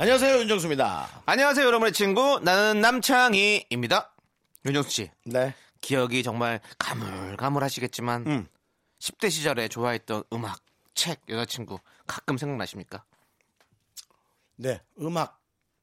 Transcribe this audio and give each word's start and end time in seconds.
안녕하세요 0.00 0.38
윤정수입니다. 0.42 1.22
안녕하세요, 1.26 1.66
여러분의 1.66 1.92
친구. 1.92 2.38
나는 2.44 2.80
남창희입니다. 2.80 4.14
윤정수 4.64 4.90
씨, 4.90 5.10
네. 5.24 5.52
기억이 5.80 6.22
정말 6.22 6.60
가물가물하시겠지만, 6.78 8.26
음. 8.28 8.46
10대 9.00 9.28
시절에 9.28 9.66
좋아했던 9.66 10.22
음악, 10.32 10.60
책, 10.94 11.20
여자친구 11.28 11.80
가끔 12.06 12.38
생각나십니까? 12.38 13.02
네. 14.54 14.80
음악 15.00 15.40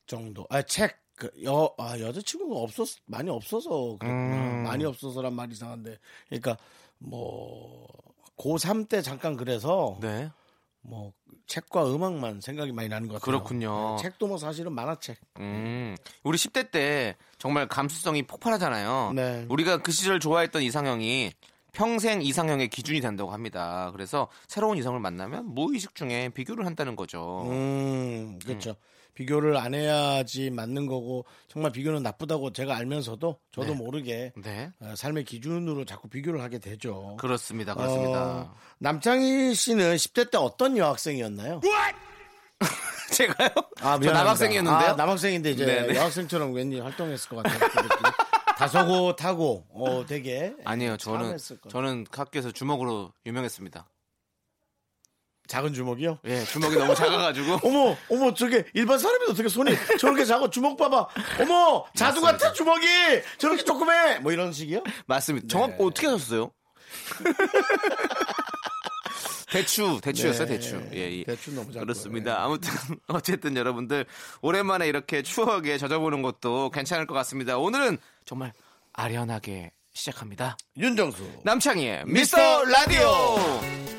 정도. 0.08 0.48
아, 0.50 0.62
책. 0.62 0.98
그, 1.18 1.30
여, 1.44 1.76
아, 1.77 2.00
여자친구가 2.00 2.58
없었, 2.58 2.88
많이 3.08 3.30
없어서. 3.30 3.98
음. 4.02 4.63
많이 4.63 4.86
없어서란 4.86 5.34
말이 5.34 5.52
이상한데. 5.52 5.98
그러니까, 6.30 6.58
뭐, 7.00 7.86
고3 8.38 8.88
때 8.88 9.02
잠깐 9.02 9.36
그래서, 9.36 9.98
네. 10.00 10.32
뭐, 10.88 11.14
책과 11.48 11.94
음악만 11.94 12.41
생각이 12.41 12.72
많이 12.72 12.90
나는 12.90 13.08
것 13.08 13.16
같아요. 13.16 13.26
그렇군요. 13.26 13.96
네, 13.98 14.04
책도 14.04 14.28
뭐 14.28 14.38
사실은 14.38 14.74
만화책. 14.74 15.18
음, 15.40 15.96
우리 16.24 16.38
10대 16.38 16.72
때 16.72 17.16
정말 17.38 17.68
감수성이 17.68 18.24
폭발하잖아요. 18.24 19.14
네. 19.16 19.46
우리가 19.50 19.77
그 19.77 19.92
시절 19.92 20.20
좋아했던 20.20 20.64
이상형이 20.64 21.32
평생 21.72 22.22
이상형의 22.22 22.70
기준이 22.70 23.02
된다고 23.02 23.32
합니다. 23.32 23.92
그래서 23.92 24.27
새로운 24.48 24.77
이성을 24.77 25.00
만나면 25.00 25.54
무의식 25.54 25.94
중에 25.94 26.30
비교를 26.30 26.66
한다는 26.66 26.96
거죠. 26.96 27.44
음, 27.48 28.40
그렇죠. 28.44 28.76
비교를 29.16 29.58
안 29.58 29.74
해야지 29.74 30.52
맞는 30.52 30.85
거고, 30.85 31.26
정말 31.48 31.71
비교는 31.71 32.04
나쁘다고 32.04 32.52
제가 32.54 32.76
알면서도 32.77 33.40
저도 33.52 33.68
네. 33.68 33.74
모르게 33.74 34.34
네. 34.38 34.71
어, 34.80 34.94
삶의 34.96 35.24
기준으로 35.24 35.85
자꾸 35.85 36.08
비교를 36.08 36.41
하게 36.41 36.60
되죠. 36.60 37.18
그렇습니다. 37.20 37.74
그렇습니다. 37.74 38.24
어, 38.26 38.55
남창희 38.80 39.55
씨는 39.55 39.96
10대 39.96 40.30
때 40.30 40.38
어떤 40.38 40.77
여학생이었나요? 40.77 41.62
제가요? 43.12 43.49
아, 43.82 43.93
저 43.96 43.99
미안합니다. 43.99 44.13
남학생이었는데요? 44.13 44.90
아, 44.91 44.96
남학생인데 44.96 45.52
이제 45.52 45.66
네네. 45.66 45.96
여학생처럼 45.96 46.54
왠지 46.54 46.80
활동했을 46.80 47.30
것 47.30 47.38
같아요. 47.43 47.60
그 47.60 47.80
느낌이. 47.80 48.12
다소곳하고 48.58 49.66
어 49.74 50.05
되게 50.08 50.54
아니요, 50.63 50.96
저는 50.98 51.38
저는 51.70 52.05
학교에서 52.10 52.52
주먹으로 52.52 53.12
유명했습니다. 53.26 53.86
작은 55.56 55.74
주먹이요? 55.74 56.20
예, 56.26 56.44
주먹이 56.44 56.76
너무 56.76 56.94
작아가지고. 56.94 57.60
어머, 57.64 57.96
어머, 58.10 58.34
저게 58.34 58.66
일반 58.74 59.00
사람이 59.00 59.24
어떻게 59.30 59.48
손이 59.48 59.72
저렇게 59.98 60.26
작아 60.26 60.50
주먹 60.50 60.76
봐봐. 60.76 61.08
어머, 61.40 61.86
자두 61.96 62.20
같은 62.20 62.54
주먹이 62.54 62.86
저렇게 63.38 63.64
조그매. 63.64 64.20
뭐 64.20 64.34
이런 64.34 64.52
식이요? 64.52 64.84
맞습니다. 65.06 65.48
정확 65.48 65.70
네. 65.70 65.78
어떻게 65.80 66.08
하셨어요? 66.08 66.52
대추, 69.50 70.02
대추였어요, 70.03 70.46
네, 70.46 70.56
대추. 70.56 70.90
예, 70.94 71.20
예. 71.20 71.24
대추 71.24 71.52
너무 71.52 71.68
작고요. 71.68 71.84
그렇습니다. 71.84 72.31
예. 72.31 72.36
아무튼 72.36 72.74
어쨌든 73.08 73.56
여러분들 73.56 74.06
오랜만에 74.42 74.90
이렇게 74.90 75.22
추억에 75.22 75.78
젖어보는 75.78 76.22
것도 76.22 76.70
괜찮을 76.72 77.08
것 77.08 77.14
같습니다. 77.14 77.58
오늘은 77.58 77.98
정말 78.26 78.52
아련하게 78.92 79.72
시작합니다. 79.94 80.58
윤정수. 80.76 81.44
남창희의 81.46 82.04
미스터 82.08 82.66
라디오. 82.66 83.08
어느 83.08 83.95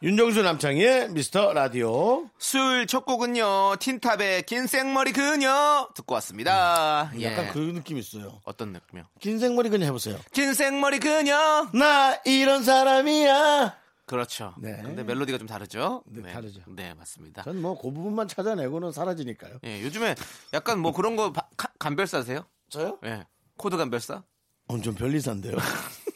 윤정수 0.00 0.42
남창희의 0.42 1.10
미스터 1.10 1.52
라디오. 1.52 2.28
수요일 2.38 2.86
첫 2.86 3.04
곡은요 3.04 3.76
틴탑의 3.80 4.44
긴 4.44 4.68
생머리 4.68 5.12
그녀 5.12 5.88
듣고 5.94 6.14
왔습니다. 6.14 7.10
예. 7.18 7.24
약간 7.24 7.48
그 7.52 7.58
느낌 7.58 7.98
있어요. 7.98 8.40
어떤 8.44 8.72
느낌이요? 8.72 9.06
긴 9.20 9.40
생머리 9.40 9.70
그냥 9.70 9.88
해보세요. 9.88 10.16
긴 10.32 10.54
생머리 10.54 11.00
그녀. 11.00 11.68
나 11.74 12.14
이런 12.24 12.62
사람이야. 12.62 13.76
그렇죠. 14.06 14.54
네. 14.58 14.78
근데 14.82 15.02
멜로디가 15.02 15.36
좀 15.36 15.46
다르죠? 15.48 16.02
네, 16.06 16.32
다르죠. 16.32 16.60
네, 16.68 16.94
맞습니다. 16.94 17.42
전 17.42 17.56
뭐 17.60 17.74
그 17.76 17.90
부분만 17.90 18.28
찾아내고는 18.28 18.92
사라지니까요. 18.92 19.58
예, 19.64 19.82
요즘에 19.82 20.14
약간 20.54 20.78
뭐 20.78 20.92
그런 20.92 21.16
거 21.16 21.32
바- 21.32 21.48
가- 21.56 21.72
감별사세요? 21.78 22.46
저요? 22.70 22.98
예. 23.04 23.24
코드 23.56 23.76
감별사? 23.76 24.22
어, 24.68 24.80
좀 24.80 24.94
별리산데요. 24.94 25.56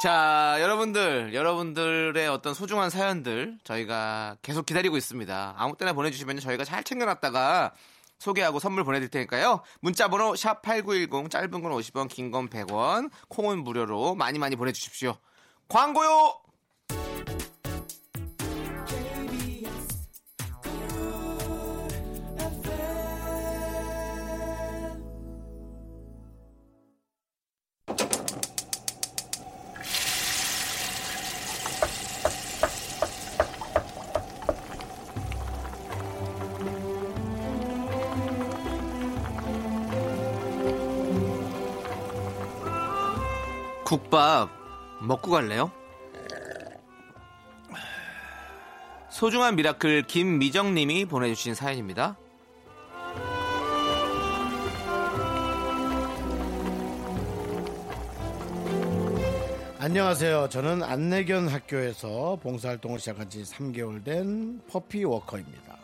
자, 0.00 0.56
여러분들, 0.60 1.34
여러분들의 1.34 2.26
어떤 2.28 2.54
소중한 2.54 2.88
사연들 2.88 3.58
저희가 3.64 4.36
계속 4.40 4.64
기다리고 4.64 4.96
있습니다. 4.96 5.54
아무 5.58 5.76
때나 5.76 5.92
보내주시면 5.92 6.40
저희가 6.40 6.64
잘 6.64 6.82
챙겨놨다가 6.82 7.74
소개하고 8.18 8.60
선물 8.60 8.84
보내드릴 8.84 9.10
테니까요. 9.10 9.60
문자번호 9.80 10.32
샵8910 10.32 11.30
짧은 11.30 11.50
건 11.50 11.72
50원, 11.72 12.08
긴 12.08 12.30
건 12.30 12.48
100원, 12.48 13.10
콩은 13.28 13.62
무료로 13.62 14.14
많이 14.14 14.38
많이 14.38 14.56
보내주십시오. 14.56 15.16
광고요! 15.68 16.40
국밥 43.90 44.48
먹고 45.00 45.32
갈래요? 45.32 45.72
소중한 49.10 49.56
miracle 49.56 50.02
김미정님이 50.06 51.06
보내주신 51.06 51.56
사연입니다. 51.56 52.16
안녕하세요. 59.80 60.50
저는 60.50 60.84
안내견 60.84 61.48
학교에서 61.48 62.38
봉사활동을 62.44 63.00
시작한 63.00 63.28
지 63.28 63.42
3개월 63.42 64.04
된 64.04 64.60
puppy 64.68 65.02
walker입니다. 65.02 65.78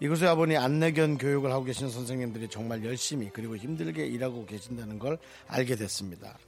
이곳에 0.00 0.24
와보니 0.28 0.56
안내견 0.56 1.18
교육을 1.18 1.52
하고 1.52 1.64
계신 1.64 1.90
선생님들이 1.90 2.48
정말 2.48 2.82
열심히 2.86 3.28
그리고 3.30 3.54
힘들게 3.54 4.06
일하고 4.06 4.46
계신다는 4.46 4.98
걸 4.98 5.18
알게 5.48 5.76
됐습니다. 5.76 6.38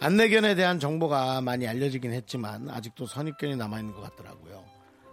안내견에 0.00 0.54
대한 0.54 0.80
정보가 0.80 1.42
많이 1.42 1.68
알려지긴 1.68 2.12
했지만 2.12 2.70
아직도 2.70 3.06
선입견이 3.06 3.56
남아있는 3.56 3.94
것 3.94 4.00
같더라고요. 4.00 4.64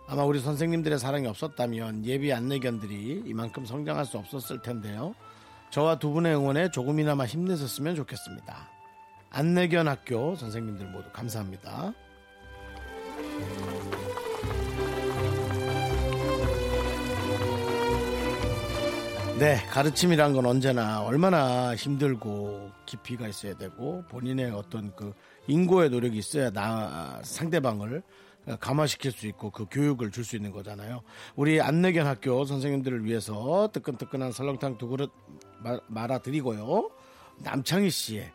아마 0.07 0.23
우리 0.23 0.39
선생님들의 0.39 0.97
사랑이 0.97 1.27
없었다면 1.27 2.05
예비 2.05 2.31
안내견들이 2.31 3.23
이만큼 3.25 3.65
성장할 3.65 4.05
수 4.05 4.17
없었을 4.17 4.61
텐데요. 4.61 5.13
저와 5.71 5.99
두 5.99 6.11
분의 6.11 6.33
응원에 6.33 6.71
조금이나마 6.71 7.25
힘내셨으면 7.25 7.95
좋겠습니다. 7.95 8.69
안내견 9.29 9.89
학교 9.89 10.35
선생님들 10.35 10.87
모두 10.87 11.09
감사합니다. 11.11 11.93
네, 19.39 19.57
가르침이란 19.69 20.33
건 20.33 20.47
언제나 20.47 21.01
얼마나 21.03 21.75
힘들고 21.75 22.71
깊이가 22.87 23.27
있어야 23.27 23.55
되고 23.55 24.03
본인의 24.09 24.49
어떤 24.51 24.95
그 24.95 25.13
인고의 25.47 25.91
노력이 25.91 26.17
있어야 26.17 26.49
나 26.49 27.19
상대방을 27.23 28.01
감화시킬 28.59 29.11
수 29.11 29.27
있고 29.27 29.51
그 29.51 29.65
교육을 29.69 30.09
줄 30.09 30.23
수 30.23 30.35
있는 30.37 30.51
거잖아요. 30.51 31.01
우리 31.35 31.61
안내견 31.61 32.07
학교 32.07 32.45
선생님들을 32.45 33.05
위해서 33.05 33.69
뜨끈뜨끈한 33.73 34.31
설렁탕 34.31 34.77
두 34.79 34.87
그릇 34.87 35.11
마- 35.59 35.79
말아 35.87 36.17
드리고요. 36.19 36.89
남창희 37.39 37.91
씨의 37.91 38.31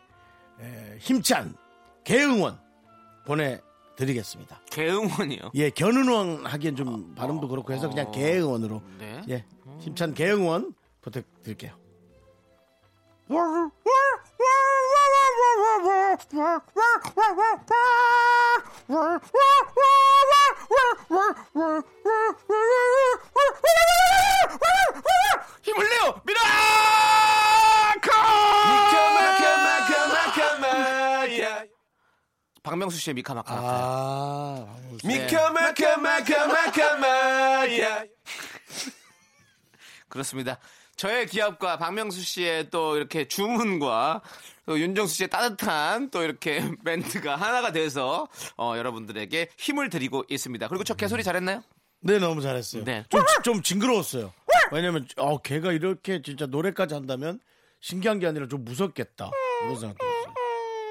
에, 0.61 0.97
힘찬 0.99 1.55
개응원 2.05 2.57
보내 3.25 3.59
드리겠습니다. 3.97 4.61
개응원이요. 4.71 5.51
예, 5.55 5.69
견응원 5.69 6.45
하기엔 6.45 6.75
좀 6.77 7.13
발음도 7.15 7.47
그렇고 7.49 7.73
해서 7.73 7.89
그냥 7.89 8.09
개응원으로 8.11 8.81
네. 8.99 9.21
예, 9.29 9.45
힘찬 9.79 10.13
개응원 10.13 10.73
부탁드릴게요. 11.03 11.77
힘을 25.63 25.89
내요! 25.89 26.21
박명수 32.63 32.97
씨의 32.97 33.13
미카마카. 33.15 33.53
아, 33.55 34.77
미카마카마카마카마야 35.03 38.03
그렇습니다. 40.07 40.57
저의 41.03 41.27
기합과 41.27 41.75
박명수 41.79 42.21
씨의 42.21 42.69
또 42.69 42.95
이렇게 42.95 43.27
주문과 43.27 44.21
또 44.65 44.79
윤정수 44.79 45.15
씨의 45.15 45.29
따뜻한 45.29 46.11
또 46.11 46.23
이렇게 46.23 46.63
멘트가 46.85 47.35
하나가 47.35 47.73
돼서 47.73 48.29
어, 48.55 48.75
여러분들에게 48.77 49.49
힘을 49.57 49.89
드리고 49.89 50.23
있습니다. 50.29 50.65
그리고 50.69 50.85
저 50.85 50.93
개소리 50.93 51.21
잘했나요? 51.21 51.61
네, 51.99 52.19
너무 52.19 52.41
잘했어요. 52.41 52.85
네. 52.85 53.03
좀, 53.09 53.21
좀 53.43 53.61
징그러웠어요. 53.61 54.31
왜냐면, 54.71 55.05
어, 55.17 55.39
걔가 55.39 55.73
이렇게 55.73 56.21
진짜 56.21 56.45
노래까지 56.45 56.93
한다면 56.93 57.41
신기한 57.81 58.19
게 58.19 58.27
아니라 58.27 58.47
좀 58.47 58.63
무섭겠다. 58.63 59.29
그런 59.59 59.75
생각 59.77 59.97
들었어요. 59.97 60.12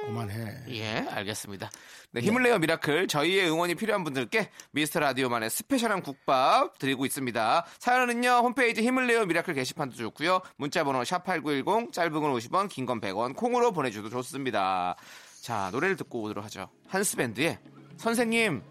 그만해. 0.06 0.64
예, 0.68 1.06
알겠습니다. 1.10 1.70
네, 2.10 2.20
힘을 2.20 2.42
내요 2.42 2.58
miracle. 2.58 3.08
저희의 3.08 3.48
응원이 3.50 3.74
필요한 3.76 4.04
분들께 4.04 4.50
미스터 4.72 5.00
라디오만의 5.00 5.48
special한 5.48 6.02
국밥 6.02 6.78
드리고 6.78 7.06
있습니다. 7.06 7.64
사연은요, 7.78 8.28
홈페이지 8.42 8.82
힘을 8.82 9.06
내요 9.06 9.24
miracle 9.24 9.54
게시판도 9.54 9.96
좋고요. 9.96 10.40
문자번호 10.56 11.00
샵8910, 11.02 11.92
짧은 11.92 12.12
건 12.12 12.32
50원, 12.34 12.68
긴 12.68 12.84
건 12.86 13.00
100원, 13.00 13.34
콩으로 13.36 13.72
보내주셔도 13.72 14.10
좋습니다. 14.10 14.96
자, 15.40 15.70
노래를 15.72 15.96
듣고 15.96 16.22
오도록 16.22 16.44
하죠. 16.44 16.68
한스밴드의 16.88 17.58
선생님, 17.96 18.62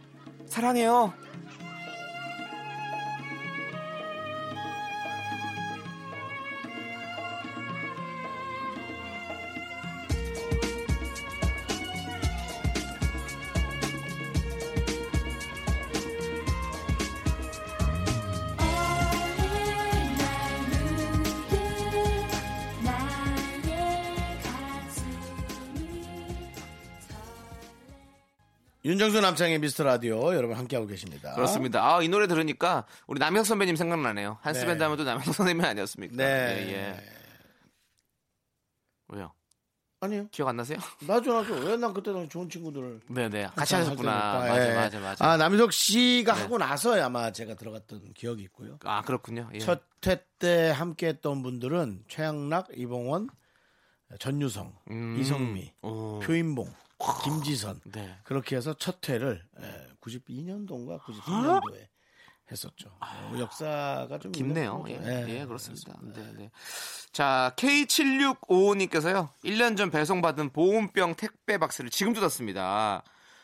사랑해요. 0.47 1.13
윤정수 28.91 29.21
남창의 29.21 29.59
미스터 29.59 29.85
라디오 29.85 30.35
여러분 30.35 30.57
함께하고 30.57 30.85
계십니다. 30.85 31.33
그렇습니다. 31.33 31.81
아, 31.95 32.01
이 32.01 32.09
노래 32.09 32.27
들으니까 32.27 32.85
우리 33.07 33.19
남혁 33.19 33.45
선배님 33.45 33.77
생각나네요. 33.77 34.37
한스밴드 34.41 34.79
네. 34.79 34.83
하면 34.83 34.97
또 34.97 35.05
남혁 35.05 35.33
선배님이 35.33 35.65
아니었습니까? 35.65 36.13
네. 36.17 36.23
예, 36.67 36.73
예. 36.73 37.03
왜요? 39.07 39.31
아니요. 40.01 40.27
기억 40.31 40.49
안 40.49 40.57
나세요? 40.57 40.77
나죠, 41.07 41.31
나죠. 41.41 41.53
왜 41.53 41.77
난 41.77 41.93
그때 41.93 42.11
당 42.11 42.27
좋은 42.27 42.49
친구들을. 42.49 42.99
네네. 43.07 43.51
같이 43.55 43.75
하셨구나. 43.75 44.41
할 44.41 44.49
맞아. 44.49 44.69
예. 44.71 44.75
맞아, 44.75 44.99
맞아. 44.99 45.25
아, 45.25 45.37
남희석 45.37 45.71
씨가 45.71 46.33
네. 46.33 46.41
하고 46.41 46.57
나서 46.57 47.01
아마 47.01 47.31
제가 47.31 47.53
들어갔던 47.53 48.11
기억이 48.13 48.43
있고요. 48.43 48.77
아, 48.83 49.03
그렇군요. 49.03 49.49
예. 49.53 49.59
첫회 49.59 50.25
때 50.37 50.69
함께 50.75 51.07
했던 51.07 51.43
분들은 51.43 52.03
최양락, 52.09 52.67
이봉원, 52.75 53.29
전유성, 54.19 54.73
음. 54.89 55.17
이성미, 55.17 55.71
오. 55.81 56.19
표인봉, 56.19 56.67
김지선. 57.23 57.81
네. 57.85 58.17
그렇게 58.23 58.55
해서 58.55 58.73
첫 58.73 59.07
회를 59.09 59.43
92년도인가 60.01 61.01
93년도에 61.01 61.87
했었죠. 62.51 62.89
어, 62.99 63.35
역사가 63.39 64.19
좀 64.19 64.31
깊네요. 64.31 64.83
예, 64.89 64.97
거죠. 64.97 65.29
예, 65.29 65.45
그렇습니다. 65.45 65.97
네, 66.01 66.33
네. 66.33 66.51
자, 67.11 67.53
K7655님께서요. 67.55 69.29
1년 69.43 69.77
전 69.77 69.89
배송받은 69.89 70.51
보온병 70.51 71.15
택배 71.15 71.57
박스를 71.57 71.89
지금 71.89 72.13
뜯었습니다. 72.13 73.03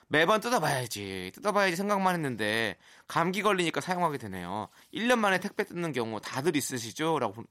매번 0.09 0.39
뜯어봐야지, 0.39 1.31
뜯어봐야지 1.35 1.75
생각만 1.75 2.15
했는데 2.15 2.77
감기 3.07 3.41
걸리니까 3.41 3.81
사용하게 3.81 4.17
되네요. 4.17 4.69
1년 4.93 5.19
만에 5.19 5.39
택배 5.39 5.65
뜯는 5.65 5.91
경우 5.91 6.19
다들 6.21 6.55
있으시죠? 6.55 7.19
라고 7.19 7.33
보 7.33 7.43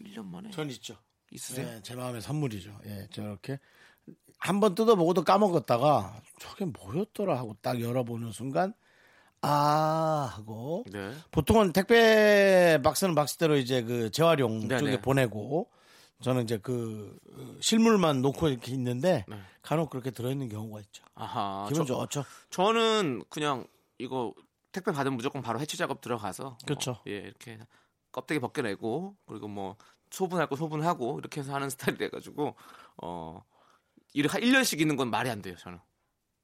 1년 0.00 0.26
만에 0.26 0.50
전 0.50 0.68
있죠. 0.70 0.98
있으세요? 1.30 1.68
예, 1.68 1.82
제 1.82 1.94
마음의 1.94 2.22
선물이죠. 2.22 2.80
예, 2.86 3.08
저렇게 3.12 3.58
한번 4.38 4.74
뜯어보고도 4.74 5.24
까먹었다가 5.24 6.20
저게 6.38 6.64
뭐였더라 6.64 7.36
하고 7.36 7.56
딱 7.60 7.80
열어보는 7.80 8.32
순간 8.32 8.72
아 9.40 10.32
하고 10.36 10.84
네. 10.90 11.12
보통은 11.30 11.72
택배 11.72 12.80
박스는 12.82 13.14
박스대로 13.14 13.56
이제 13.56 13.82
그 13.82 14.10
재활용 14.10 14.66
네네. 14.66 14.78
쪽에 14.78 15.00
보내고 15.00 15.70
저는 16.20 16.42
이제 16.42 16.58
그 16.58 17.16
어, 17.32 17.56
실물만 17.60 18.22
놓고 18.22 18.48
이렇게 18.48 18.72
있는데 18.72 19.24
네. 19.28 19.40
간혹 19.62 19.90
그렇게 19.90 20.10
들어있는 20.10 20.48
경우가 20.48 20.80
있죠. 20.80 21.04
아하. 21.14 21.66
기분 21.68 21.86
저, 21.86 21.94
좋죠. 22.06 22.24
저는 22.50 23.22
그냥 23.28 23.66
이거 23.98 24.34
택배 24.72 24.92
받으면 24.92 25.16
무조건 25.16 25.42
바로 25.42 25.60
해치 25.60 25.76
작업 25.76 26.00
들어가서 26.00 26.58
그쵸. 26.66 26.92
어, 26.92 27.02
예 27.06 27.18
이렇게 27.18 27.58
껍데기 28.10 28.40
벗겨내고 28.40 29.16
그리고 29.26 29.48
뭐 29.48 29.76
소분할 30.10 30.48
거 30.48 30.56
소분하고 30.56 31.18
이렇게 31.20 31.40
해서 31.40 31.54
하는 31.54 31.70
스타일이 31.70 31.98
돼가지고 31.98 32.56
어 33.02 33.44
1년씩 34.14 34.80
있는 34.80 34.96
건 34.96 35.10
말이 35.10 35.28
안 35.30 35.42
돼요 35.42 35.56
저는. 35.56 35.78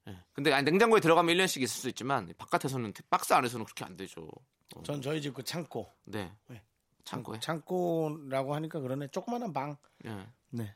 예. 0.08 0.18
근데 0.32 0.52
아니, 0.52 0.64
냉장고에 0.64 1.00
들어가면 1.00 1.34
1년씩 1.34 1.62
있을 1.62 1.68
수 1.68 1.88
있지만 1.88 2.32
바깥에서는 2.36 2.92
박스 3.10 3.32
안에서는 3.32 3.64
그렇게 3.64 3.84
안 3.84 3.96
되죠. 3.96 4.28
어, 4.76 4.82
전 4.82 5.00
저희 5.00 5.20
집 5.22 5.32
그 5.34 5.42
창고 5.42 5.90
네. 6.04 6.30
네. 6.48 6.62
창고에. 7.04 7.38
창고라고 7.40 8.54
하니까 8.54 8.80
그러네 8.80 9.08
조그마한 9.08 9.52
방 9.52 9.76
예. 10.06 10.26
네. 10.50 10.74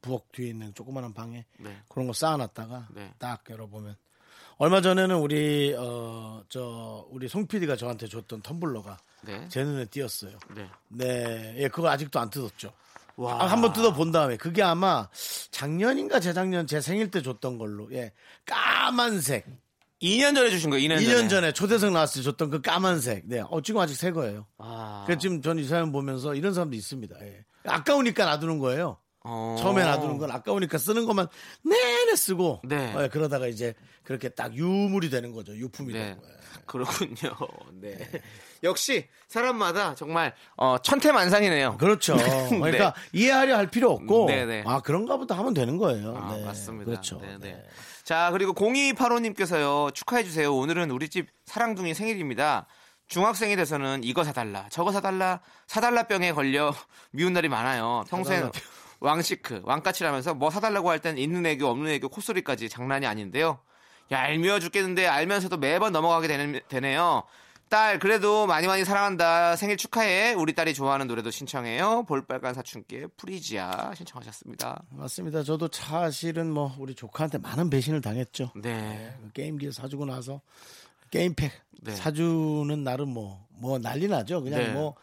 부엌 0.00 0.30
뒤에 0.32 0.48
있는 0.50 0.72
조그마한 0.74 1.12
방에 1.14 1.44
네. 1.58 1.82
그런 1.88 2.06
거 2.06 2.12
쌓아놨다가 2.12 2.88
네. 2.92 3.12
딱 3.18 3.42
열어보면 3.48 3.96
얼마 4.58 4.80
전에는 4.80 5.16
우리 5.16 5.74
어 5.78 6.44
저 6.48 7.06
우리 7.10 7.28
송 7.28 7.46
PD가 7.46 7.76
저한테 7.76 8.06
줬던 8.06 8.40
텀블러가 8.42 8.96
네. 9.22 9.46
제 9.48 9.62
눈에 9.64 9.84
띄었어요. 9.86 10.38
네. 10.54 10.68
네, 10.88 11.54
예, 11.58 11.68
그거 11.68 11.88
아직도 11.88 12.18
안 12.20 12.30
뜯었죠. 12.30 12.72
와. 13.18 13.42
아, 13.42 13.46
한번 13.46 13.72
뜯어 13.72 13.92
본 13.92 14.12
다음에 14.12 14.36
그게 14.36 14.62
아마 14.62 15.08
작년인가 15.50 16.20
재작년 16.20 16.66
제 16.68 16.80
생일 16.80 17.10
때 17.10 17.20
줬던 17.20 17.58
걸로 17.58 17.92
예 17.92 18.12
까만색 18.46 19.44
2년 20.00 20.36
전에 20.36 20.50
주신 20.50 20.70
거예요. 20.70 20.88
2년, 20.88 21.00
2년 21.02 21.28
전에 21.28 21.52
초대석 21.52 21.92
나왔을 21.92 22.20
때 22.20 22.24
줬던 22.24 22.50
그 22.50 22.60
까만색 22.60 23.24
네, 23.26 23.42
어 23.50 23.60
지금 23.60 23.80
아직 23.80 23.96
새 23.96 24.12
거예요. 24.12 24.46
아. 24.58 25.02
그래서 25.06 25.18
지금 25.18 25.42
전 25.42 25.58
이 25.58 25.64
사연 25.64 25.90
보면서 25.90 26.34
이런 26.36 26.54
사람도 26.54 26.76
있습니다. 26.76 27.16
예. 27.22 27.44
아까우니까 27.64 28.24
놔두는 28.24 28.60
거예요. 28.60 28.98
어. 29.24 29.56
처음에 29.58 29.82
놔두는 29.82 30.18
건 30.18 30.30
아까우니까 30.30 30.78
쓰는 30.78 31.04
것만 31.04 31.26
내내 31.64 32.14
쓰고 32.14 32.62
네. 32.64 32.94
어, 32.94 33.08
그러다가 33.08 33.48
이제 33.48 33.74
그렇게 34.04 34.28
딱 34.28 34.54
유물이 34.54 35.10
되는 35.10 35.32
거죠. 35.32 35.54
유품이 35.56 35.92
네. 35.92 35.98
되는 35.98 36.18
거예요. 36.20 36.37
그렇군요. 36.66 37.34
네. 37.80 37.98
역시 38.62 39.08
사람마다 39.28 39.94
정말 39.94 40.34
어, 40.56 40.78
천태만상이네요. 40.78 41.76
그렇죠. 41.78 42.16
그러니까 42.50 42.94
이해하려 43.12 43.56
할 43.56 43.68
필요 43.68 43.90
없고 43.92 44.26
네, 44.28 44.46
네. 44.46 44.64
아 44.66 44.80
그런가 44.80 45.16
보다 45.16 45.36
하면 45.38 45.54
되는 45.54 45.76
거예요. 45.78 46.16
아, 46.16 46.34
네. 46.36 46.44
맞습니다. 46.44 46.84
그렇죠. 46.90 47.18
네, 47.20 47.36
네. 47.40 47.52
네. 47.52 47.64
자, 48.04 48.30
그리고 48.32 48.54
0285님께서요, 48.54 49.92
축하해 49.94 50.24
주세요. 50.24 50.54
오늘은 50.54 50.90
우리 50.90 51.08
집 51.08 51.28
사랑둥이 51.46 51.92
생일입니다. 51.94 52.66
중학생이 53.06 53.56
돼서는 53.56 54.02
이거 54.04 54.24
사달라, 54.24 54.66
저거 54.70 54.92
사달라, 54.92 55.40
사달라 55.66 56.02
병에 56.04 56.32
걸려 56.32 56.74
미운 57.10 57.32
날이 57.32 57.48
많아요. 57.48 58.04
평소엔 58.08 58.40
사달라 58.40 58.52
왕시크, 59.00 59.60
왕까칠하면서 59.64 60.34
뭐 60.34 60.50
사달라고 60.50 60.90
할 60.90 60.98
땐 61.00 61.18
있는 61.18 61.46
애교, 61.46 61.66
없는 61.68 61.90
애교, 61.92 62.08
콧소리까지 62.08 62.68
장난이 62.68 63.06
아닌데요. 63.06 63.60
얄미워 64.10 64.60
죽겠는데 64.60 65.06
알면서도 65.06 65.56
매번 65.58 65.92
넘어가게 65.92 66.28
되는, 66.28 66.60
되네요. 66.68 67.24
딸, 67.68 67.98
그래도 67.98 68.46
많이 68.46 68.66
많이 68.66 68.84
사랑한다. 68.84 69.54
생일 69.56 69.76
축하해. 69.76 70.32
우리 70.32 70.54
딸이 70.54 70.72
좋아하는 70.72 71.06
노래도 71.06 71.30
신청해요. 71.30 72.04
볼빨간 72.04 72.54
사춘기의 72.54 73.08
프리지아 73.18 73.94
신청하셨습니다. 73.94 74.84
맞습니다. 74.90 75.42
저도 75.42 75.68
사실은 75.70 76.50
뭐 76.50 76.74
우리 76.78 76.94
조카한테 76.94 77.36
많은 77.38 77.68
배신을 77.68 78.00
당했죠. 78.00 78.52
네. 78.56 79.14
그 79.22 79.32
게임기 79.32 79.70
사주고 79.72 80.06
나서 80.06 80.40
게임팩 81.10 81.52
네. 81.82 81.94
사주는 81.94 82.82
나름 82.82 83.10
뭐뭐 83.10 83.80
난리 83.82 84.08
나죠. 84.08 84.42
그냥 84.42 84.60
네. 84.60 84.72
뭐 84.72 84.94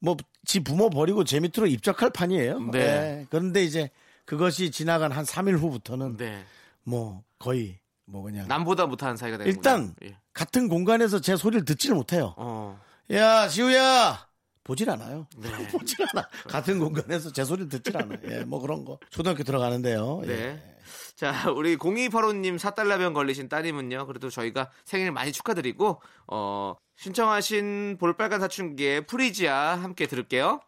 뭐 0.00 0.16
지 0.46 0.60
부모 0.60 0.88
버리고 0.90 1.24
제 1.24 1.38
밑으로 1.38 1.66
입적할 1.66 2.10
판이에요. 2.10 2.60
네. 2.72 2.78
예. 2.80 3.26
그런데 3.28 3.62
이제 3.62 3.90
그것이 4.24 4.70
지나간 4.70 5.12
한 5.12 5.24
3일 5.24 5.58
후부터는 5.58 6.16
네. 6.16 6.42
뭐 6.82 7.22
거의 7.38 7.78
뭐 8.10 8.22
그냥 8.22 8.48
남보다 8.48 8.86
못하는 8.86 9.16
사이가 9.16 9.38
되는 9.38 9.50
일단 9.52 9.94
예. 10.02 10.16
같은 10.32 10.68
공간에서 10.68 11.20
제 11.20 11.36
소리를 11.36 11.64
듣지를 11.64 11.96
못해요. 11.96 12.34
어. 12.36 12.80
야, 13.12 13.48
지우야! 13.48 14.28
보질 14.64 14.90
않아요. 14.90 15.26
네. 15.36 15.48
보질 15.72 15.96
않아. 16.12 16.28
같은 16.48 16.78
공간에서 16.78 17.32
제 17.32 17.44
소리를 17.44 17.68
듣질 17.68 17.96
않아요. 17.96 18.18
예, 18.24 18.44
뭐 18.44 18.60
그런 18.60 18.84
거. 18.84 18.98
초등학교 19.10 19.42
들어가는데요. 19.42 20.22
예. 20.24 20.28
네. 20.28 20.76
자, 21.16 21.50
우리 21.50 21.76
0285님 21.76 22.58
4달러병 22.58 23.14
걸리신 23.14 23.48
따님은요. 23.48 24.06
그래도 24.06 24.30
저희가 24.30 24.70
생일 24.84 25.12
많이 25.12 25.32
축하드리고 25.32 26.00
어, 26.28 26.74
신청하신 26.96 27.98
볼빨간 27.98 28.40
사춘기의 28.40 29.06
프리지아 29.06 29.76
함께 29.76 30.06
들을게요. 30.06 30.60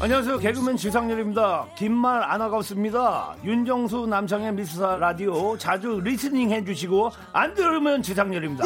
안녕하세요. 0.00 0.38
개그맨 0.38 0.76
지상렬입니다. 0.76 1.66
긴말 1.76 2.24
안 2.24 2.42
하겠습니다. 2.42 3.36
윤정수 3.44 4.06
남창희의 4.08 4.52
미스터 4.54 4.96
라디오 4.96 5.56
자주 5.56 6.00
listening 6.02 6.50
해주시고 6.50 7.10
안 7.32 7.54
들으면 7.54 8.02
지상렬입니다. 8.02 8.64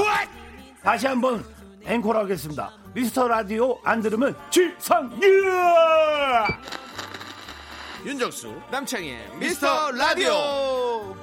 다시 0.83 1.07
한번 1.07 1.45
앵콜 1.85 2.17
하겠습니다. 2.17 2.73
미스터 2.95 3.29
라디오 3.29 3.79
안 3.85 4.01
들으면 4.01 4.35
지상렬! 4.49 5.21
윤정수 8.07 8.55
남창희의 8.71 9.29
미스터 9.39 9.91
라디오. 9.91 11.15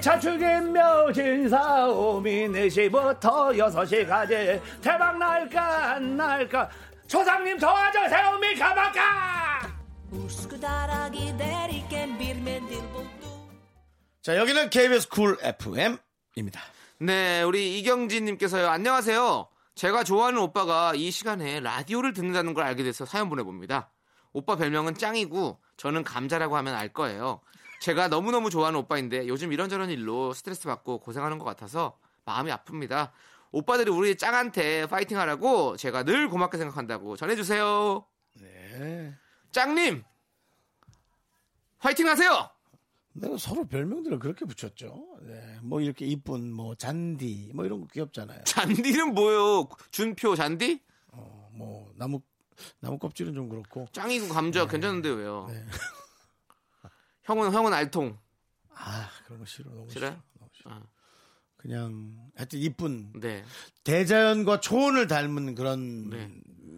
자축인묘진 0.00 1.48
사오미 1.48 2.48
4시부터 2.48 3.56
6시까지 3.56 4.60
대박 4.82 5.16
날까 5.16 5.92
안 5.92 6.16
날까 6.16 6.68
giderken 11.12 12.18
bir 12.18 12.36
mendil 12.36 12.82
buldum 12.92 13.34
자, 14.22 14.36
여기는 14.38 14.70
KBS 14.70 15.08
쿨 15.10 15.36
FM입니다. 15.42 16.60
네, 16.98 17.42
우리 17.42 17.78
이경진님께서요. 17.78 18.68
안녕하세요. 18.68 19.48
제가 19.74 20.04
좋아하는 20.04 20.40
오빠가 20.40 20.94
이 20.94 21.10
시간에 21.10 21.60
라디오를 21.60 22.14
듣는다는 22.14 22.54
걸 22.54 22.64
알게 22.64 22.84
돼서 22.84 23.04
사연 23.04 23.28
보내봅니다. 23.28 23.90
오빠 24.32 24.56
별명은 24.56 24.94
짱이고 24.94 25.60
저는 25.76 26.04
감자라고 26.04 26.56
하면 26.56 26.74
알 26.74 26.88
거예요. 26.88 27.40
제가 27.80 28.08
너무너무 28.08 28.48
좋아하는 28.48 28.78
오빠인데 28.78 29.28
요즘 29.28 29.52
이런저런 29.52 29.90
일로 29.90 30.32
스트레스 30.32 30.66
받고 30.66 31.00
고생하는 31.00 31.38
것 31.38 31.44
같아서 31.44 31.98
마음이 32.24 32.50
아픕니다. 32.50 33.10
오빠들이 33.54 33.88
우리 33.88 34.16
짱한테 34.16 34.86
파이팅 34.86 35.16
하라고 35.16 35.76
제가 35.76 36.02
늘 36.02 36.28
고맙게 36.28 36.58
생각한다고 36.58 37.16
전해주세요. 37.16 38.04
네. 38.40 39.14
짱님! 39.52 40.02
파이팅 41.78 42.08
하세요! 42.08 42.50
내가 43.12 43.36
서로 43.38 43.64
별명들을 43.68 44.18
그렇게 44.18 44.44
붙였죠. 44.44 45.20
네. 45.22 45.58
뭐 45.62 45.80
이렇게 45.80 46.04
이쁜 46.04 46.52
뭐 46.52 46.74
잔디 46.74 47.52
뭐 47.54 47.64
이런 47.64 47.80
거 47.80 47.86
귀엽잖아요. 47.92 48.42
잔디는 48.42 49.14
뭐요? 49.14 49.68
준표 49.92 50.34
잔디? 50.34 50.82
뭐 51.52 51.92
나무 51.94 52.20
나무 52.80 52.98
껍질은 52.98 53.34
좀 53.34 53.48
그렇고 53.48 53.86
짱이고 53.92 54.34
감자 54.34 54.66
괜찮은데 54.66 55.10
왜요? 55.10 55.46
형은 57.22 57.52
형은 57.52 57.72
알통 57.72 58.18
아 58.74 59.08
그런 59.26 59.38
거 59.38 59.44
싫어 59.44 59.70
너무 59.70 59.88
싫어요? 59.88 60.10
싫어. 60.10 60.22
너무 60.40 60.50
싫어. 60.52 60.70
아. 60.72 60.82
그냥 61.64 62.14
하여튼 62.36 62.58
이쁜 62.58 63.10
네. 63.18 63.42
대자연과 63.84 64.60
초원을 64.60 65.06
닮은 65.06 65.54
그런 65.54 66.10
네. 66.10 66.30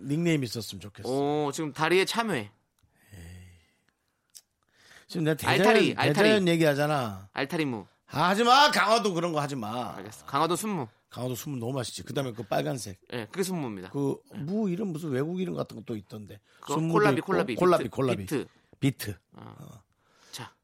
닉네임이 0.07 0.45
있었으면 0.45 0.81
좋겠어. 0.81 1.09
오 1.09 1.51
지금 1.53 1.73
다리에 1.73 2.05
참외 2.05 2.51
지금 5.09 5.25
내가 5.25 5.37
대자연, 5.37 5.61
알타리, 5.61 5.95
알타리. 5.97 6.15
대자연 6.15 6.49
얘기하잖아. 6.49 7.29
알타리무 7.33 7.85
아, 8.11 8.29
하지 8.29 8.45
마. 8.45 8.71
강화도 8.71 9.13
그런 9.13 9.33
거 9.33 9.41
하지 9.41 9.57
마. 9.57 9.95
알겠어. 9.97 10.25
강화도 10.27 10.55
순무. 10.55 10.87
강화도 11.09 11.35
순무 11.35 11.59
너무 11.59 11.73
맛있지. 11.73 12.03
그다음에 12.05 12.33
그 12.33 12.43
빨간색. 12.45 13.01
예, 13.13 13.27
그게 13.27 13.43
순무입니다. 13.43 13.91
그 13.91 14.17
무 14.35 14.69
이름 14.71 14.89
무슨 14.89 15.11
외국 15.11 15.41
이름 15.41 15.55
같은 15.55 15.77
것도 15.77 15.97
있던데. 15.97 16.39
순무도 16.69 16.93
콜라비, 16.93 17.17
있고, 17.19 17.27
콜라비, 17.27 17.55
콜라비 17.57 17.85
비트, 17.85 17.97
콜라비 17.97 18.17
비트. 18.27 18.47
비트. 18.81 19.19
자, 20.33 20.55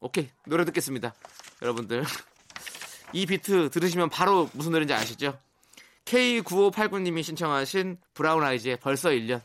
오케이 0.00 0.28
노래 0.46 0.64
듣겠습니다. 0.64 1.14
여러분들 1.62 2.04
이 3.12 3.26
비트 3.26 3.70
들으시면 3.70 4.10
바로 4.10 4.48
무슨 4.52 4.72
노래인지 4.72 4.94
아시죠? 4.94 5.38
K9589님이 6.04 7.22
신청하신 7.22 7.98
브라운 8.14 8.42
아이즈의 8.42 8.78
벌써 8.78 9.10
1년. 9.10 9.40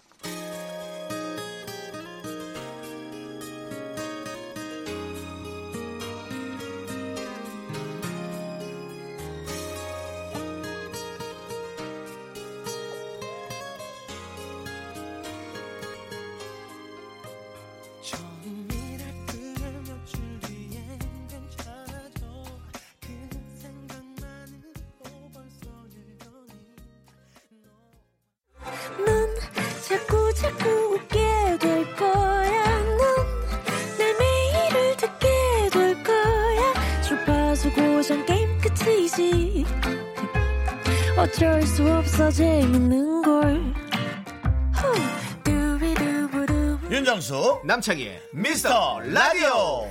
남창희의 47.83 48.21
미스터 48.31 49.01
라디오. 49.01 49.89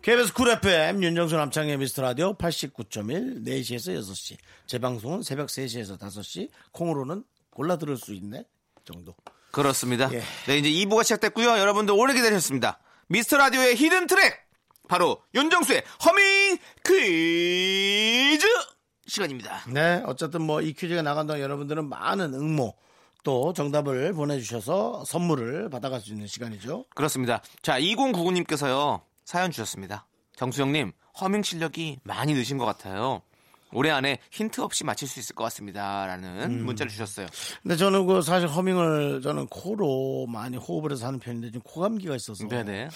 KBS 0.00 0.32
Cool 0.32 0.48
FM 0.48 1.02
윤정수 1.02 1.36
남창희의 1.36 1.76
미스터 1.76 2.00
라디오 2.00 2.34
89.1 2.34 3.46
4시에서 3.46 4.00
6시. 4.00 4.38
재방송은 4.66 5.22
새벽 5.22 5.48
3시에서 5.48 5.98
5시. 5.98 6.48
콩으로는 6.72 7.22
골라 7.50 7.76
들을 7.76 7.98
수 7.98 8.14
있네 8.14 8.44
정도. 8.86 9.14
그렇습니다. 9.50 10.08
예. 10.14 10.22
네, 10.46 10.56
이제 10.56 10.70
2부가 10.70 11.04
시작됐고요. 11.04 11.58
여러분들 11.58 11.94
오래 11.94 12.14
기다리셨습니다. 12.14 12.78
미스터 13.08 13.36
라디오의 13.36 13.76
hidden 13.76 14.06
track 14.06 14.48
바로 14.88 15.22
윤정수의 15.34 15.84
허밍 16.06 16.58
퀴즈 16.82 18.47
시간입니다. 19.22 19.62
네, 19.68 20.02
어쨌든 20.06 20.42
뭐 20.42 20.60
이 20.62 20.72
퀴즈가 20.72 21.02
나간 21.02 21.26
동안 21.26 21.40
여러분들은 21.42 21.88
많은 21.88 22.34
응모 22.34 22.74
또 23.24 23.52
정답을 23.52 24.12
보내주셔서 24.12 25.04
선물을 25.04 25.70
받아갈 25.70 26.00
수 26.00 26.10
있는 26.12 26.26
시간이죠. 26.26 26.84
그렇습니다. 26.94 27.42
자, 27.62 27.78
2099님께서요 27.80 29.00
사연 29.24 29.50
주셨습니다. 29.50 30.06
정수영님 30.36 30.92
허밍 31.20 31.42
실력이 31.42 31.98
많이 32.04 32.34
느신 32.34 32.58
것 32.58 32.64
같아요. 32.64 33.22
올해 33.72 33.90
안에 33.90 34.18
힌트 34.30 34.60
없이 34.62 34.84
맞힐 34.84 35.06
수 35.08 35.18
있을 35.20 35.34
것 35.34 35.44
같습니다라는 35.44 36.42
음. 36.60 36.64
문자를 36.64 36.90
주셨어요. 36.90 37.26
근데 37.62 37.76
저는 37.76 38.06
그 38.06 38.22
사실 38.22 38.48
허밍을 38.48 39.20
저는 39.20 39.46
코로 39.48 40.26
많이 40.26 40.56
호흡을 40.56 40.92
해서 40.92 41.06
하는 41.06 41.18
편인데 41.18 41.48
지금 41.48 41.60
코감기가 41.62 42.16
있어서 42.16 42.46
네네. 42.48 42.88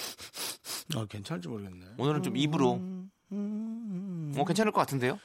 어, 0.97 1.05
괜찮을지 1.07 1.49
모르겠네. 1.49 1.87
오늘은 1.99 2.23
좀 2.23 2.37
입으로. 2.37 2.81
어, 3.35 4.45
괜찮을 4.47 4.73
것 4.73 4.81
같은데요? 4.81 5.19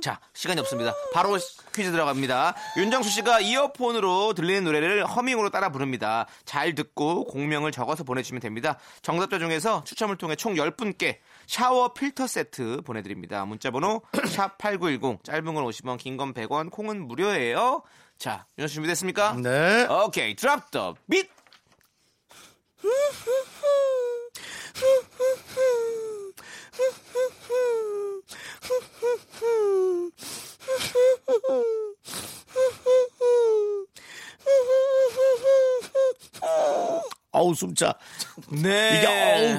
자, 0.00 0.18
시간이 0.32 0.58
없습니다. 0.60 0.94
바로 1.12 1.38
퀴즈 1.74 1.90
들어갑니다. 1.92 2.54
윤정수 2.76 3.10
씨가 3.10 3.40
이어폰으로 3.40 4.32
들리는 4.32 4.64
노래를 4.64 5.06
허밍으로 5.06 5.50
따라 5.50 5.70
부릅니다. 5.70 6.26
잘 6.44 6.74
듣고 6.74 7.24
공명을 7.24 7.70
적어서 7.72 8.02
보내주시면 8.02 8.40
됩니다. 8.40 8.78
정답자 9.02 9.38
중에서 9.38 9.84
추첨을 9.84 10.16
통해 10.16 10.34
총 10.34 10.54
10분께 10.54 11.18
샤워 11.46 11.92
필터 11.92 12.26
세트 12.26 12.82
보내드립니다. 12.84 13.44
문자번호 13.44 14.00
샵8910 14.12 15.22
짧은 15.24 15.44
건 15.54 15.64
50원, 15.64 15.98
긴 15.98 16.16
건 16.16 16.32
100원, 16.34 16.70
콩은 16.70 17.06
무료예요. 17.06 17.82
자, 18.18 18.46
윤정수 18.58 18.72
씨 18.72 18.74
준비됐습니까? 18.76 19.34
네. 19.34 19.86
오케이, 19.88 20.34
드랍 20.34 20.70
더 20.70 20.94
빛! 21.10 21.30
어우 37.34 37.54
숨차. 37.54 37.94
네. 38.50 38.98
이게 38.98 39.06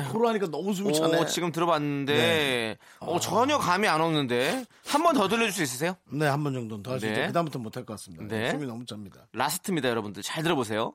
어우 0.06 0.14
코로 0.14 0.30
하니까 0.30 0.46
너무 0.48 0.74
숨이 0.76 0.94
차네. 0.94 1.20
오, 1.20 1.26
지금 1.26 1.52
들어봤는데 1.52 2.78
어, 3.00 3.20
전혀 3.20 3.58
감이 3.58 3.88
안 3.88 4.00
오는데 4.00 4.64
한 4.86 5.02
번 5.02 5.16
더 5.16 5.28
들려줄 5.28 5.52
수 5.52 5.64
있으세요? 5.64 5.96
네, 6.06 6.28
한 6.28 6.44
번 6.44 6.54
정도는 6.54 6.84
더 6.84 6.92
할수 6.92 7.08
네. 7.08 7.14
있죠. 7.14 7.28
그다음부터 7.28 7.58
는 7.60 7.64
못할 7.64 7.84
것 7.86 7.94
같습니다. 7.96 8.26
네. 8.28 8.52
숨이 8.52 8.68
너무 8.68 8.86
찹니다. 8.86 9.26
라스트입니다, 9.34 9.90
여러분들. 9.90 10.22
잘 10.22 10.44
들어보세요. 10.44 10.94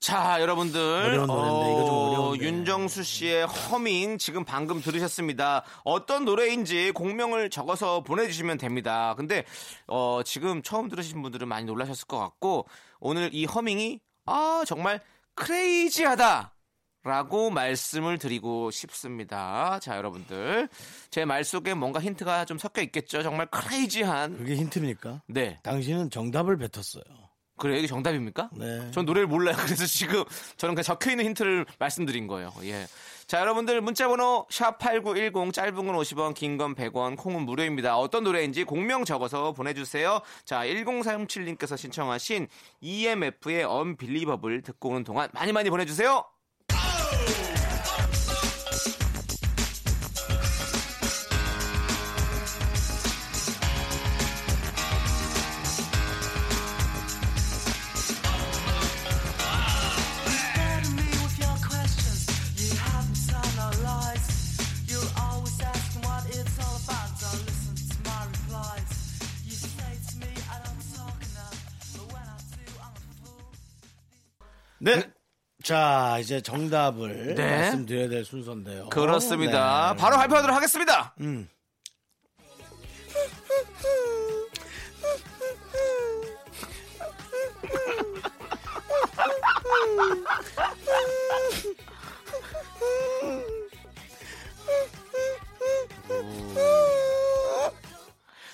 자, 0.00 0.40
여러분들. 0.40 0.80
어려운 0.80 1.26
노래인데, 1.26 1.72
이거 1.72 1.84
좀 1.84 1.94
어려운데. 1.94 2.44
윤정수 2.44 3.02
씨의 3.02 3.46
허밍 3.46 4.16
지금 4.16 4.44
방금 4.44 4.80
들으셨습니다. 4.80 5.62
어떤 5.84 6.24
노래인지 6.24 6.92
공명을 6.92 7.50
적어서 7.50 8.02
보내주시면 8.02 8.56
됩니다. 8.56 9.14
근데, 9.18 9.44
어, 9.86 10.22
지금 10.24 10.62
처음 10.62 10.88
들으신 10.88 11.20
분들은 11.20 11.46
많이 11.46 11.66
놀라셨을 11.66 12.06
것 12.06 12.18
같고, 12.18 12.66
오늘 12.98 13.28
이 13.34 13.44
허밍이, 13.44 14.00
아, 14.24 14.62
정말 14.66 15.00
크레이지하다! 15.34 16.54
라고 17.02 17.48
말씀을 17.50 18.18
드리고 18.18 18.70
싶습니다. 18.70 19.78
자, 19.80 19.96
여러분들. 19.96 20.68
제 21.10 21.24
말 21.24 21.44
속에 21.44 21.72
뭔가 21.72 21.98
힌트가 21.98 22.44
좀 22.44 22.58
섞여 22.58 22.82
있겠죠? 22.82 23.22
정말 23.22 23.46
크레이지한. 23.46 24.36
그게 24.36 24.54
힌트입니까? 24.56 25.22
네. 25.26 25.58
당신은 25.62 26.10
정답을 26.10 26.58
뱉었어요. 26.58 27.02
그래, 27.60 27.78
이게 27.78 27.86
정답입니까? 27.86 28.50
네. 28.56 28.90
전 28.90 29.04
노래를 29.04 29.28
몰라요. 29.28 29.54
그래서 29.60 29.86
지금 29.86 30.24
저는 30.56 30.74
그냥 30.74 30.82
적혀 30.82 31.10
있는 31.12 31.26
힌트를 31.26 31.66
말씀드린 31.78 32.26
거예요. 32.26 32.52
예. 32.64 32.86
자, 33.26 33.38
여러분들 33.40 33.80
문자번호 33.80 34.46
샵 34.50 34.78
8910 34.78 35.52
짧은 35.52 35.74
건 35.74 35.94
50원, 35.94 36.34
긴 36.34 36.56
건 36.58 36.74
100원, 36.74 37.16
콩은 37.16 37.42
무료입니다. 37.42 37.96
어떤 37.96 38.24
노래인지 38.24 38.64
공명 38.64 39.04
적어서 39.04 39.52
보내주세요. 39.52 40.20
자, 40.44 40.64
1037님께서 40.64 41.76
신청하신 41.76 42.48
EMF의 42.80 43.62
언빌리버블 43.64 44.62
듣고 44.62 44.88
오는 44.88 45.04
동안 45.04 45.28
많이 45.32 45.52
많이 45.52 45.70
보내주세요. 45.70 46.24
네. 74.80 75.10
자, 75.62 76.16
이제 76.20 76.40
정답을 76.40 77.34
네. 77.34 77.50
말씀드려야 77.50 78.08
될 78.08 78.24
순서인데요. 78.24 78.88
그렇습니다. 78.88 79.92
네. 79.94 80.00
바로 80.00 80.16
발표하도록 80.16 80.56
하겠습니다. 80.56 81.14
음. 81.20 81.48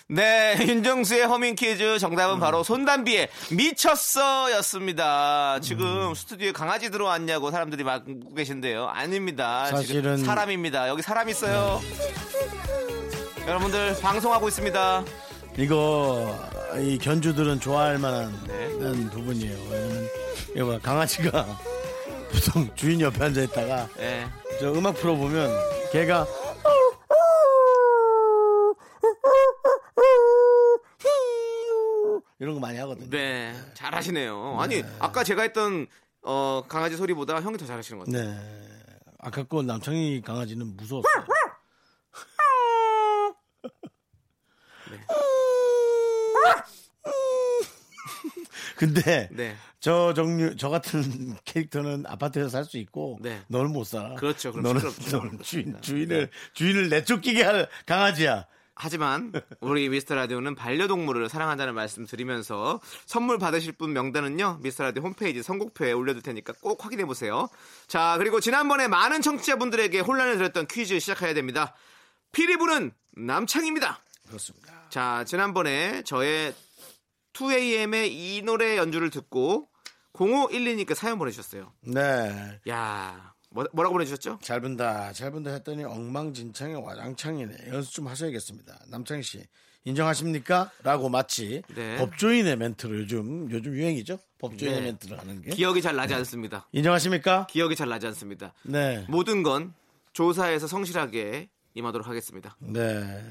네, 0.09 0.57
윤정수의 0.65 1.27
허밍 1.27 1.57
퀴즈 1.57 1.99
정답은 1.99 2.39
바로 2.39 2.63
손담비의 2.63 3.29
미쳤어 3.51 4.53
였습니다. 4.53 5.59
지금 5.61 6.15
스튜디오에 6.15 6.53
강아지 6.53 6.91
들어왔냐고 6.91 7.51
사람들이 7.51 7.83
막 7.83 8.09
묻고 8.09 8.35
계신데요. 8.35 8.87
아닙니다. 8.87 9.67
사실은- 9.73 10.25
사람입니다. 10.25 10.89
여기 10.89 11.03
사람 11.03 11.29
있어요. 11.29 11.81
여러분들 13.49 13.97
방송하고 14.01 14.47
있습니다. 14.47 15.05
이거 15.59 16.39
이 16.79 16.99
견주들은 16.99 17.59
좋아할 17.59 17.99
만한 17.99 18.33
네. 18.47 18.69
부분이에요. 19.11 19.59
왜냐면 19.71 20.09
이거 20.55 20.67
봐, 20.67 20.79
강아지가 20.83 21.45
보통 22.31 22.69
주인 22.77 23.01
옆에 23.01 23.25
앉아 23.25 23.41
있다가 23.43 23.89
네. 23.97 24.27
저 24.61 24.71
음악 24.73 24.95
풀어 24.97 25.15
보면 25.17 25.51
걔가 25.93 26.27
이런 32.39 32.55
거 32.55 32.61
많이 32.61 32.79
하거든요. 32.79 33.09
네, 33.11 33.55
잘하시네요. 33.75 34.59
아니 34.61 34.83
아까 34.99 35.25
제가 35.25 35.43
했던 35.43 35.87
어, 36.23 36.63
강아지 36.69 36.97
소리보다 36.97 37.41
형이 37.41 37.57
더 37.57 37.67
잘하시는 37.67 37.99
것 37.99 38.11
같아요. 38.11 38.31
네. 38.31 38.69
아까 39.19 39.43
거 39.45 39.63
남창희 39.63 40.23
강아지는 40.23 40.77
무서웠어요. 40.77 41.25
근데 48.77 49.29
네. 49.33 49.57
저 49.81 50.13
종류 50.15 50.55
저 50.57 50.69
같은 50.69 51.37
캐릭터는 51.45 52.05
아파트에서 52.07 52.49
살 52.51 52.65
수 52.67 52.79
있고 52.79 53.19
네. 53.23 53.41
너는 53.49 53.73
못 53.73 53.85
살아. 53.85 54.15
그렇죠. 54.15 54.51
너는. 54.51 54.83
너는 55.13 55.43
주인 55.43 55.81
주인을 55.81 56.31
주인을 56.53 56.89
내쫓기게 56.89 57.43
할 57.43 57.69
강아지야. 57.87 58.47
하지만 58.77 59.33
우리 59.61 59.89
미스터 59.89 60.15
라디오는 60.15 60.55
반려동물을 60.55 61.29
사랑한다는 61.29 61.75
말씀 61.75 62.07
드리면서 62.07 62.81
선물 63.07 63.39
받으실 63.39 63.73
분 63.73 63.95
명단은요 63.95 64.59
미스터 64.63 64.85
라디오 64.85 65.03
홈페이지 65.03 65.43
선곡표에 65.43 65.93
올려둘 65.93 66.23
테니까 66.23 66.53
꼭 66.61 66.85
확인해 66.85 67.07
보세요. 67.07 67.49
자 67.87 68.17
그리고 68.19 68.39
지난번에 68.39 68.87
많은 68.87 69.23
청취자분들에게 69.23 69.99
혼란을 70.01 70.37
드렸던 70.37 70.67
퀴즈 70.67 71.01
시작해야 71.01 71.33
됩니다. 71.33 71.75
피리 72.33 72.59
부는 72.59 72.93
남창입니다. 73.17 73.99
그렇습니다. 74.29 74.89
자 74.91 75.25
지난번에 75.25 76.03
저의 76.03 76.55
2AM의 77.33 78.09
이 78.11 78.43
노래 78.45 78.77
연주를 78.77 79.09
듣고 79.11 79.69
0512님께 80.13 80.95
사연 80.95 81.19
보내주셨어요. 81.19 81.73
네. 81.81 82.61
야 82.69 83.36
뭐, 83.57 83.67
뭐라고 83.73 83.95
보내주셨죠? 83.95 84.39
잘 84.43 84.61
분다, 84.61 85.15
잘 85.15 85.31
분다 85.31 85.51
했더니 85.51 85.83
엉망진창의 85.83 86.77
와장창이네. 86.77 87.69
연습 87.69 87.91
좀 87.95 88.07
하셔야겠습니다. 88.07 88.81
남창희 88.89 89.23
씨 89.23 89.43
인정하십니까? 89.85 90.71
라고 90.83 91.09
마치 91.09 91.63
네. 91.75 91.97
법조인의 91.97 92.57
멘트를 92.57 93.01
요즘 93.01 93.51
요즘 93.51 93.75
유행이죠. 93.75 94.19
법조인의 94.41 94.81
네. 94.81 94.87
멘트를 94.89 95.19
하는 95.19 95.41
게 95.41 95.53
기억이 95.53 95.81
잘 95.81 95.97
나지 95.97 96.13
않습니다. 96.13 96.69
인정하십니까? 96.73 97.47
기억이 97.47 97.77
잘 97.77 97.89
나지 97.89 98.07
않습니다. 98.09 98.53
네, 98.63 99.07
모든 99.09 99.43
건 99.43 99.73
조사에서 100.13 100.67
성실하게 100.67 101.49
임하도록 101.73 102.07
하겠습니다. 102.07 102.57
네. 102.59 103.25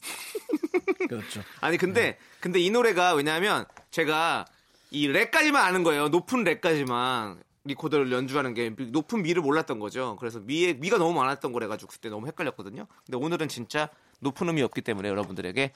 그렇죠. 1.06 1.42
아니 1.60 1.76
근데 1.76 2.16
근데 2.40 2.60
이 2.60 2.70
노래가 2.70 3.12
왜냐하면 3.12 3.66
제가 3.90 4.46
이 4.90 5.06
렉까지만 5.06 5.62
아는 5.62 5.82
거예요. 5.82 6.08
높은 6.08 6.44
렉까지만 6.44 7.42
리코더를 7.64 8.10
연주하는 8.12 8.54
게 8.54 8.70
높은 8.70 9.22
미를 9.22 9.42
몰랐던 9.42 9.78
거죠. 9.78 10.16
그래서 10.18 10.40
미에 10.40 10.72
미가 10.74 10.98
너무 10.98 11.12
많았던 11.14 11.52
거래 11.52 11.66
가지고 11.66 11.92
그때 11.92 12.08
너무 12.08 12.26
헷갈렸거든요. 12.26 12.86
근데 13.06 13.16
오늘은 13.16 13.48
진짜 13.48 13.88
높은 14.20 14.48
음이 14.48 14.62
없기 14.62 14.82
때문에 14.82 15.08
여러분들에게 15.08 15.72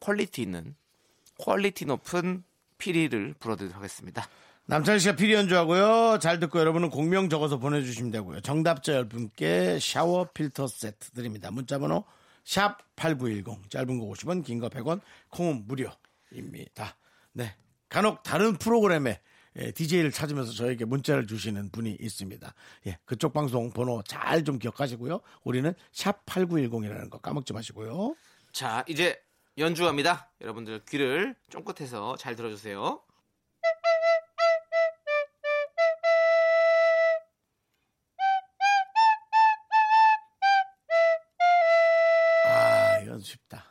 quality 0.00 0.42
있는 0.42 0.74
quality 1.38 1.84
높은 1.84 2.42
피리를 2.78 3.34
불어드리도록 3.38 3.76
하겠습니다. 3.76 4.26
남창희 4.66 5.00
씨가 5.00 5.16
피리 5.16 5.34
연주하고요. 5.34 6.18
잘 6.20 6.38
듣고 6.38 6.58
여러분은 6.60 6.90
곡명 6.90 7.28
적어서 7.28 7.58
보내주시면 7.58 8.10
되고요. 8.12 8.40
정답자 8.40 9.02
10분께 9.04 9.80
샤워 9.80 10.24
필터 10.32 10.68
세트 10.68 11.10
드립니다. 11.10 11.50
문자번호 11.50 12.04
샵 12.44 12.78
8910 12.96 13.68
짧은 13.68 13.98
거 13.98 14.06
50원 14.06 14.44
긴 14.44 14.60
거 14.60 14.68
100원 14.68 15.00
콩은 15.30 15.64
무료입니다. 15.66 16.96
네. 17.32 17.54
간혹 17.88 18.22
다른 18.22 18.56
프로그램에 18.56 19.20
DJ를 19.74 20.10
찾으면서 20.12 20.52
저에게 20.52 20.84
문자를 20.84 21.26
주시는 21.26 21.70
분이 21.70 21.96
있습니다. 22.00 22.54
예, 22.86 22.98
그쪽 23.04 23.32
방송 23.32 23.70
번호 23.72 24.02
잘 24.06 24.44
좀 24.44 24.58
기억하시고요. 24.58 25.20
우리는 25.44 25.74
샵 25.92 26.24
8910이라는 26.26 27.10
거 27.10 27.18
까먹지 27.18 27.52
마시고요. 27.52 28.14
자, 28.52 28.84
이제 28.88 29.20
연주합니다. 29.58 30.30
여러분들 30.40 30.84
귀를 30.88 31.34
쫑긋해서 31.50 32.16
잘 32.16 32.36
들어주세요. 32.36 33.02
아, 42.44 42.98
이건 43.02 43.20
쉽다. 43.20 43.69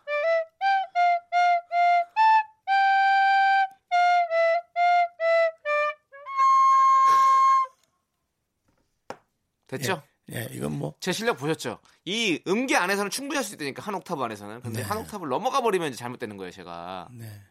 됐죠? 9.69 10.01
예, 10.33 10.47
이건 10.51 10.73
뭐 10.77 10.93
제 10.99 11.11
실력 11.11 11.37
보셨죠? 11.37 11.79
이 12.05 12.41
음계 12.47 12.75
안에서는 12.75 13.09
충분히 13.09 13.37
할 13.37 13.43
수 13.45 13.55
있다니까 13.55 13.81
한 13.81 13.95
옥타브 13.95 14.21
안에서는. 14.21 14.61
근데 14.61 14.81
네. 14.81 14.85
한 14.87 14.97
옥타브를 14.99 15.29
넘어가 15.29 15.61
버리면 15.61 15.87
이제 15.89 15.97
잘못되는 15.97 16.37
거예요, 16.37 16.51
제가. 16.51 17.07
네. 17.11 17.41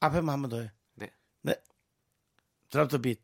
앞에만 0.00 0.32
한 0.34 0.42
번 0.42 0.50
더 0.50 0.60
해. 0.60 0.70
네. 0.94 1.10
네. 1.42 1.54
드랍 2.70 2.88
더 2.88 2.98
빛. 2.98 3.20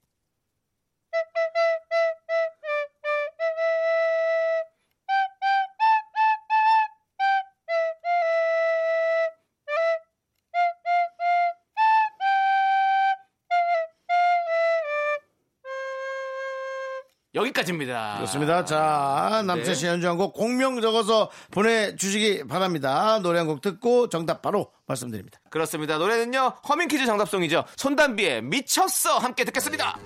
여기까지입니다. 17.56 18.14
그렇습니다. 18.16 18.64
자, 18.64 19.42
남철 19.46 19.74
씨 19.74 19.86
연주한 19.86 20.16
곡 20.16 20.32
공명 20.34 20.80
적어서 20.80 21.30
보내주시기 21.50 22.46
바랍니다. 22.46 23.18
노래 23.22 23.38
한 23.38 23.46
곡 23.46 23.60
듣고 23.60 24.08
정답 24.08 24.42
바로 24.42 24.72
말씀드립니다. 24.86 25.38
그렇습니다. 25.50 25.98
노래는요, 25.98 26.54
허밍 26.68 26.88
퀴즈 26.88 27.06
정답송이죠. 27.06 27.64
손담비의 27.76 28.42
미쳤어! 28.42 29.18
함께 29.18 29.44
듣겠습니다. 29.44 29.96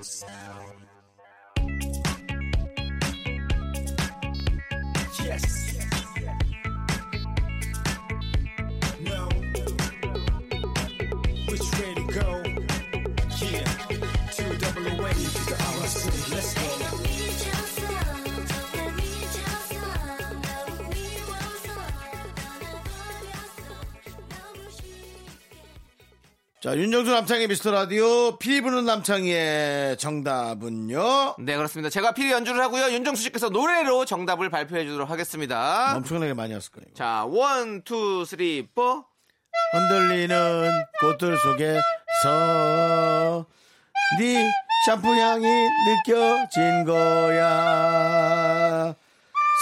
자, 26.60 26.76
윤정수 26.76 27.10
남창의 27.10 27.48
미스터 27.48 27.70
라디오 27.70 28.36
피리 28.36 28.60
부는 28.60 28.84
남창희 28.84 29.96
정답은요. 29.96 31.36
네, 31.38 31.56
그렇습니다. 31.56 31.88
제가 31.88 32.12
피리 32.12 32.30
연주를 32.32 32.62
하고요. 32.62 32.92
윤정수 32.92 33.22
씨께서 33.22 33.48
노래로 33.48 34.04
정답을 34.04 34.50
발표해 34.50 34.84
주도록 34.84 35.08
하겠습니다. 35.08 35.94
엄청나게 35.96 36.34
많이 36.34 36.52
왔을 36.52 36.70
거예요. 36.72 36.92
자, 36.92 37.24
one, 37.26 37.80
two, 37.82 38.26
three, 38.26 38.68
four. 38.74 39.04
흔들리는 39.72 40.70
꽃들 41.00 41.38
속에서 41.38 43.46
네 44.18 44.50
샴푸 44.86 45.08
향이 45.08 45.46
느껴진 45.86 46.84
거야 46.84 48.94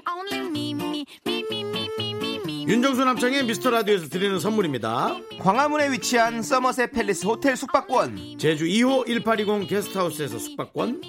only 0.07 0.49
me, 0.49 0.73
me. 0.73 2.10
윤정수 2.67 3.03
남창의 3.03 3.45
미스터 3.45 3.71
라디오에서 3.71 4.07
드리는 4.07 4.39
선물입니다. 4.39 5.15
광화문에 5.39 5.91
위치한 5.91 6.43
서머셋 6.43 6.91
팰리스 6.91 7.25
호텔 7.25 7.57
숙박권, 7.57 8.37
제주 8.37 8.65
2호 8.65 9.07
1820 9.07 9.67
게스트하우스에서 9.67 10.37
숙박권. 10.37 11.01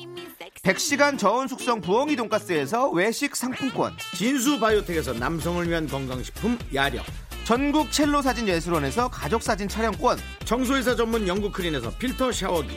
100시간 0.62 1.18
저온 1.18 1.48
숙성 1.48 1.80
부엉이 1.80 2.16
돈가스에서 2.16 2.90
외식 2.90 3.36
상품권, 3.36 3.92
진수 4.16 4.60
바이오텍에서 4.60 5.12
남성을 5.14 5.68
위한 5.68 5.86
건강식품 5.86 6.58
야력. 6.74 7.04
전국 7.44 7.90
첼로 7.92 8.22
사진 8.22 8.48
예술원에서 8.48 9.08
가족 9.08 9.42
사진 9.42 9.68
촬영권, 9.68 10.18
청소회사 10.44 10.96
전문 10.96 11.28
영국 11.28 11.52
크린에서 11.52 11.90
필터 11.98 12.32
샤워기 12.32 12.76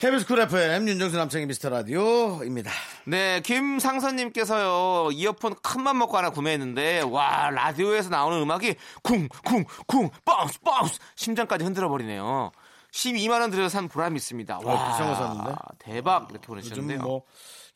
KBS 0.00 0.26
쿨 0.26 0.40
FM 0.40 0.88
윤정수 0.88 1.16
남창희 1.18 1.44
미스터 1.44 1.68
라디오입니다 1.68 2.70
네, 3.04 3.40
김상선님께서요, 3.42 5.10
이어폰 5.12 5.56
큰 5.62 5.82
맘 5.82 5.98
먹고 5.98 6.16
하나 6.16 6.30
구매했는데, 6.30 7.00
와, 7.00 7.50
라디오에서 7.50 8.08
나오는 8.08 8.40
음악이 8.40 8.76
쿵, 9.02 9.28
쿵, 9.44 9.64
쿵, 9.86 10.08
bounce, 10.24 10.58
bounce, 10.60 10.98
심장까지 11.16 11.64
흔들어 11.64 11.90
버리네요. 11.90 12.50
12만 12.92 13.40
원 13.42 13.50
들여서 13.50 13.68
산 13.68 13.88
보람이 13.88 14.16
있습니다. 14.16 14.60
와, 14.64 14.74
어, 14.74 14.88
비싼 14.90 15.06
거 15.06 15.14
샀는데? 15.14 15.54
대박, 15.78 16.22
이렇게 16.30 16.34
요즘 16.34 16.46
보내주셨는데요. 16.46 16.98
뭐 17.02 17.24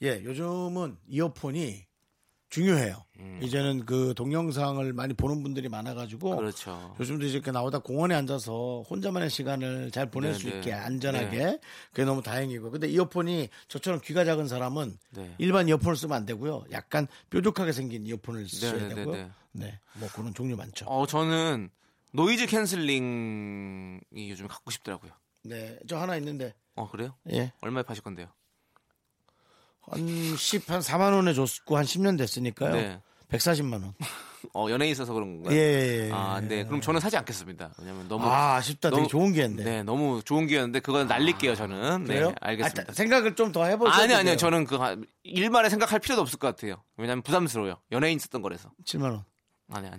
예, 0.02 0.22
요즘은 0.24 0.96
이어폰이 1.06 1.83
중요해요. 2.54 3.04
이제는 3.42 3.84
그 3.84 4.14
동영상을 4.16 4.92
많이 4.92 5.12
보는 5.12 5.42
분들이 5.42 5.68
많아가지고 5.68 6.36
그렇죠. 6.36 6.94
요즘도 7.00 7.26
이렇게 7.26 7.50
나오다 7.50 7.80
공원에 7.80 8.14
앉아서 8.14 8.84
혼자만의 8.88 9.28
시간을 9.28 9.90
잘 9.90 10.08
보낼 10.08 10.32
네, 10.32 10.38
수 10.38 10.48
네. 10.48 10.56
있게 10.56 10.72
안전하게 10.72 11.38
네. 11.38 11.60
그게 11.90 12.04
너무 12.04 12.22
다행이고 12.22 12.70
근데 12.70 12.86
이어폰이 12.88 13.48
저처럼 13.66 14.00
귀가 14.04 14.24
작은 14.24 14.46
사람은 14.46 14.96
네. 15.10 15.34
일반 15.38 15.68
이어폰을 15.68 15.96
쓰면 15.96 16.16
안 16.16 16.26
되고요. 16.26 16.66
약간 16.70 17.08
뾰족하게 17.30 17.72
생긴 17.72 18.06
이어폰을 18.06 18.48
쓰셔야 18.48 18.72
네, 18.74 18.88
네, 18.88 18.94
되고요. 18.94 19.16
네, 19.16 19.30
네, 19.52 19.80
뭐 19.94 20.08
그런 20.14 20.32
종류 20.32 20.54
많죠. 20.56 20.86
어, 20.86 21.06
저는 21.06 21.70
noise 22.12 22.46
canceling이 22.46 24.00
요즘 24.30 24.46
갖고 24.46 24.70
싶더라고요. 24.70 25.10
네, 25.42 25.76
저 25.88 25.98
하나 25.98 26.16
있는데 26.16 26.54
어, 26.76 26.88
그래요? 26.88 27.16
예, 27.32 27.52
얼마에 27.62 27.82
파실 27.82 28.04
건데요? 28.04 28.28
한 29.90 30.36
10, 30.36 30.68
한 30.70 30.80
4만 30.80 31.12
원에 31.14 31.32
줬고 31.34 31.76
한 31.76 31.84
10년 31.84 32.16
됐으니까요. 32.18 32.72
네. 32.72 33.00
140만 33.30 33.72
원. 33.74 33.94
어, 34.52 34.66
연예인 34.68 34.92
있어서 34.92 35.14
그런 35.14 35.36
건가요? 35.42 35.56
예, 35.56 35.60
예, 35.60 36.06
예. 36.08 36.10
아, 36.12 36.38
네. 36.40 36.64
그럼 36.64 36.80
저는 36.82 37.00
사지 37.00 37.16
않겠습니다. 37.16 37.72
왜냐면 37.78 38.06
너무 38.08 38.26
아, 38.26 38.56
아쉽다. 38.56 38.90
되게 38.90 38.98
너무- 39.00 39.08
좋은 39.08 39.32
기회인데. 39.32 39.64
네, 39.64 39.82
너무 39.82 40.20
좋은 40.22 40.46
기회였는데 40.46 40.80
그건 40.80 41.06
날릴게요, 41.08 41.54
저는. 41.54 42.04
네, 42.04 42.14
그래요? 42.14 42.34
알겠습니다. 42.40 42.84
아, 42.88 42.92
생각을 42.92 43.34
좀 43.36 43.52
더 43.52 43.64
해보세요. 43.64 43.94
아니 44.02 44.14
아니요. 44.14 44.36
저는 44.36 44.66
그 44.66 44.76
한- 44.76 45.06
일만에 45.22 45.70
생각할 45.70 45.98
필요도 45.98 46.20
없을 46.20 46.38
것 46.38 46.48
같아요. 46.54 46.82
왜냐면 46.98 47.22
부담스러워요. 47.22 47.76
연예인 47.92 48.18
썼던 48.18 48.42
거라서. 48.42 48.70
7만 48.84 49.04
원. 49.04 49.24
아니 49.72 49.88
아니. 49.88 49.98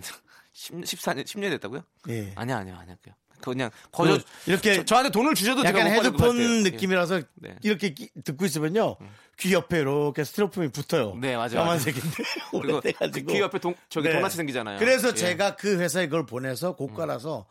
10, 0.52 0.74
14년 0.76 1.24
10년 1.24 1.50
됐다고요? 1.50 1.82
예. 2.08 2.32
아니 2.36 2.52
아니요. 2.52 2.76
아니요. 2.80 2.94
그냥 3.40 3.70
그냥 3.92 4.18
거저 4.18 4.24
그 4.44 4.50
이렇게 4.50 4.84
저, 4.84 4.96
한테 4.96 5.10
돈을 5.10 5.34
주셔도 5.34 5.64
약간 5.64 5.86
헤드폰. 5.86 6.62
느낌이라서 6.62 7.20
네. 7.34 7.50
음. 7.50 7.58
이렇게 7.62 7.94
끼- 7.94 8.10
듣고 8.24 8.44
있으면요. 8.44 8.96
귀 9.38 9.52
옆에 9.52 9.80
이렇게 9.80 10.24
스티로폼이 10.24 10.68
붙어요. 10.68 11.14
네, 11.20 11.36
맞아요, 11.36 11.56
까만색인데 11.56 12.22
오래돼가지고. 12.52 13.32
귀 13.32 13.40
옆에 13.40 13.58
동, 13.58 13.74
저기 13.88 14.08
네. 14.08 14.14
동같이 14.14 14.36
생기잖아요. 14.36 14.78
그래서 14.78 15.08
예. 15.08 15.14
제가 15.14 15.56
그 15.56 15.78
회사에 15.78 16.06
그걸 16.06 16.24
보내서 16.24 16.74
고가라서 16.74 17.46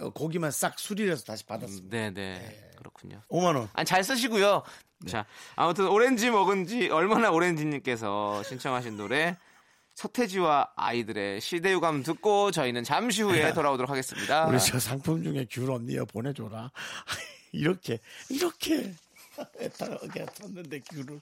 어, 0.00 0.10
고기만 0.10 0.50
싹 0.50 0.78
수리를 0.78 1.10
해서 1.10 1.24
다시 1.24 1.44
받았습니다. 1.44 1.88
네, 1.96 2.10
네. 2.12 2.70
그렇군요. 2.76 3.22
5만 3.30 3.56
원. 3.56 3.68
아니 3.72 3.84
잘 3.86 4.04
쓰시고요. 4.04 4.62
네. 5.00 5.10
자, 5.10 5.24
아무튼 5.56 5.88
오렌지 5.88 6.30
먹은 6.30 6.66
지 6.66 6.88
얼마나 6.90 7.30
오렌지님께서 7.30 8.42
신청하신 8.42 8.96
노래 8.98 9.36
서태지와 9.94 10.72
아이들의 10.76 11.40
시대유감 11.40 12.02
듣고 12.02 12.50
저희는 12.50 12.84
잠시 12.84 13.22
후에 13.22 13.52
돌아오도록 13.52 13.90
하겠습니다. 13.90 14.46
우리 14.46 14.58
저 14.58 14.78
상품 14.78 15.22
중에 15.22 15.46
귤 15.50 15.70
언니야 15.70 16.04
보내줘라. 16.04 16.70
이렇게 17.52 17.98
이렇게 18.28 18.94
애타게 19.60 20.26
탔는데 20.26 20.80
귤을. 20.80 21.20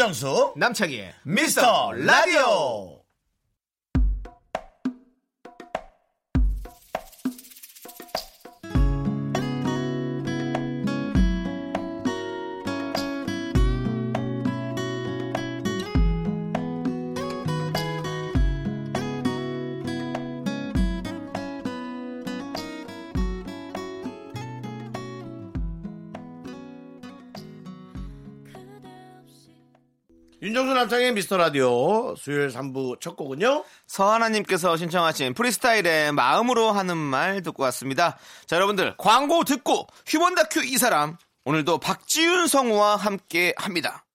윤정수 0.00 0.54
남창희의 0.56 1.12
미스터 1.24 1.92
라디오. 1.92 2.79
남창의 30.80 31.12
미스터 31.12 31.36
라디오 31.36 32.14
수요일 32.16 32.48
3부 32.48 33.02
첫 33.02 33.14
곡은요. 33.14 33.64
서하나님께서 33.86 34.78
신청하신 34.78 35.34
프리스타일의 35.34 36.12
마음으로 36.12 36.72
하는 36.72 36.96
말 36.96 37.42
듣고 37.42 37.64
왔습니다. 37.64 38.16
자, 38.46 38.56
여러분들 38.56 38.94
광고 38.96 39.44
듣고 39.44 39.86
휴먼 40.06 40.34
다큐 40.34 40.64
이 40.64 40.78
사람 40.78 41.18
오늘도 41.44 41.80
박지윤 41.80 42.46
성우와 42.46 42.96
함께 42.96 43.52
합니다. 43.58 44.06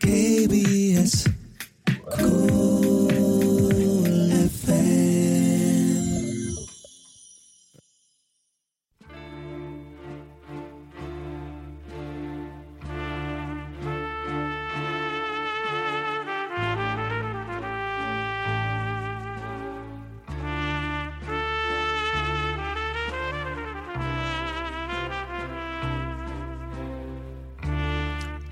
KBS 0.00 1.35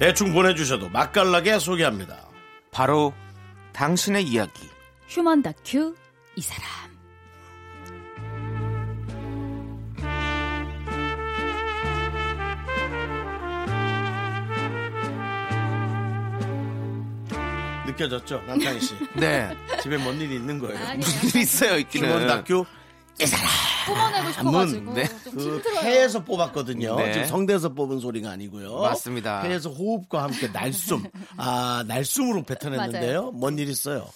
대충 0.04 0.34
보내주셔도 0.34 0.90
맛깔나게 0.90 1.58
소개합니다. 1.58 2.28
바로 2.70 3.14
당신의 3.72 4.24
이야기. 4.24 4.68
휴먼 5.08 5.40
다큐 5.40 5.94
이 6.36 6.42
사람 6.42 6.68
느껴졌죠, 17.86 18.42
남창희 18.46 18.80
씨. 18.80 18.94
네. 19.14 19.56
집에 19.80 19.96
뭔 19.96 20.20
일이 20.20 20.34
있는 20.34 20.58
거예요. 20.58 20.78
무슨 20.98 21.28
일이 21.30 21.40
있어요, 21.40 21.78
있기는. 21.78 22.10
휴먼 22.10 22.26
다큐 22.26 22.66
뽑아내고 23.86 24.32
싶어가지고 24.32 24.92
네. 24.94 25.04
좀 25.08 25.34
그 25.34 25.42
힘들어요. 25.56 25.80
폐에서 25.82 26.24
뽑았거든요. 26.24 26.96
네. 26.96 27.12
지금 27.12 27.26
성대에서 27.28 27.68
뽑은 27.70 28.00
소리가 28.00 28.30
아니고요. 28.30 28.78
맞습니다. 28.80 29.42
폐에서 29.42 29.70
호흡과 29.70 30.22
함께 30.24 30.48
날숨, 30.48 31.04
아 31.36 31.84
날숨으로 31.86 32.42
뱉어냈는데요. 32.44 33.30
뭔 33.32 33.58
일 33.58 33.68
있어요? 33.68 34.08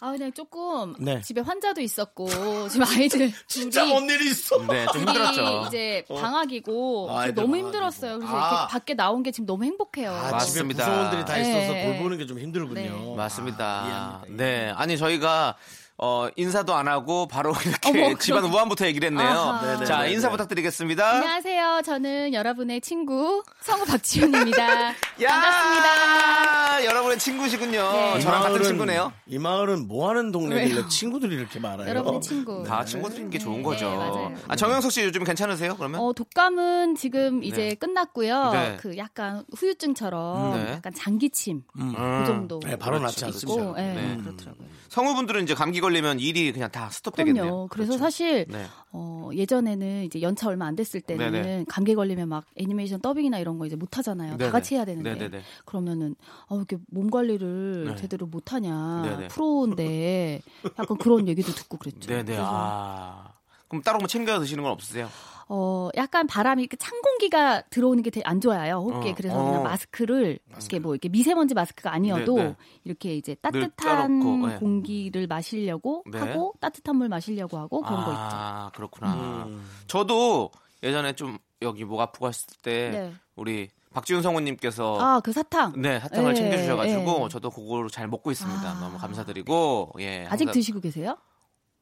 아, 0.00 0.10
그냥 0.10 0.30
조금 0.34 0.94
네. 0.98 1.20
집에 1.22 1.40
환자도 1.40 1.80
있었고 1.80 2.68
지금 2.68 2.86
아이들 2.86 3.32
진짜 3.48 3.86
뭔 3.86 4.04
일이 4.10 4.28
있어. 4.30 4.58
네, 4.66 4.84
좀 4.92 5.00
힘들었죠. 5.02 5.64
이제 5.68 6.04
어. 6.08 6.20
방학이고 6.20 7.08
아, 7.10 7.20
아이들 7.20 7.34
너무 7.36 7.46
방학이고. 7.52 7.66
힘들었어요. 7.68 8.18
그래서 8.18 8.36
아. 8.36 8.48
이렇게 8.58 8.72
밖에 8.72 8.94
나온 8.94 9.22
게 9.22 9.30
지금 9.30 9.46
너무 9.46 9.64
행복해요. 9.64 10.10
아, 10.12 10.24
집에 10.40 10.60
맞습니다. 10.60 10.84
구성원들이 10.84 11.24
다 11.24 11.38
있어서 11.38 11.72
네. 11.72 11.86
돌보는 11.86 12.18
게 12.18 12.26
좀 12.26 12.38
힘들군요. 12.38 12.80
네. 12.82 13.14
맞습니다. 13.16 14.24
네. 14.28 14.72
아니, 14.76 14.98
저희가 14.98 15.56
어, 15.96 16.26
인사도 16.34 16.74
안 16.74 16.88
하고 16.88 17.28
바로 17.28 17.52
이렇게 17.64 17.88
어머, 18.06 18.18
집안 18.18 18.44
우한부터 18.44 18.84
얘기를 18.86 19.06
했네요. 19.06 19.28
아하. 19.28 19.64
네네, 19.74 19.84
자, 19.84 19.98
네네. 19.98 20.12
인사 20.12 20.28
부탁드리겠습니다. 20.28 21.08
안녕하세요. 21.08 21.82
저는 21.84 22.34
여러분의 22.34 22.80
친구 22.80 23.44
성우 23.60 23.84
박지훈입니다. 23.84 24.92
반갑습니다. 25.24 26.84
여러분의 26.84 27.18
친구시군요. 27.20 27.92
네. 27.92 28.20
저랑 28.20 28.42
같은 28.42 28.58
마을은- 28.60 28.64
친구네요. 28.64 29.12
이 29.28 29.38
마을은 29.38 29.86
뭐 29.86 30.08
하는 30.10 30.32
동네길래? 30.32 30.88
친구들이 30.88 31.36
이렇게 31.36 31.60
많아요? 31.60 31.88
여러분의 31.88 32.20
친구. 32.20 32.64
다 32.64 32.84
친구들인 32.84 33.30
게 33.30 33.38
좋은 33.38 33.62
거죠. 33.62 33.88
네, 33.88 33.96
맞아요. 33.96 34.34
아, 34.48 34.56
정영석 34.56 34.90
씨 34.90 35.02
요즘 35.04 35.22
괜찮으세요? 35.22 35.76
그러면? 35.76 36.00
어, 36.00 36.12
독감은 36.12 36.96
지금 36.96 37.44
이제 37.44 37.68
네. 37.68 37.74
끝났고요. 37.76 38.50
네. 38.52 38.76
그 38.80 38.96
약간 38.98 39.44
후유증처럼 39.56 40.54
네. 40.64 40.72
약간 40.72 40.92
장기침 40.92 41.62
음. 41.78 41.92
그 41.94 42.26
정도. 42.26 42.58
네, 42.64 42.76
바로 42.76 42.98
낫지 42.98 43.24
있고, 43.24 43.26
않습니다. 43.26 43.72
네, 43.80 43.94
네. 43.94 44.22
그렇더라고요. 44.22 44.66
성우분들은 44.88 45.42
이제 45.44 45.54
감기 45.54 45.80
걸리면 45.84 46.18
일이 46.20 46.50
그냥 46.52 46.70
다 46.70 46.88
스톱되겠네요. 46.90 47.44
그럼요. 47.44 47.68
그래서 47.68 47.90
그렇죠. 47.90 48.02
사실 48.04 48.46
네. 48.48 48.64
어, 48.92 49.30
예전에는 49.34 50.04
이제 50.04 50.22
연차 50.22 50.48
얼마 50.48 50.66
안 50.66 50.74
됐을 50.74 51.00
때는 51.00 51.32
네네. 51.32 51.64
감기 51.68 51.94
걸리면 51.94 52.28
막 52.28 52.44
애니메이션 52.56 53.00
더빙이나 53.00 53.38
이런 53.38 53.58
거 53.58 53.66
이제 53.66 53.76
못 53.76 53.98
하잖아요. 53.98 54.36
네네. 54.36 54.44
다 54.46 54.50
같이 54.50 54.74
해야 54.74 54.84
되는데. 54.84 55.14
네네네. 55.14 55.42
그러면은 55.64 56.14
어, 56.48 56.56
이렇게 56.56 56.78
몸 56.88 57.10
관리를 57.10 57.84
네. 57.88 57.96
제대로 57.96 58.26
못 58.26 58.52
하냐. 58.52 59.28
프로인데 59.30 60.40
약간 60.78 60.96
그런 60.96 61.28
얘기도 61.28 61.52
듣고 61.52 61.76
그랬죠. 61.76 62.08
네네. 62.08 62.24
그래서 62.24 62.42
아. 62.46 63.33
그럼 63.74 63.82
따로 63.82 63.98
뭐 63.98 64.06
챙겨 64.06 64.38
드시는 64.38 64.62
건 64.62 64.72
없으세요? 64.72 65.08
어, 65.48 65.90
약간 65.96 66.26
바람이 66.26 66.62
이렇게 66.62 66.76
찬 66.76 67.00
공기가 67.02 67.60
들어오는 67.68 68.02
게 68.02 68.10
되게 68.10 68.24
안 68.24 68.40
좋아요. 68.40 68.76
호흡기에. 68.78 69.12
어, 69.12 69.14
그래서 69.14 69.38
어. 69.38 69.44
그냥 69.44 69.62
마스크를 69.62 70.38
이렇게 70.48 70.78
뭐 70.78 70.94
이렇게 70.94 71.08
미세먼지 71.10 71.54
마스크가 71.54 71.92
아니어도 71.92 72.36
네, 72.36 72.44
네. 72.44 72.56
이렇게 72.84 73.14
이제 73.16 73.34
늘 73.34 73.68
따뜻한 73.70 74.20
네. 74.48 74.56
공기를 74.58 75.26
마시려고 75.26 76.02
네. 76.10 76.18
하고 76.18 76.54
따뜻한 76.60 76.96
물 76.96 77.08
마시려고 77.08 77.58
하고 77.58 77.82
그런 77.82 78.04
거 78.04 78.10
있죠. 78.12 78.20
아, 78.22 78.70
그렇구나. 78.74 79.44
음. 79.48 79.66
저도 79.86 80.50
예전에 80.82 81.12
좀 81.14 81.38
여기 81.60 81.84
목 81.84 82.00
아프고 82.00 82.28
했을 82.28 82.46
때 82.62 82.90
네. 82.90 83.14
우리 83.36 83.68
박지훈 83.92 84.22
성우님께서 84.22 84.98
아, 84.98 85.20
그 85.20 85.32
사탕. 85.32 85.74
네, 85.76 86.00
사탕을 86.00 86.30
예, 86.30 86.34
챙겨주셔가지고 86.36 87.24
예. 87.24 87.28
저도 87.28 87.50
그거를 87.50 87.90
잘 87.90 88.08
먹고 88.08 88.30
있습니다. 88.30 88.60
아. 88.68 88.80
너무 88.80 88.96
감사드리고 88.98 89.92
예 90.00 90.24
아직 90.30 90.44
항상- 90.46 90.52
드시고 90.52 90.80
계세요? 90.80 91.16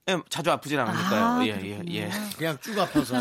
예, 0.09 0.19
자주 0.29 0.51
아프진 0.51 0.81
않으니까요. 0.81 1.25
아, 1.25 1.47
예, 1.47 1.51
예. 1.63 1.81
예. 1.95 2.11
그냥 2.37 2.59
쭉 2.61 2.77
아파서요. 2.77 3.21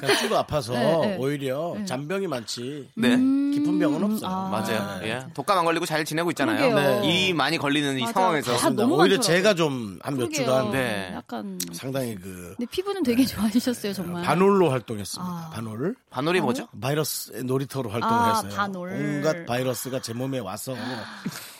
그냥 0.00 0.16
쭉 0.20 0.32
아파서 0.34 0.72
네, 0.72 1.00
네. 1.00 1.16
오히려 1.18 1.74
잔병이 1.84 2.28
많지. 2.28 2.90
네. 2.94 3.14
음, 3.14 3.50
깊은 3.50 3.76
병은 3.80 4.04
없어요. 4.04 4.30
아. 4.30 4.48
맞아요. 4.48 5.00
예. 5.02 5.26
독감 5.34 5.58
안 5.58 5.64
걸리고 5.64 5.84
잘 5.84 6.04
지내고 6.04 6.30
있잖아요. 6.30 6.72
네. 6.74 7.00
이 7.28 7.32
많이 7.32 7.58
걸리는 7.58 7.98
이 7.98 8.02
맞아. 8.02 8.12
상황에서. 8.12 8.56
다 8.56 8.70
너무 8.70 8.94
오히려 9.02 9.16
많더라고요. 9.16 9.20
제가 9.22 9.54
좀 9.54 9.98
한 10.02 10.16
몇. 10.16 10.30
주간 10.32 10.70
네. 10.70 11.10
약간 11.12 11.58
상당히 11.72 12.14
그 12.14 12.54
근데 12.56 12.70
피부는 12.70 13.02
되게 13.02 13.24
좋아지셨어요, 13.24 13.92
정말. 13.92 14.22
반올로 14.22 14.70
활동했습니다. 14.70 15.28
아. 15.28 15.50
반올. 15.54 15.96
반올이 16.10 16.40
뭐죠? 16.40 16.68
바이러스 16.80 17.32
놀이터로 17.44 17.90
활동을 17.90 18.14
아, 18.14 18.34
했어요. 18.36 18.52
반올. 18.54 18.92
온갖 18.92 19.44
바이러스가 19.46 20.00
제 20.02 20.12
몸에 20.12 20.38
와서 20.38 20.76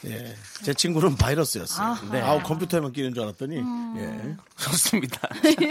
예. 0.06 0.36
제 0.62 0.72
친구는 0.72 1.16
바이러스였어요. 1.16 1.96
네. 2.12 2.20
아우 2.20 2.40
컴퓨터에만 2.42 2.92
끼는 2.92 3.12
줄 3.12 3.24
알았더니 3.24 3.56
예. 3.56 4.35
좋습니다. 4.58 5.20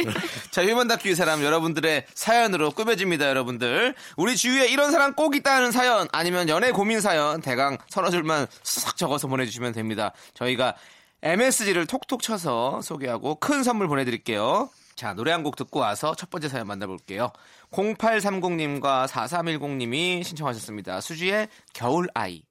자, 0.51 0.63
휴먼 0.65 0.88
다큐 0.88 1.10
이 1.10 1.15
사람 1.15 1.43
여러분들의 1.43 2.06
사연으로 2.13 2.71
꾸며집니다, 2.71 3.28
여러분들. 3.30 3.95
우리 4.17 4.36
주위에 4.36 4.67
이런 4.67 4.91
사람 4.91 5.13
꼭 5.13 5.36
있다는 5.36 5.71
사연, 5.71 6.08
아니면 6.12 6.49
연애 6.49 6.71
고민 6.71 7.01
사연, 7.01 7.41
대강 7.41 7.78
서너 7.89 8.10
줄만 8.10 8.47
싹 8.63 8.97
적어서 8.97 9.28
보내주시면 9.28 9.73
됩니다. 9.73 10.12
저희가 10.34 10.75
MSG를 11.23 11.88
톡톡 11.88 12.21
쳐서 12.21 12.82
소개하고 12.82 13.36
큰 13.36 13.63
선물 13.63 13.88
보내드릴게요. 13.88 14.69
자, 14.95 15.13
노래 15.13 15.32
한 15.32 15.43
곡 15.43 15.56
듣고 15.58 15.80
와서 15.80 16.15
첫 16.15 16.30
번째 16.30 16.47
사연 16.47 16.67
만나볼게요. 16.67 17.32
0830님과 17.71 19.08
4310님이 19.08 20.23
신청하셨습니다. 20.23 21.01
수지의 21.01 21.49
겨울아이. 21.73 22.43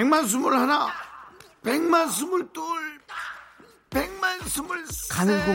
백만 0.00 0.26
스물 0.26 0.56
하나, 0.56 0.88
백만 1.62 2.08
스물 2.08 2.50
둘, 2.54 2.64
백만 3.90 4.40
스물 4.48 4.86
셋. 4.86 5.10
가늘고 5.10 5.52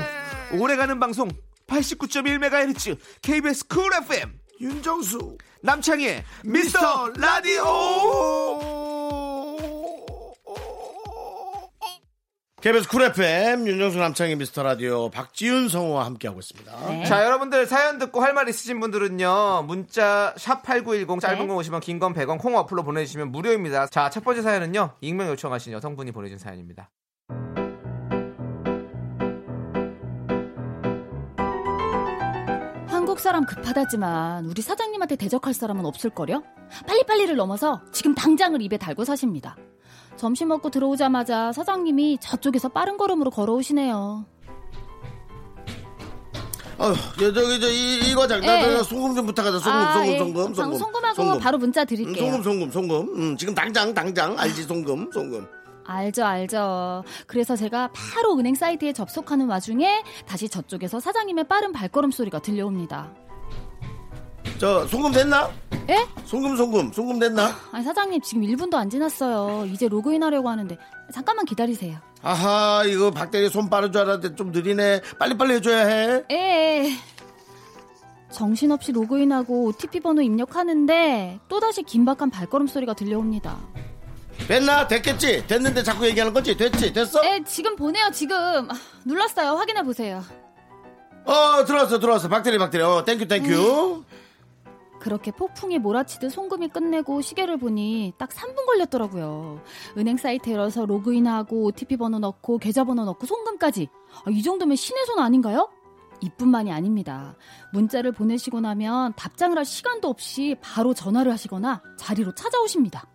오래가는 0.61 0.99
방송 0.99 1.29
89.1MHz 1.65 2.95
KBS 3.23 3.67
쿨 3.67 3.91
FM 4.03 4.37
윤정수 4.61 5.35
남창희의 5.63 6.23
미스터 6.43 7.09
라디오. 7.17 8.74
KBS 12.65 12.87
쿨 12.89 13.03
FM 13.03 13.67
윤정수 13.67 13.99
남창희 13.99 14.37
미스터 14.37 14.63
라디오 14.63 15.11
박지윤 15.11 15.69
성우와 15.69 16.03
함께하고 16.05 16.39
있습니다. 16.39 16.87
네. 16.89 17.05
자 17.05 17.23
여러분들 17.23 17.67
사연 17.67 17.99
듣고 17.99 18.21
할 18.21 18.33
말 18.33 18.49
있으신 18.49 18.79
분들은요 18.79 19.65
문자 19.67 20.33
샵 20.35 20.63
8910 20.63 21.19
짧은 21.21 21.37
네. 21.41 21.45
건 21.47 21.57
50원 21.57 21.79
긴 21.79 21.99
건 21.99 22.15
100원 22.15 22.39
콩 22.39 22.57
어플로 22.57 22.83
보내주시면 22.83 23.31
무료입니다 23.31 23.85
자 23.87 24.09
첫 24.09 24.23
번째 24.23 24.41
사연은요 24.41 24.95
익명 25.01 25.27
요청하신 25.27 25.73
여성분이 25.73 26.11
보내준 26.11 26.39
사연입니다 26.39 26.89
한국 32.87 33.19
사람 33.19 33.45
급하다지만 33.45 34.45
우리 34.45 34.61
사장님한테 34.61 35.15
대적할 35.15 35.53
사람은 35.53 35.85
없을걸요? 35.85 36.43
빨리빨리를 36.87 37.35
넘어서 37.35 37.81
지금 37.91 38.15
당장을 38.15 38.59
입에 38.61 38.77
달고 38.77 39.03
사십니다. 39.05 39.55
점심 40.17 40.47
먹고 40.49 40.69
들어오자마자 40.69 41.51
사장님이 41.51 42.17
저쪽에서 42.21 42.69
빠른 42.69 42.97
걸음으로 42.97 43.31
걸어오시네요. 43.31 44.25
어, 46.77 46.93
저, 47.17 47.31
저기 47.33 47.59
저 47.59 47.69
이, 47.69 48.11
이거 48.11 48.27
장, 48.27 48.41
나, 48.41 48.61
예, 48.61 48.67
나 48.67 48.79
예. 48.79 48.83
소금 48.83 49.15
좀 49.15 49.25
부탁하자. 49.27 49.59
소금, 49.59 49.71
아, 49.71 49.93
소금, 49.93 50.07
예. 50.07 50.17
소금, 50.17 50.33
방- 50.33 50.53
소금. 50.53 50.77
송금하고 50.77 51.15
소금. 51.23 51.39
바로 51.39 51.57
문자 51.57 51.81
음, 51.81 51.85
드릴게요. 51.87 52.31
소금, 52.43 52.43
소금, 52.43 52.71
소금. 52.71 53.15
음, 53.15 53.37
지금 53.37 53.55
당장, 53.55 53.93
당장 53.93 54.37
알지, 54.37 54.63
소금, 54.63 55.09
소금. 55.13 55.47
알죠, 55.85 56.25
알죠. 56.25 57.03
그래서 57.27 57.55
제가 57.55 57.91
바로 57.93 58.37
은행 58.37 58.55
사이트에 58.55 58.91
접속하는 58.91 59.47
와중에 59.47 60.03
다시 60.25 60.49
저쪽에서 60.49 60.99
사장님의 60.99 61.47
빠른 61.47 61.71
발걸음 61.71 62.11
소리가 62.11 62.39
들려옵니다. 62.39 63.13
저 64.57 64.87
소금 64.87 65.11
됐나? 65.11 65.49
예? 65.89 66.07
소금, 66.25 66.55
소금, 66.55 66.91
소금 66.93 67.19
됐나? 67.19 67.55
아니, 67.71 67.83
사장님 67.83 68.21
지금 68.21 68.43
1분도 68.43 68.75
안 68.75 68.89
지났어요. 68.89 69.65
이제 69.67 69.87
로그인 69.87 70.23
하려고 70.23 70.49
하는데 70.49 70.77
잠깐만 71.13 71.45
기다리세요. 71.45 71.97
아하, 72.21 72.83
이거 72.87 73.11
박대리 73.11 73.49
손 73.49 73.69
빠른 73.69 73.91
줄 73.91 74.01
알았는데 74.01 74.35
좀 74.35 74.51
느리네. 74.51 75.01
빨리빨리 75.19 75.55
해줘야 75.55 75.85
해. 75.85 76.23
예. 76.31 76.89
정신없이 78.31 78.91
로그인하고 78.91 79.65
OTP 79.67 79.99
번호 79.99 80.21
입력하는데 80.21 81.39
또다시 81.47 81.83
긴박한 81.83 82.31
발걸음 82.31 82.67
소리가 82.67 82.93
들려옵니다. 82.93 83.57
됐나? 84.47 84.87
됐겠지? 84.87 85.45
됐는데 85.47 85.83
자꾸 85.83 86.05
얘기하는 86.07 86.33
거지? 86.33 86.57
됐지? 86.57 86.91
됐어? 86.91 87.21
예, 87.25 87.41
지금 87.45 87.75
보내요, 87.75 88.09
지금. 88.11 88.37
아, 88.69 88.73
눌렀어요. 89.05 89.51
확인해 89.51 89.83
보세요. 89.83 90.23
어, 91.25 91.63
들어왔어, 91.65 91.99
들어왔어. 91.99 92.27
박대리, 92.27 92.57
박대리. 92.57 92.83
어, 92.83 93.05
thank 93.05 93.27
you, 93.27 93.51
thank 93.51 93.80
you. 93.80 94.03
그렇게 95.05 95.29
폭풍이 95.29 95.77
몰아치듯 95.77 96.31
송금이 96.31 96.69
끝내고 96.69 97.21
시계를 97.21 97.57
보니 97.57 98.15
딱 98.17 98.31
3분 98.31 98.65
걸렸더라고요. 98.65 99.61
은행 99.99 100.17
사이트 100.17 100.49
열어서 100.49 100.87
로그인하고 100.87 101.65
OTP 101.65 101.97
번호 101.97 102.17
넣고 102.17 102.57
계좌번호 102.57 103.05
넣고 103.05 103.27
송금까지. 103.27 103.87
아, 104.25 104.31
이 104.31 104.41
정도면 104.41 104.75
신의 104.75 105.05
손 105.05 105.19
아닌가요? 105.19 105.69
이뿐만이 106.21 106.71
아닙니다. 106.71 107.35
문자를 107.71 108.13
보내시고 108.13 108.61
나면 108.61 109.13
답장을 109.15 109.55
할 109.55 109.63
시간도 109.63 110.09
없이 110.09 110.55
바로 110.59 110.95
전화를 110.95 111.31
하시거나 111.31 111.83
자리로 111.99 112.33
찾아오십니다. 112.33 113.07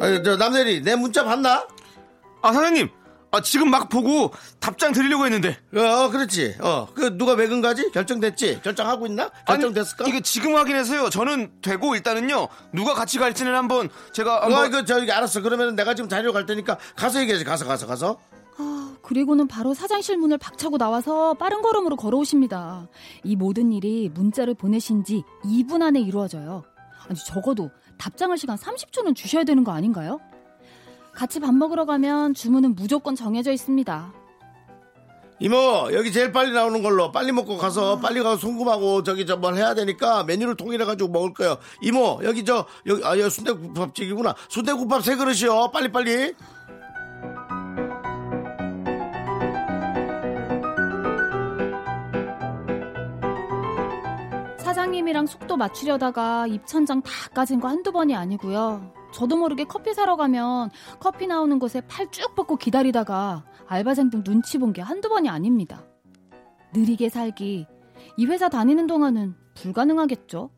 아, 0.00 0.22
저 0.22 0.36
남대리 0.36 0.80
내 0.80 0.94
문자 0.94 1.24
봤나? 1.24 1.66
아 2.40 2.52
사장님, 2.52 2.88
아 3.32 3.40
지금 3.42 3.70
막 3.70 3.88
보고 3.88 4.32
답장 4.60 4.92
드리려고 4.92 5.24
했는데. 5.24 5.58
어, 5.74 6.10
그렇지. 6.10 6.56
어, 6.60 6.86
그 6.94 7.16
누가 7.18 7.32
외근 7.32 7.60
가지? 7.60 7.90
결정됐지? 7.90 8.60
결정하고 8.62 9.06
있나? 9.06 9.30
결정됐을까? 9.46 10.04
아니, 10.04 10.10
이게 10.10 10.20
지금 10.20 10.54
확인해서요. 10.54 11.10
저는 11.10 11.52
되고 11.60 11.94
일단은요. 11.94 12.48
누가 12.72 12.94
같이 12.94 13.18
갈지는 13.18 13.54
한번 13.54 13.88
제가 14.12 14.38
어, 14.38 14.42
한번 14.44 14.70
그 14.70 14.84
저기 14.84 15.10
알았어. 15.10 15.42
그러면 15.42 15.74
내가 15.76 15.94
지금 15.94 16.08
자리로 16.08 16.32
갈 16.32 16.46
테니까 16.46 16.78
가서 16.94 17.20
얘기하지. 17.20 17.44
가서 17.44 17.66
가서 17.66 17.86
가서. 17.86 18.18
그리고는 19.02 19.46
바로 19.46 19.72
사장실 19.72 20.16
문을 20.16 20.36
박차고 20.38 20.78
나와서 20.78 21.34
빠른 21.34 21.62
걸음으로 21.62 21.94
걸어오십니다. 21.94 22.88
이 23.22 23.36
모든 23.36 23.70
일이 23.72 24.10
문자를 24.12 24.54
보내신 24.54 25.04
지 25.04 25.22
2분 25.44 25.82
안에 25.82 26.00
이루어져요. 26.00 26.64
아니, 27.08 27.16
적어도 27.24 27.70
답장할 27.98 28.36
시간 28.36 28.56
30초는 28.56 29.14
주셔야 29.14 29.44
되는 29.44 29.62
거 29.62 29.70
아닌가요? 29.72 30.20
같이 31.16 31.40
밥 31.40 31.54
먹으러 31.54 31.86
가면 31.86 32.34
주문은 32.34 32.74
무조건 32.74 33.14
정해져 33.16 33.50
있습니다. 33.50 34.12
이모 35.38 35.56
여기 35.92 36.12
제일 36.12 36.32
빨리 36.32 36.52
나오는 36.52 36.82
걸로 36.82 37.12
빨리 37.12 37.30
먹고 37.30 37.58
가서 37.58 37.98
빨리 37.98 38.22
가서 38.22 38.38
송금하고 38.38 39.02
저기 39.02 39.26
저 39.26 39.36
뭘 39.36 39.54
해야 39.56 39.74
되니까 39.74 40.24
메뉴를 40.24 40.56
통일해 40.56 40.84
가지고 40.84 41.10
먹을 41.10 41.34
거예요. 41.34 41.58
이모 41.82 42.20
여기 42.24 42.44
저 42.44 42.64
여기 42.86 43.04
아 43.04 43.18
여기 43.18 43.28
순대국밥집이구나. 43.30 44.34
순대국밥 44.48 45.02
세 45.04 45.16
그릇이요. 45.16 45.70
빨리 45.72 45.92
빨리. 45.92 46.34
사장님이랑 54.58 55.26
속도 55.26 55.56
맞추려다가 55.56 56.46
입천장 56.46 57.00
다 57.02 57.10
까진 57.34 57.60
거 57.60 57.68
한두 57.68 57.92
번이 57.92 58.14
아니고요. 58.14 58.92
저도 59.16 59.36
모르게 59.38 59.64
커피 59.64 59.94
사러 59.94 60.14
가면 60.16 60.68
커피 61.00 61.26
나오는 61.26 61.58
곳에 61.58 61.80
팔 61.88 62.10
쭉 62.10 62.34
뻗고 62.34 62.56
기다리다가 62.56 63.44
알바생들 63.66 64.22
눈치 64.24 64.58
본 64.58 64.74
게 64.74 64.82
한두 64.82 65.08
번이 65.08 65.30
아닙니다. 65.30 65.86
느리게 66.74 67.08
살기. 67.08 67.66
이 68.18 68.26
회사 68.26 68.50
다니는 68.50 68.86
동안은 68.86 69.34
불가능하겠죠? 69.54 70.50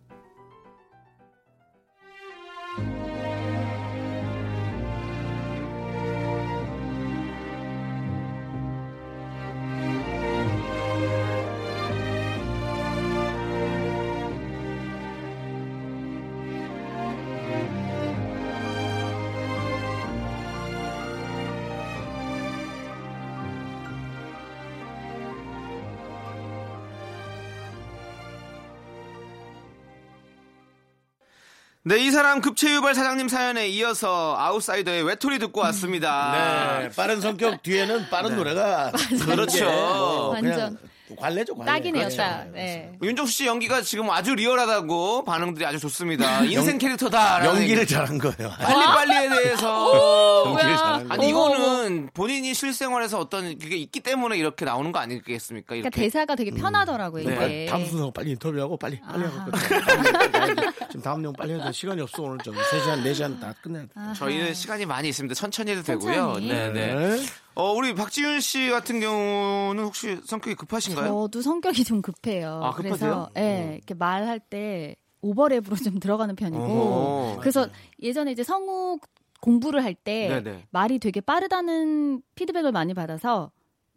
네, 31.88 32.00
이 32.04 32.10
사람 32.10 32.42
급체 32.42 32.70
유발 32.74 32.94
사장님 32.94 33.28
사연에 33.28 33.66
이어서 33.68 34.36
아웃사이더의 34.38 35.04
외톨이 35.04 35.38
듣고 35.38 35.62
왔습니다. 35.62 36.80
네, 36.82 36.90
빠른 36.90 37.22
성격 37.22 37.62
뒤에는 37.62 38.10
빠른 38.10 38.36
노래가 38.36 38.92
그렇죠. 39.24 39.64
뭐 39.64 40.34
그냥 40.38 40.60
완전. 40.60 40.78
관례죠 41.16 41.54
관례. 41.54 41.72
딱이네요, 41.72 42.02
그렇죠. 42.04 42.16
딱. 42.18 42.48
네. 42.52 42.92
윤정수 43.02 43.32
씨 43.32 43.46
연기가 43.46 43.82
지금 43.82 44.10
아주 44.10 44.34
리얼하다고 44.34 45.24
반응들이 45.24 45.64
아주 45.64 45.78
좋습니다. 45.78 46.44
인생 46.46 46.78
캐릭터다. 46.78 47.44
연기를 47.46 47.86
잘한 47.86 48.18
거예요. 48.18 48.52
빨리빨리에 48.58 49.28
대해서. 49.42 50.42
연기를 50.46 50.76
잘한 50.76 50.94
아니, 51.12 51.16
거예요. 51.18 51.28
이거는 51.30 52.10
본인이 52.14 52.54
실생활에서 52.54 53.18
어떤 53.18 53.58
그게 53.58 53.76
있기 53.76 54.00
때문에 54.00 54.36
이렇게 54.36 54.64
나오는 54.64 54.92
거 54.92 54.98
아니겠습니까? 54.98 55.66
그러니까 55.68 55.88
이렇게. 55.88 56.00
대사가 56.02 56.34
되게 56.34 56.50
편하더라고요, 56.50 57.24
네. 57.24 57.34
이게. 57.34 57.66
다음 57.66 57.84
순서 57.86 58.10
빨리 58.10 58.30
인터뷰하고 58.30 58.76
빨리 58.76 59.00
빨리 59.00 59.24
아하. 59.24 59.40
하고. 59.40 59.52
지금 60.88 61.02
다음 61.02 61.20
내용 61.22 61.32
빨리 61.34 61.52
해야 61.54 61.64
돼. 61.64 61.72
시간이 61.72 62.00
없어 62.00 62.22
오늘 62.22 62.38
좀 62.38 62.54
3시간 62.54 63.02
4시간 63.04 63.40
다 63.40 63.54
끝내야 63.62 63.82
돼. 63.82 63.88
저희는 64.16 64.54
시간이 64.54 64.86
많이 64.86 65.08
있습니다. 65.08 65.34
천천히 65.34 65.72
해도 65.72 65.82
되고요. 65.82 66.14
천천히. 66.34 66.48
네, 66.48 66.70
네. 66.70 67.16
어, 67.58 67.72
우리 67.72 67.92
박지윤 67.92 68.38
씨 68.38 68.68
같은 68.70 69.00
경우는 69.00 69.82
혹시 69.82 70.16
성격이 70.24 70.54
급하신가요? 70.54 71.08
저도 71.08 71.42
성격이 71.42 71.82
좀 71.82 72.02
급해요. 72.02 72.60
아? 72.62 72.70
그래서 72.70 73.30
예, 73.36 73.72
이렇게 73.78 73.94
말할 73.94 74.38
때 74.38 74.94
오버랩으로 75.24 75.82
좀 75.82 75.98
들어가는 75.98 76.36
편이고. 76.36 76.62
어, 76.64 77.36
그래서 77.40 77.66
예전에 78.00 78.30
이제 78.30 78.44
성우 78.44 79.00
공부를 79.40 79.82
할 79.82 79.94
때. 79.94 80.62
말이 80.70 81.00
되게 81.00 81.20
빠르다는 81.20 82.22
피드백을 82.36 82.70
많이 82.70 82.94
받아서 82.94 83.50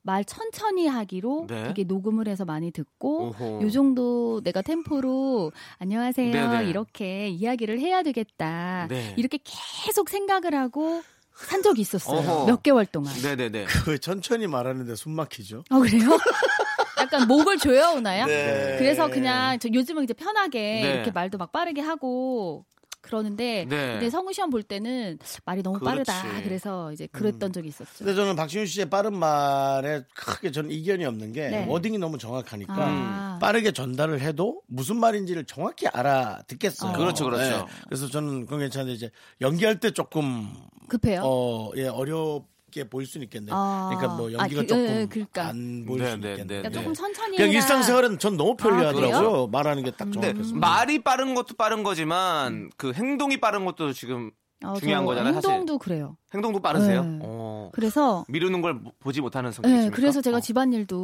말 0.04 0.26
천천히 0.26 0.88
하기로 0.88 1.46
네. 1.48 1.68
되게 1.68 1.84
녹음을 1.84 2.28
해서 2.28 2.44
많이 2.44 2.72
듣고 2.72 3.28
오호. 3.40 3.62
요 3.62 3.70
정도 3.70 4.42
내가 4.44 4.64
템포로 4.64 5.52
안녕하세요 5.78 6.32
네네. 6.32 6.70
이렇게 6.70 7.28
이야기를 7.28 7.80
해야 7.80 8.02
되겠다 8.02 8.88
네. 8.90 9.14
이렇게 9.18 9.38
계속 9.44 10.10
생각을 10.10 10.56
하고 10.56 11.04
산 11.36 11.62
적이 11.64 11.82
있었어요 11.82 12.20
어허. 12.20 12.46
몇 12.46 12.64
개월 12.64 12.86
동안 12.86 13.14
네네네. 13.22 13.66
그 13.86 14.00
천천히 14.00 14.48
말하는데 14.48 14.96
숨 14.96 15.14
막히죠. 15.14 15.64
아 15.70 15.80
그래요? 15.80 16.10
약간 17.00 17.28
목을 17.28 17.58
조여오나요? 17.58 18.26
네. 18.28 18.76
그래서 18.78 19.10
그냥 19.10 19.58
저 19.60 19.70
요즘은 19.74 20.04
이제 20.04 20.14
편하게 20.14 20.60
네. 20.60 20.94
이렇게 20.96 21.12
말도 21.12 21.38
막 21.38 21.52
빠르게 21.52 21.82
하고 21.82 22.66
그러는데 23.02 23.66
네. 23.68 23.94
근데 23.94 24.10
성우 24.10 24.32
시험 24.34 24.50
볼 24.50 24.64
때는 24.64 25.18
말이 25.46 25.64
너무 25.64 25.80
그렇지. 25.80 26.06
빠르다 26.06 26.42
그래서 26.44 26.92
이제 26.94 27.08
그랬던 27.08 27.52
적이 27.52 27.70
있었죠. 27.70 27.90
근데 27.98 28.14
저는 28.14 28.36
박시윤 28.36 28.66
씨의 28.66 28.90
빠른 28.90 29.18
말에 29.18 30.04
크게 30.14 30.52
저는 30.52 30.72
이견이 30.72 31.06
없는 31.06 31.34
게 31.34 31.50
네. 31.50 31.66
워딩이 31.68 31.98
너무 31.98 32.18
정확하니까 32.18 32.74
아. 32.78 33.38
빠르게 33.42 33.72
전달을 33.72 34.22
해도 34.22 34.62
무슨 34.68 34.98
말인지를 34.98 35.46
정확히 35.46 35.88
알아듣겠어요. 35.88 36.92
어. 36.92 36.98
그렇죠, 36.98 37.26
그렇죠. 37.26 37.68
그래서 37.88 38.08
저는 38.08 38.46
그건 38.46 38.60
괜찮은데 38.60 38.94
이제 38.94 39.10
연기할 39.42 39.80
때 39.80 39.92
조금 39.92 40.54
급해요. 40.88 41.22
어, 41.24 41.72
예, 41.78 41.88
어렵 41.88 42.51
게 42.72 42.90
보일 42.90 43.06
수는 43.06 43.26
있겠네요. 43.26 43.54
아. 43.56 43.90
그러니까 43.92 44.16
뭐 44.16 44.30
아, 44.30 44.34
연기가 44.34 44.62
그, 44.62 44.68
조금 44.68 44.86
예, 44.88 45.06
그러니까. 45.10 45.48
안 45.48 45.86
보일 45.86 46.04
네, 46.04 46.12
수 46.12 46.18
네, 46.18 46.32
있겠네요. 46.32 46.38
네, 46.38 46.46
그러니까 46.48 46.70
네. 46.70 46.76
조금 46.76 46.94
천천히 46.94 47.38
그냥 47.38 47.52
해라. 47.52 47.62
일상생활은 47.62 48.20
전 48.20 48.38
너무 48.38 48.56
편리하더라고요. 48.56 49.44
아? 49.44 49.48
말하는 49.52 49.84
게 49.84 49.92
딱 49.92 50.12
정확해서. 50.12 50.56
말이 50.56 51.04
빠른 51.04 51.36
것도 51.36 51.56
빠른 51.56 51.84
거지만 51.84 52.70
그 52.78 52.94
행동이 52.94 53.38
빠른 53.38 53.66
것도 53.66 53.94
지금 53.94 54.32
어, 54.64 54.76
중요한 54.80 55.04
저 55.04 55.08
거잖아요, 55.08 55.34
사실. 55.34 55.50
행동도 55.50 55.78
그래요. 55.80 56.16
행동도 56.34 56.60
빠르세요? 56.62 57.04
네. 57.04 57.20
어. 57.24 57.72
그래서 57.74 58.24
미루는 58.28 58.62
걸 58.62 58.80
보지 59.00 59.20
못하는 59.22 59.52
성격이십니까? 59.52 59.90
네, 59.90 59.96
그래서 59.96 60.22
제가 60.22 60.38
어. 60.38 60.40
집안일도 60.40 60.98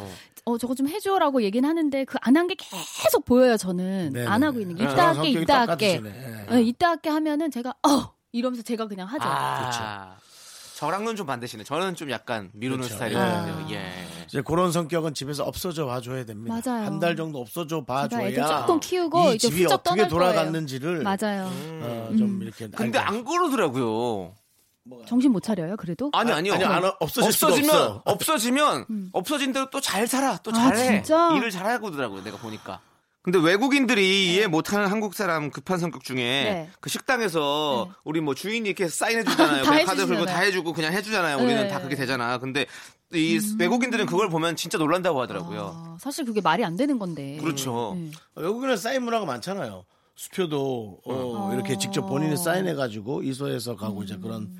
어. 0.00 0.10
어 0.46 0.58
저거 0.58 0.74
좀 0.74 0.88
해줘라고 0.88 1.42
얘기는 1.42 1.68
하는데 1.68 2.04
그 2.04 2.16
안 2.22 2.36
한 2.36 2.46
게 2.46 2.54
계속 2.54 3.24
보여요 3.24 3.56
저는 3.56 4.12
네네. 4.14 4.26
안 4.26 4.42
하고 4.42 4.60
있는 4.60 4.76
게 4.76 4.84
네. 4.86 4.92
이따 4.92 5.08
아, 5.08 5.12
할게 5.12 5.28
이따 5.30 5.60
할게. 5.66 6.00
네, 6.00 6.62
이따 6.62 6.88
할게 6.90 7.10
하면은 7.10 7.50
제가 7.50 7.70
어 7.86 8.14
이러면서 8.32 8.62
제가 8.62 8.86
그냥 8.86 9.08
하죠. 9.08 9.24
아, 9.28 10.16
저랑은 10.80 11.14
좀 11.14 11.26
반대시네. 11.26 11.64
저는 11.64 11.94
좀 11.94 12.10
약간 12.10 12.50
미루는 12.54 12.78
그렇죠. 12.88 12.94
스타일이거든요. 12.94 13.66
아. 13.66 13.70
예. 13.70 14.06
이제 14.26 14.40
그런 14.40 14.72
성격은 14.72 15.12
집에서 15.12 15.44
없어져 15.44 15.84
봐줘야 15.86 16.24
됩니다. 16.24 16.58
맞아요. 16.64 16.86
한 16.86 16.98
달 17.00 17.16
정도 17.16 17.38
없어져 17.40 17.84
봐줘야 17.84 18.60
조금 18.62 18.80
키우고 18.80 19.32
이 19.32 19.34
이제 19.34 19.48
집이 19.48 19.66
어떻게 19.66 19.82
떠날 19.82 19.96
거예요. 19.96 20.08
돌아갔는지를 20.08 21.02
맞아요. 21.02 21.50
어, 21.82 22.10
좀 22.16 22.40
이렇게 22.42 22.68
근데 22.68 22.98
알고 22.98 23.14
안 23.18 23.24
그러더라고요. 23.24 24.34
정신 25.06 25.30
못 25.32 25.42
차려요 25.42 25.76
그래도? 25.76 26.10
아니 26.14 26.32
아니요. 26.32 26.54
아니, 26.54 26.64
안- 26.64 26.82
없어질 26.98 27.28
없어지면 27.28 27.70
없어. 27.76 28.02
없어지면 28.06 28.86
음. 28.90 29.10
없어진 29.12 29.52
대로 29.52 29.68
또 29.70 29.80
잘 29.80 30.06
살아. 30.06 30.38
또 30.38 30.50
아, 30.50 30.54
잘해. 30.54 31.02
진짜? 31.02 31.30
일을 31.36 31.50
잘하고 31.50 31.90
더라고요. 31.90 32.24
내가 32.24 32.38
보니까. 32.38 32.80
근데 33.22 33.38
외국인들이 33.38 34.32
이해 34.32 34.46
못하는 34.46 34.86
한국 34.86 35.14
사람 35.14 35.50
급한 35.50 35.78
성격 35.78 36.04
중에 36.04 36.16
네. 36.16 36.70
그 36.80 36.88
식당에서 36.88 37.88
네. 37.88 37.94
우리 38.04 38.20
뭐 38.22 38.34
주인이 38.34 38.66
이렇게 38.66 38.88
사인해 38.88 39.24
주잖아요. 39.24 39.62
다 39.64 39.70
카드 39.84 40.00
해주시잖아요. 40.00 40.24
다 40.24 40.38
해주고 40.38 40.72
그냥 40.72 40.94
해주잖아요. 40.94 41.36
네. 41.36 41.44
우리는 41.44 41.68
다 41.68 41.78
그렇게 41.78 41.96
되잖아. 41.96 42.38
근데 42.38 42.64
이 43.12 43.38
외국인들은 43.58 44.06
그걸 44.06 44.30
보면 44.30 44.56
진짜 44.56 44.78
놀란다고 44.78 45.20
하더라고요. 45.20 45.72
아, 45.74 45.96
사실 46.00 46.24
그게 46.24 46.40
말이 46.40 46.64
안 46.64 46.76
되는 46.76 46.98
건데. 46.98 47.36
그렇죠. 47.40 47.94
네. 47.98 48.10
외국인은 48.36 48.78
사인 48.78 49.02
문화가 49.02 49.26
많잖아요. 49.26 49.84
수표도 50.14 51.00
어, 51.04 51.12
어. 51.12 51.54
이렇게 51.54 51.76
직접 51.76 52.06
본인이 52.06 52.36
사인해 52.36 52.74
가지고 52.74 53.22
이소해서 53.22 53.76
가고 53.76 54.02
이제 54.02 54.16
그런 54.16 54.50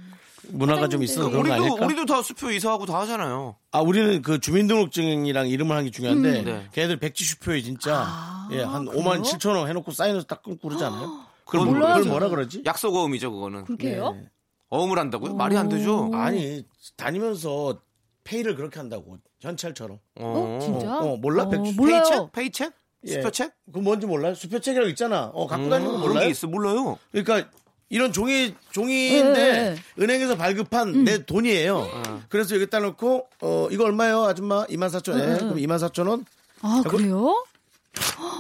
문화가 0.49 0.89
좀 0.89 1.03
있어서 1.03 1.29
그런 1.29 1.33
거 1.33 1.39
우리도 1.41 1.55
아닐까? 1.55 1.87
우리도 1.87 2.07
다 2.07 2.23
수표 2.23 2.51
이사하고 2.51 2.87
다 2.87 2.99
하잖아요. 3.01 3.57
아 3.71 3.81
우리는 3.81 4.23
그 4.23 4.41
주민등록증이랑 4.41 5.49
이름을 5.49 5.77
하는 5.77 5.85
게 5.85 5.91
중요한데 5.91 6.41
음. 6.41 6.45
네. 6.45 6.69
걔네들 6.73 6.99
백지 6.99 7.25
수표에 7.25 7.61
진짜 7.63 8.05
아, 8.07 8.40
예, 8.53 8.63
한 8.63 8.85
그래요? 8.87 9.03
5만 9.03 9.23
7천 9.23 9.57
원 9.57 9.69
해놓고 9.69 9.93
사인해서 9.93 10.27
딱 10.27 10.43
끊고 10.43 10.69
그러잖아요. 10.69 11.25
그걸, 11.45 11.67
그건 11.67 11.79
뭐- 11.79 11.89
그걸. 11.95 12.05
뭐라 12.11 12.29
그러지? 12.29 12.63
약속 12.67 12.95
어음이죠 12.95 13.33
그거는. 13.33 13.65
그렇게 13.65 13.91
해요? 13.95 14.13
네. 14.17 14.29
어음을 14.69 14.99
한다고요? 14.99 15.35
말이 15.35 15.57
안 15.57 15.69
되죠. 15.69 16.11
아니 16.15 16.65
다니면서 16.97 17.81
페이를 18.25 18.55
그렇게 18.55 18.79
한다고 18.79 19.19
현찰처럼. 19.41 19.99
어, 20.21 20.59
진짜? 20.63 20.99
어, 20.99 21.17
몰라? 21.17 21.45
어, 21.45 21.49
백주- 21.51 21.75
몰라요. 21.77 22.03
페이책? 22.03 22.33
페이책? 22.33 22.73
예. 23.07 23.13
수표책? 23.15 23.53
그 23.73 23.79
뭔지 23.79 24.07
몰라요? 24.07 24.35
수표책이라고 24.35 24.89
있잖아. 24.91 25.31
어 25.33 25.47
갖고 25.47 25.65
음, 25.65 25.71
다니는 25.71 25.91
거 25.93 25.99
그런 25.99 26.09
몰라요? 26.13 26.25
게 26.27 26.31
있어 26.31 26.47
몰라요. 26.47 26.99
그러니까 27.11 27.51
이런 27.89 28.13
종이 28.13 28.55
종이인데 28.73 29.33
네, 29.53 29.71
네. 29.75 29.77
은행에서 29.99 30.37
발급한 30.37 31.03
내 31.05 31.25
돈이에요. 31.25 31.89
그래서 32.29 32.55
여기다 32.55 32.79
놓고 32.81 33.27
어 33.41 33.69
이거 33.73 33.85
얼마요 33.85 34.25
아줌마 34.25 34.65
24,000원. 34.67 35.19
예, 35.19 35.39
그럼 35.39 35.57
24,000원 35.57 36.25
아, 36.61 36.83
그래요? 36.87 37.43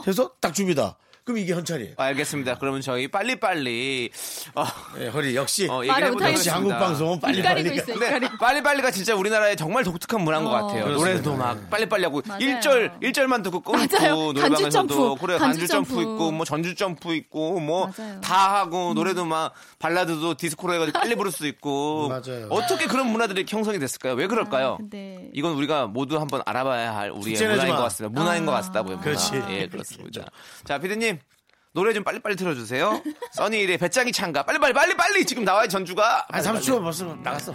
해서 0.06 0.32
딱 0.40 0.54
줍니다. 0.54 0.98
그럼 1.30 1.38
이게 1.38 1.52
현찰이에요. 1.54 1.92
알겠습니다. 1.96 2.58
그러면 2.58 2.80
저희 2.80 3.06
빨리빨리 3.08 4.10
어, 4.54 4.64
네, 4.98 5.08
허리 5.08 5.36
역시 5.36 5.68
어. 5.70 5.82
역시 5.86 6.50
한국 6.50 6.70
방송은 6.70 7.20
빨리 7.20 7.38
이까리고 7.38 7.68
빨리. 7.68 7.76
있어요. 7.76 7.94
근데 7.98 8.06
이까리고. 8.08 8.38
빨리빨리가 8.38 8.90
진짜 8.90 9.14
우리나라의 9.14 9.56
정말 9.56 9.84
독특한 9.84 10.22
문화인 10.22 10.44
것 10.44 10.50
어. 10.50 10.54
같아요. 10.66 10.84
그렇습니다. 10.86 10.98
노래도 11.12 11.36
막 11.36 11.70
빨리빨리 11.70 12.04
하고 12.04 12.20
맞아요. 12.26 12.40
일절일절만 12.40 13.42
듣고 13.44 13.60
끊고. 13.60 14.32
노래방에서도 14.32 15.14
그래 15.16 15.38
간주 15.38 15.60
간주 15.60 15.68
점프 15.68 15.90
점프. 15.94 16.02
있고 16.02 16.32
뭐 16.32 16.44
전주 16.44 16.74
점프 16.74 17.14
있고 17.14 17.60
뭐. 17.60 17.90
다 18.22 18.56
하고 18.60 18.92
노래도 18.94 19.24
막 19.24 19.52
발라드도 19.78 20.34
디스코로 20.34 20.74
해가지고 20.74 20.98
빨리 20.98 21.14
부를 21.14 21.30
수 21.30 21.46
있고 21.46 22.08
맞아요. 22.10 22.48
어떻게 22.50 22.86
그런 22.86 23.06
문화들이 23.06 23.46
형성이 23.48 23.78
됐을까요? 23.78 24.14
왜 24.14 24.26
그럴까요? 24.26 24.72
아, 24.72 24.76
근데 24.78 25.28
이건 25.32 25.52
우리가 25.52 25.86
모두 25.86 26.18
한번 26.18 26.42
알아봐야 26.44 26.94
할 26.96 27.10
우리의 27.10 27.40
문화인 27.40 27.68
마. 27.70 27.76
것 27.76 27.82
같습니다. 27.84 28.20
문화인 28.20 28.42
아. 28.42 28.46
것 28.46 28.52
같다고요. 28.52 28.96
문화. 28.96 29.02
그렇지. 29.04 29.42
예, 29.50 29.66
그렇습니다. 29.68 30.24
자, 30.64 30.78
피디님. 30.78 31.19
노래 31.72 31.92
좀 31.92 32.02
빨리빨리 32.02 32.36
틀어주세요. 32.36 33.02
써니일의 33.32 33.78
배짱이 33.78 34.10
찬가. 34.12 34.42
빨리빨리, 34.44 34.72
빨리빨리! 34.74 35.24
지금 35.24 35.44
나와요, 35.44 35.68
전주가. 35.68 36.26
아 36.28 36.40
30초 36.40 36.82
벌써 36.82 37.04
나갔어. 37.16 37.54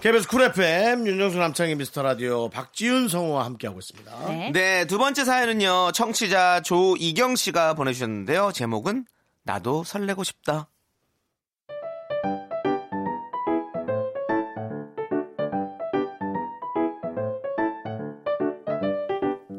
KBS 0.00 0.28
쿨 0.28 0.42
FM 0.42 1.08
윤정수 1.08 1.38
남창희 1.38 1.74
미스터 1.74 2.02
라디오 2.02 2.48
박지윤 2.50 3.08
성우와 3.08 3.44
함께하고 3.46 3.80
있습니다. 3.80 4.28
네. 4.28 4.52
네, 4.52 4.84
두 4.86 4.96
번째 4.96 5.24
사연은요, 5.24 5.90
청취자 5.92 6.60
조이경 6.60 7.34
씨가 7.34 7.74
보내주셨는데요. 7.74 8.52
제목은 8.52 9.06
나도 9.42 9.82
설레고 9.82 10.22
싶다. 10.22 10.68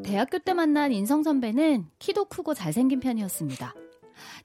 대학교 0.02 0.38
때 0.38 0.54
만난 0.54 0.90
인성 0.90 1.22
선배는 1.22 1.86
키도 1.98 2.24
크고 2.24 2.54
잘생긴 2.54 3.00
편이었습니다. 3.00 3.74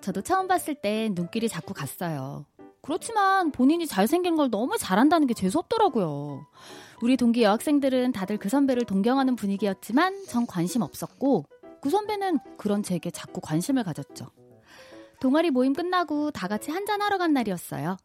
저도 0.01 0.21
처음 0.21 0.47
봤을 0.47 0.75
땐 0.75 1.13
눈길이 1.15 1.47
자꾸 1.47 1.73
갔어요. 1.73 2.45
그렇지만 2.85 3.51
본인이 3.51 3.87
잘생긴 3.87 4.35
걸 4.35 4.51
너무 4.51 4.77
잘한다는 4.77 5.25
게 5.25 5.33
재수없더라고요. 5.33 6.45
우리 7.01 7.17
동기 7.17 7.41
여학생들은 7.41 8.11
다들 8.11 8.37
그 8.37 8.47
선배를 8.47 8.85
동경하는 8.85 9.35
분위기였지만 9.35 10.25
전 10.27 10.45
관심 10.45 10.83
없었고 10.83 11.45
그 11.81 11.89
선배는 11.89 12.37
그런 12.57 12.83
제게 12.83 13.09
자꾸 13.09 13.41
관심을 13.41 13.83
가졌죠. 13.83 14.27
동아리 15.19 15.49
모임 15.49 15.73
끝나고 15.73 16.29
다 16.29 16.47
같이 16.47 16.69
한잔 16.69 17.01
하러 17.01 17.17
간 17.17 17.33
날이었어요. 17.33 17.97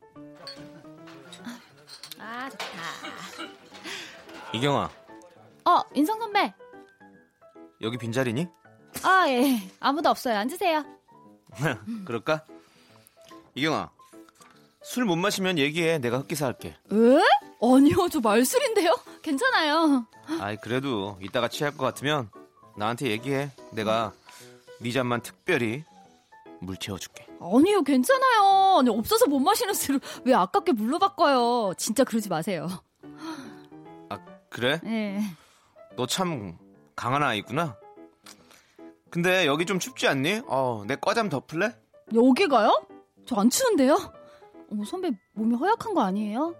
아 2.18 2.48
좋다. 2.48 2.66
이경아, 4.54 4.90
어 5.66 5.82
인성 5.94 6.20
선배. 6.20 6.54
여기 7.82 7.98
빈자리니? 7.98 8.48
아 9.02 9.28
예. 9.28 9.58
아무도 9.78 10.08
없어요. 10.08 10.38
앉으세요. 10.38 10.84
그럴까? 12.06 12.46
이경아, 13.54 13.90
술 14.82 15.04
못 15.04 15.16
마시면 15.16 15.58
얘기해. 15.58 15.98
내가 15.98 16.18
흑기사 16.18 16.46
할게. 16.46 16.68
에? 16.70 16.96
아니요, 17.62 18.08
저 18.10 18.20
말술인데요? 18.20 18.96
괜찮아요. 19.22 20.06
아이, 20.40 20.56
그래도 20.56 21.18
이따가 21.20 21.48
취할 21.48 21.76
것 21.76 21.84
같으면 21.84 22.30
나한테 22.76 23.08
얘기해. 23.10 23.50
내가 23.72 24.12
네 24.80 24.90
잔만 24.90 25.20
특별히 25.20 25.84
물 26.60 26.76
채워줄게. 26.76 27.26
아니요, 27.40 27.82
괜찮아요. 27.82 28.78
아니, 28.80 28.88
없어서 28.90 29.26
못 29.26 29.38
마시는 29.40 29.74
술을 29.74 30.00
왜 30.24 30.34
아깝게 30.34 30.72
물로 30.72 30.98
바꿔요? 30.98 31.74
진짜 31.76 32.02
그러지 32.04 32.28
마세요. 32.30 32.66
아, 34.08 34.18
그래? 34.48 34.80
예. 34.86 35.20
너참 35.96 36.56
강한 36.96 37.22
아이구나. 37.22 37.76
근데 39.10 39.46
여기 39.46 39.66
좀 39.66 39.78
춥지 39.78 40.06
않니? 40.08 40.42
어, 40.46 40.84
내 40.86 40.96
과잠 40.96 41.28
덮을래? 41.28 41.74
여기가요? 42.14 42.86
저 43.26 43.36
안 43.36 43.50
추운데요? 43.50 44.12
어머, 44.70 44.84
선배 44.84 45.10
몸이 45.34 45.56
허약한 45.56 45.94
거 45.94 46.02
아니에요? 46.02 46.54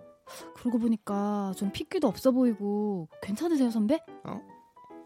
그러고 0.56 0.78
보니까 0.78 1.52
좀 1.56 1.70
핏기도 1.72 2.06
없어 2.08 2.30
보이고 2.30 3.08
괜찮으세요, 3.22 3.70
선배? 3.70 3.98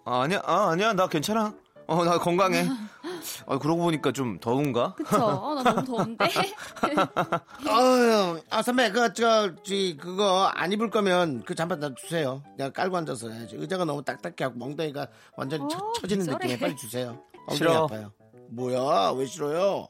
아, 0.05 0.21
아니야, 0.23 0.43
아, 0.45 0.71
아니야, 0.71 0.93
나 0.93 1.07
괜찮아. 1.09 1.55
어, 1.87 2.05
나 2.05 2.19
건강해. 2.19 2.67
아, 3.47 3.59
그러고 3.59 3.83
보니까 3.83 4.13
좀 4.13 4.39
더운가? 4.39 4.95
그쵸? 4.95 5.17
어, 5.23 5.55
나 5.55 5.63
너무 5.63 5.85
더운데. 5.85 6.25
어휴, 7.69 8.41
아 8.51 8.63
선배 8.63 8.91
그저 8.91 9.53
그거 9.99 10.47
안 10.55 10.73
입을 10.73 10.91
거면 10.91 11.43
그 11.45 11.55
잠바 11.55 11.77
나 11.77 11.95
주세요. 11.95 12.43
내가 12.57 12.71
깔고 12.71 12.97
앉아서 12.99 13.31
해야지. 13.31 13.57
의자가 13.57 13.85
너무 13.85 14.03
딱딱해 14.03 14.35
하고 14.41 14.59
멍덩이가 14.59 15.09
완전히 15.37 15.67
처, 15.71 15.79
어, 15.79 15.93
처지는 16.01 16.25
저래. 16.27 16.37
느낌에 16.37 16.59
빨리 16.59 16.77
주세요. 16.77 17.23
엉덩이 17.47 17.57
싫어. 17.57 17.85
아파요. 17.85 18.13
뭐야? 18.51 19.13
왜 19.13 19.25
싫어요? 19.27 19.89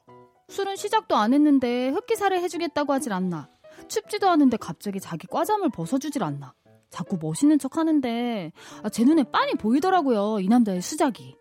술은 0.48 0.76
시작도 0.76 1.16
안 1.16 1.32
했는데 1.34 1.88
흑기사를 1.90 2.36
해주겠다고 2.38 2.92
하질 2.92 3.12
않나. 3.12 3.48
춥지도 3.88 4.28
않은데 4.28 4.56
갑자기 4.56 5.00
자기 5.00 5.26
과잠을 5.26 5.70
벗어주질 5.70 6.22
않나. 6.22 6.54
자꾸 6.90 7.18
멋있는 7.20 7.58
척 7.58 7.76
하는데 7.76 8.52
아, 8.82 8.88
제 8.88 9.04
눈에 9.04 9.24
빤히 9.24 9.54
보이더라고요. 9.54 10.40
이 10.40 10.48
남자의 10.48 10.80
수작이. 10.80 11.36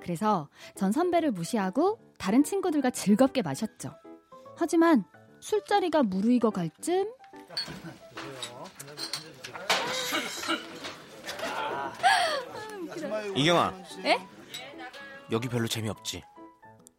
그래서 0.00 0.48
전 0.74 0.92
선배를 0.92 1.30
무시하고 1.32 1.98
다른 2.18 2.42
친구들과 2.42 2.90
즐겁게 2.90 3.42
마셨죠. 3.42 3.92
하지만 4.56 5.04
술자리가 5.40 6.02
무르익어 6.04 6.50
갈 6.50 6.70
쯤 6.80 7.06
이경아, 13.36 13.74
에? 14.04 14.18
여기 15.30 15.48
별로 15.48 15.68
재미없지? 15.68 16.22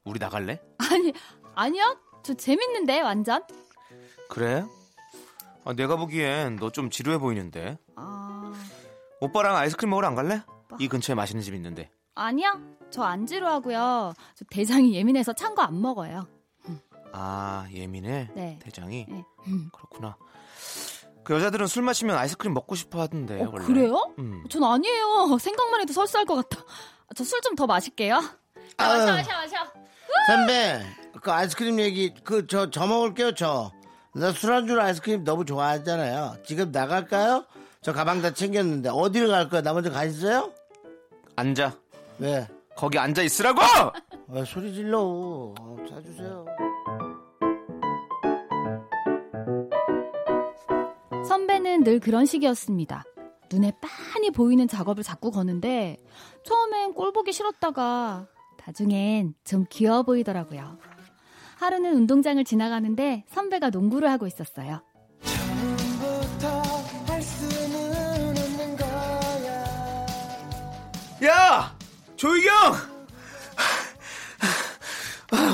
우리 0.10 0.20
나갈래? 0.20 0.60
아니 0.78 1.14
아니요. 1.56 1.98
저 2.24 2.34
재밌는데 2.34 3.02
완전. 3.02 3.44
그래? 4.30 4.66
아, 5.66 5.74
내가 5.74 5.96
보기엔 5.98 6.56
너 6.58 6.70
좀 6.72 6.90
지루해 6.90 7.18
보이는데. 7.18 7.78
아 7.96 8.52
오빠랑 9.22 9.56
아이스크림 9.56 9.90
먹으러 9.90 10.08
안 10.08 10.16
갈래? 10.16 10.42
이 10.80 10.88
근처에 10.88 11.16
맛있는 11.16 11.44
집 11.44 11.54
있는데. 11.56 11.90
아니요. 12.16 12.60
저안 12.90 13.26
지루하고요. 13.28 14.14
저 14.36 14.46
대장이 14.50 14.94
예민해서 14.96 15.34
찬 15.34 15.56
거 15.56 15.62
안 15.62 15.80
먹어요. 15.82 16.28
아, 17.12 17.68
예민해? 17.72 18.30
네. 18.36 18.60
대장이? 18.62 19.06
네. 19.10 19.24
그렇구나. 19.74 20.16
그 21.24 21.34
여자들은 21.34 21.66
술 21.68 21.82
마시면 21.84 22.16
아이스크림 22.16 22.54
먹고 22.54 22.76
싶어 22.76 23.02
하던데, 23.02 23.42
어, 23.44 23.50
원래. 23.52 23.66
그래요? 23.66 24.14
음. 24.20 24.44
전 24.50 24.64
아니에요. 24.64 25.38
생각만 25.40 25.82
해도 25.82 25.92
설사할 25.94 26.26
것 26.26 26.36
같아. 26.36 26.64
저 27.16 27.24
술 27.24 27.42
좀 27.42 27.56
더 27.56 27.66
마실게요. 27.66 28.16
아. 28.78 28.88
마셔, 28.88 29.12
마셔, 29.12 29.32
마셔. 29.34 29.58
선배 30.28 30.82
그 31.22 31.32
아이스크림 31.32 31.80
얘기 31.80 32.14
그 32.24 32.46
저 32.48 32.70
저 32.70 32.86
먹을게요 32.88 33.34
저. 33.34 33.72
나 34.14 34.32
술안주로 34.32 34.82
아이스크림 34.82 35.24
너무 35.24 35.46
좋아하잖아요. 35.46 36.38
지금 36.46 36.72
나갈까요? 36.72 37.46
저 37.82 37.94
가방 37.94 38.22
다 38.22 38.34
챙겼는데 38.34 38.90
어디를 38.90 39.28
갈 39.30 39.50
거야? 39.50 39.62
나 39.62 39.74
먼저 39.74 39.92
가 39.92 40.04
있어요? 40.04 40.52
앉아. 41.36 41.74
왜? 42.20 42.48
거기 42.76 42.98
앉아 42.98 43.22
있으라고! 43.24 43.62
아, 44.32 44.44
소리 44.46 44.74
질러. 44.74 45.00
어, 45.02 45.78
자주세요. 45.90 46.46
선배는 51.28 51.84
늘 51.84 52.00
그런 52.00 52.26
식이었습니다. 52.26 53.04
눈에 53.52 53.74
빤히 53.82 54.32
보이는 54.32 54.68
작업을 54.68 55.04
자꾸 55.04 55.32
거는데 55.32 55.98
처음엔 56.46 56.94
꼴 56.94 57.12
보기 57.12 57.32
싫었다가 57.34 58.28
나중엔 58.66 59.34
좀 59.44 59.66
귀여워 59.70 60.04
보이더라고요. 60.04 60.78
하루는 61.58 61.94
운동장을 61.96 62.44
지나가는데 62.44 63.26
선배가 63.30 63.70
농구를 63.70 64.10
하고 64.10 64.28
있었어요. 64.28 64.82
야! 71.26 71.78
조이경! 72.16 72.54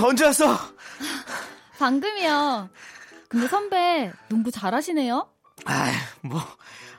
언제 0.04 0.26
왔어? 0.26 0.58
방금이요. 1.80 2.70
근데 3.28 3.48
선배 3.48 4.12
농구 4.30 4.52
잘하시네요. 4.52 5.28
아이, 5.66 5.92
뭐, 6.22 6.40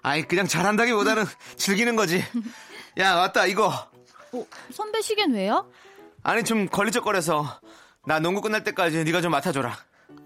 아이, 0.03 0.23
그냥 0.23 0.47
잘한다기보다는 0.47 1.25
즐기는 1.57 1.95
거지. 1.97 2.23
야, 2.99 3.15
왔다, 3.15 3.47
이거. 3.47 3.69
어, 4.33 4.47
선배 4.73 5.01
시계는 5.01 5.35
왜요? 5.37 5.71
아니, 6.27 6.43
좀 6.43 6.67
걸리적거려서. 6.67 7.61
나 8.05 8.19
농구 8.19 8.41
끝날 8.41 8.65
때까지 8.65 9.05
네가 9.05 9.21
좀 9.21 9.31
맡아줘라. 9.31 9.77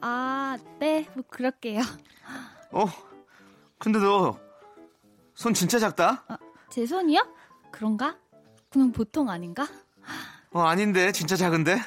아, 0.01 0.57
네, 0.79 1.07
뭐 1.13 1.23
그럴게요. 1.29 1.83
어? 2.73 2.87
근데 3.79 3.99
너, 3.99 4.39
손 5.35 5.53
진짜 5.53 5.79
작다? 5.79 6.25
제 6.71 6.87
손이요? 6.87 7.21
그런가? 7.71 8.17
그냥 8.71 8.93
보통 8.93 9.29
아닌가? 9.29 9.69
어, 10.53 10.63
아닌데, 10.63 11.13
진짜 11.13 11.37
작은데? 11.37 11.79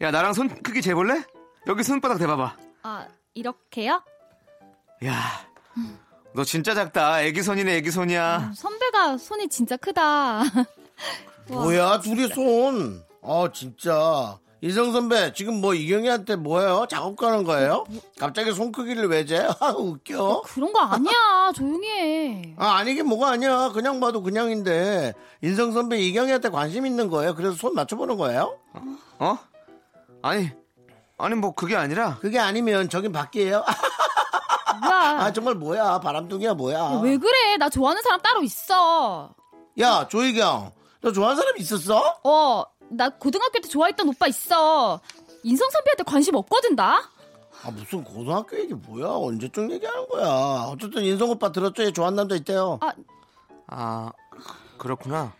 야, 0.00 0.10
나랑 0.10 0.32
손 0.32 0.48
크기 0.48 0.82
재볼래? 0.82 1.22
여기 1.68 1.84
손바닥 1.84 2.18
대봐봐. 2.18 2.56
아, 2.82 3.06
이렇게요? 3.34 4.02
야, 5.04 5.14
너 6.34 6.42
진짜 6.42 6.74
작다. 6.74 7.22
애기 7.22 7.40
손이네, 7.40 7.76
애기 7.76 7.92
손이야. 7.92 8.50
선배가 8.56 9.16
손이 9.16 9.48
진짜 9.48 9.76
크다. 9.76 10.42
뭐야, 11.46 12.00
둘이 12.00 12.26
손. 12.26 13.03
아, 13.24 13.48
진짜. 13.52 14.38
이성 14.60 14.92
선배, 14.92 15.32
지금 15.34 15.60
뭐 15.60 15.74
이경이한테 15.74 16.36
뭐예요? 16.36 16.86
작업 16.88 17.16
가는 17.16 17.44
거예요? 17.44 17.84
갑자기 18.18 18.50
손 18.52 18.72
크기를 18.72 19.08
왜 19.08 19.26
재? 19.26 19.46
아, 19.60 19.68
웃겨. 19.76 20.42
그런 20.46 20.72
거 20.72 20.80
아니야. 20.80 21.52
조용히 21.54 21.86
해. 21.88 22.54
아, 22.56 22.76
아니게 22.76 23.02
뭐가 23.02 23.30
아니야. 23.32 23.70
그냥 23.74 24.00
봐도 24.00 24.22
그냥인데. 24.22 25.12
인성 25.42 25.72
선배 25.72 25.98
이경이한테 25.98 26.48
관심 26.48 26.86
있는 26.86 27.10
거예요. 27.10 27.34
그래서 27.34 27.54
손 27.56 27.74
맞춰보는 27.74 28.16
거예요? 28.16 28.58
어? 29.18 29.38
아니, 30.22 30.50
아니, 31.18 31.34
뭐, 31.34 31.54
그게 31.54 31.76
아니라. 31.76 32.16
그게 32.20 32.38
아니면 32.38 32.88
저긴 32.88 33.12
밖이에요? 33.12 33.64
뭐야? 34.82 34.98
아, 35.20 35.32
정말 35.34 35.54
뭐야. 35.56 36.00
바람둥이야, 36.00 36.54
뭐야. 36.54 37.00
왜 37.02 37.18
그래? 37.18 37.58
나 37.58 37.68
좋아하는 37.68 38.02
사람 38.02 38.20
따로 38.22 38.42
있어. 38.42 39.34
야, 39.80 40.08
조희경. 40.08 40.72
너 41.02 41.12
좋아하는 41.12 41.36
사람 41.36 41.56
있었어? 41.58 42.18
어, 42.24 42.64
나 42.90 43.08
고등학교 43.10 43.60
때 43.60 43.68
좋아했던 43.68 44.08
오빠 44.08 44.26
있어. 44.28 45.00
인성 45.42 45.70
선배한테 45.70 46.04
관심 46.04 46.34
없거든, 46.36 46.74
나? 46.76 47.02
아, 47.62 47.70
무슨 47.70 48.04
고등학교 48.04 48.58
얘기 48.58 48.74
뭐야. 48.74 49.08
언제쯤 49.08 49.70
얘기하는 49.72 50.08
거야. 50.08 50.64
어쨌든 50.68 51.02
인성 51.02 51.30
오빠 51.30 51.50
들었죠? 51.52 51.82
얘 51.84 51.92
좋아하는 51.92 52.16
남자 52.16 52.34
있대요. 52.36 52.78
아, 52.82 52.92
아, 53.66 54.12
그렇구나. 54.78 55.32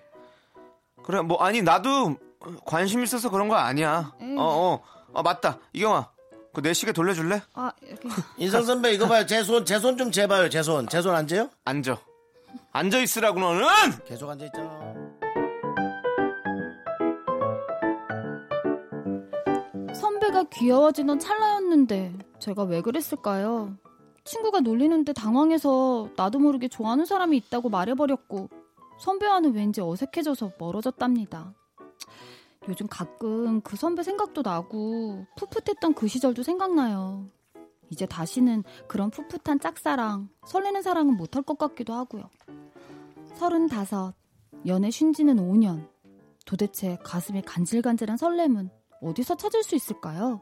그래, 1.02 1.20
뭐, 1.20 1.38
아니, 1.42 1.60
나도 1.62 2.16
관심 2.64 3.02
있어서 3.02 3.30
그런 3.30 3.48
거 3.48 3.56
아니야. 3.56 4.12
음. 4.20 4.36
어, 4.38 4.42
어, 4.44 4.82
어, 5.12 5.22
맞다. 5.22 5.58
이경아, 5.72 6.08
그 6.54 6.60
내 6.62 6.72
시계 6.72 6.92
돌려줄래? 6.92 7.42
아, 7.54 7.72
이렇게. 7.82 8.08
인성 8.38 8.64
선배 8.64 8.92
이거 8.92 9.06
봐요. 9.06 9.26
제 9.26 9.42
손, 9.42 9.64
제 9.66 9.78
손 9.78 9.96
좀 9.98 10.10
재봐요. 10.10 10.48
제 10.48 10.62
손. 10.62 10.88
제 10.88 10.98
손 11.02 11.14
앉아요? 11.14 11.50
앉아. 11.64 11.98
앉아 12.72 12.98
있으라고, 13.00 13.38
너는! 13.40 13.64
계속 14.06 14.30
앉아 14.30 14.46
있잖아. 14.46 14.73
선배가 20.14 20.44
귀여워지는 20.44 21.18
찰나였는데 21.18 22.16
제가 22.38 22.62
왜 22.62 22.82
그랬을까요? 22.82 23.76
친구가 24.24 24.60
놀리는데 24.60 25.12
당황해서 25.12 26.10
나도 26.16 26.38
모르게 26.38 26.68
좋아하는 26.68 27.04
사람이 27.04 27.36
있다고 27.36 27.68
말해버렸고 27.68 28.48
선배와는 29.00 29.54
왠지 29.54 29.80
어색해져서 29.80 30.52
멀어졌답니다. 30.58 31.52
요즘 32.68 32.86
가끔 32.86 33.60
그 33.62 33.76
선배 33.76 34.02
생각도 34.02 34.42
나고 34.42 35.26
풋풋했던 35.36 35.94
그 35.94 36.06
시절도 36.06 36.44
생각나요. 36.44 37.26
이제 37.90 38.06
다시는 38.06 38.62
그런 38.86 39.10
풋풋한 39.10 39.58
짝사랑, 39.60 40.28
설레는 40.46 40.82
사랑은 40.82 41.16
못할 41.16 41.42
것 41.42 41.58
같기도 41.58 41.92
하고요. 41.92 42.30
서른다섯, 43.34 44.14
연애 44.66 44.90
쉰 44.90 45.12
지는 45.12 45.36
5년. 45.36 45.88
도대체 46.46 46.98
가슴이 47.02 47.42
간질간질한 47.42 48.16
설렘은 48.16 48.70
어디서 49.04 49.36
찾을 49.36 49.62
수 49.62 49.74
있을까요? 49.74 50.40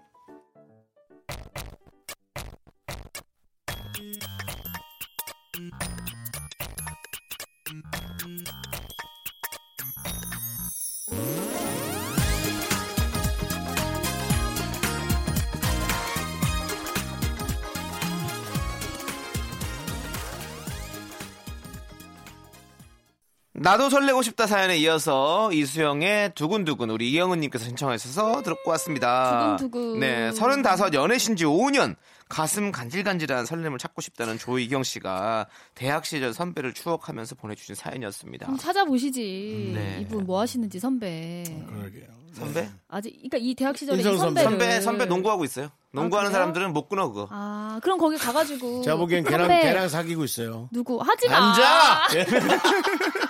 나도 23.63 23.91
설레고 23.91 24.23
싶다 24.23 24.49
사연에 24.49 24.77
이어서 24.79 25.53
이수영의 25.53 26.35
두근두근 26.35 26.91
우리 26.91 27.13
이영은님께서 27.13 27.65
신청하셔서 27.65 28.43
듣고 28.43 28.71
왔습니다. 28.73 29.57
두근두근. 29.57 30.01
네, 30.01 30.33
서른다섯 30.33 30.93
연애신 30.95 31.37
지 31.37 31.45
5년 31.45 31.95
가슴 32.29 32.73
간질간질한 32.73 33.47
설렘을 33.47 33.79
찾고 33.79 34.01
싶다는 34.01 34.37
조이경 34.39 34.83
씨가 34.83 35.47
대학 35.77 36.05
시절 36.07 36.33
선배를 36.35 36.73
추억하면서 36.75 37.37
보내주신 37.37 37.77
사연이었습니다. 37.77 38.47
한번 38.47 38.59
찾아보시지. 38.59 39.73
네. 39.75 39.99
이분 40.01 40.25
뭐 40.25 40.41
하시는지 40.41 40.81
선배. 40.81 41.45
그러게요. 41.69 42.07
선배? 42.33 42.69
아직 42.89 43.11
그러니까 43.13 43.37
이 43.39 43.55
대학 43.55 43.77
시절에 43.77 43.99
이 43.99 44.01
인성 44.01 44.17
선배. 44.19 44.43
선배를 44.43 44.73
선배 44.73 44.81
선배 44.81 45.05
농구하고 45.05 45.45
있어요. 45.45 45.69
농구하는 45.93 46.31
그래요? 46.31 46.41
사람들은 46.41 46.73
못 46.73 46.89
끊어 46.89 47.09
그거. 47.09 47.29
아 47.31 47.79
그럼 47.83 47.99
거기 47.99 48.17
가가지고 48.17 48.83
제가 48.83 48.97
보기엔 48.97 49.23
걔랑, 49.25 49.41
선배 49.47 49.61
걔랑 49.61 49.89
사귀고 49.89 50.25
있어요. 50.25 50.69
누구 50.73 50.99
하지 51.01 51.29
마. 51.29 51.51
앉아! 51.51 52.09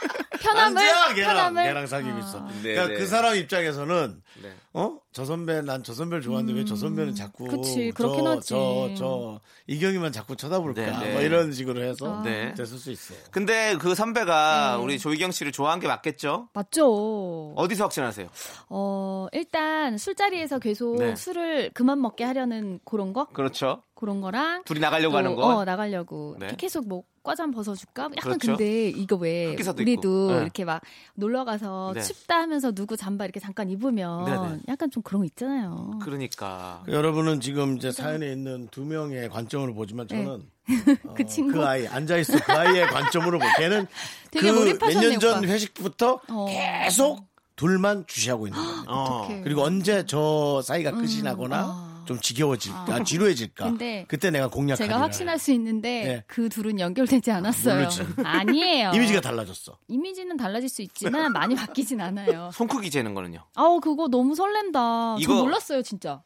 편함을 0.64 0.82
앉아! 0.82 1.14
걔랑, 1.14 1.34
편함을 1.36 1.64
걔랑 1.64 1.86
사귀고 1.86 2.18
있어. 2.18 2.40
네, 2.62 2.74
그러니까 2.74 2.86
네. 2.88 2.94
그 2.94 3.06
사람 3.06 3.36
입장에서는 3.36 4.22
네. 4.42 4.50
어? 4.74 4.98
저 5.12 5.24
선배, 5.24 5.60
난 5.60 5.82
저 5.82 5.92
선배를 5.92 6.22
좋아하는데 6.22 6.58
왜저 6.58 6.74
선배는 6.76 7.14
자꾸. 7.14 7.44
음, 7.44 7.50
그치, 7.50 7.92
저, 7.96 8.02
그렇긴 8.02 8.26
하지. 8.26 8.48
저, 8.48 8.90
저, 8.96 9.40
이경이만 9.66 10.12
자꾸 10.12 10.36
쳐다볼까. 10.36 10.80
네, 10.80 10.98
네. 10.98 11.12
뭐 11.12 11.20
이런 11.22 11.52
식으로 11.52 11.82
해서. 11.82 12.22
네. 12.22 12.54
됐을 12.54 12.78
수 12.78 12.90
있어. 12.90 13.14
근데 13.30 13.76
그 13.78 13.94
선배가 13.94 14.76
네. 14.78 14.82
우리 14.82 14.98
조이경 14.98 15.30
씨를 15.32 15.52
좋아한 15.52 15.80
게 15.80 15.86
맞겠죠? 15.88 16.48
맞죠. 16.54 17.52
어디서 17.56 17.84
확신하세요? 17.84 18.28
어 18.70 19.26
일단 19.32 19.98
술자리에서 19.98 20.58
계속 20.58 20.96
네. 20.96 21.14
술을 21.16 21.70
그만 21.74 22.00
먹게 22.00 22.24
하려는 22.24 22.80
그런 22.84 23.12
거 23.12 23.26
그렇죠. 23.26 23.82
그런 24.02 24.20
거랑 24.20 24.64
둘이 24.64 24.80
나가려고 24.80 25.12
또, 25.12 25.18
하는 25.18 25.36
거. 25.36 25.46
어 25.46 25.64
나가려고 25.64 26.34
네. 26.40 26.46
이렇게 26.46 26.56
계속 26.56 26.88
뭐 26.88 27.04
과잠 27.22 27.52
벗어줄까? 27.52 28.10
약간 28.16 28.36
그렇죠. 28.36 28.56
근데 28.56 28.88
이거 28.88 29.14
왜 29.14 29.54
우리도 29.54 29.82
있고. 29.92 30.32
네. 30.32 30.42
이렇게 30.42 30.64
막 30.64 30.82
놀러 31.14 31.44
가서 31.44 31.92
네. 31.94 32.00
춥다 32.02 32.40
하면서 32.40 32.72
누구 32.72 32.96
잠바 32.96 33.24
이렇게 33.24 33.38
잠깐 33.38 33.70
입으면 33.70 34.24
네, 34.24 34.32
네. 34.32 34.60
약간 34.66 34.90
좀 34.90 35.04
그런 35.04 35.20
거 35.20 35.26
있잖아요. 35.26 36.00
그러니까. 36.02 36.82
여러분은 36.88 37.40
지금 37.40 37.76
이제 37.76 37.92
사연에 37.92 38.32
있는 38.32 38.66
두 38.72 38.84
명의 38.84 39.28
관점으로 39.28 39.72
보지만 39.72 40.08
저는 40.08 40.42
그 41.16 41.24
친구 41.24 41.52
그 41.58 41.64
아이 41.64 41.86
앉아 41.86 42.16
있어 42.16 42.38
그 42.44 42.52
아이의 42.52 42.88
관점으로 42.88 43.38
보 43.38 43.46
걔는 43.56 43.86
되게 44.32 44.50
그몇 44.50 44.94
년 45.00 45.20
전. 45.20 45.44
회식부터 45.44 46.20
어. 46.28 46.46
계속 46.48 47.24
둘만 47.54 48.04
주시하고 48.08 48.48
있는 48.48 48.60
거예요. 48.60 48.82
어떡해. 48.90 49.42
그리고 49.42 49.62
언제 49.62 50.04
저 50.06 50.60
사이가 50.64 50.90
끝이 50.90 51.22
나거나 51.22 51.56
아. 51.56 51.91
좀 52.04 52.20
지겨워질까, 52.20 53.04
지루해질까. 53.04 53.64
근데 53.66 54.04
그때 54.08 54.30
내가 54.30 54.48
공략하리라. 54.48 54.86
제가 54.86 55.00
확신할 55.02 55.38
수 55.38 55.52
있는데 55.52 56.04
네. 56.04 56.24
그 56.26 56.48
둘은 56.48 56.80
연결되지 56.80 57.30
않았어요. 57.30 57.78
모르지. 57.80 58.02
아니에요. 58.24 58.90
이미지가 58.94 59.20
달라졌어. 59.20 59.78
이미지는 59.88 60.36
달라질 60.36 60.68
수 60.68 60.82
있지만 60.82 61.32
많이 61.32 61.54
바뀌진 61.54 62.00
않아요. 62.00 62.50
손 62.52 62.66
크기 62.68 62.90
재는 62.90 63.14
거는요. 63.14 63.44
아우 63.54 63.80
그거 63.80 64.08
너무 64.08 64.34
설렌다. 64.34 65.16
이거- 65.18 65.34
저 65.36 65.42
몰랐어요 65.42 65.82
진짜. 65.82 66.22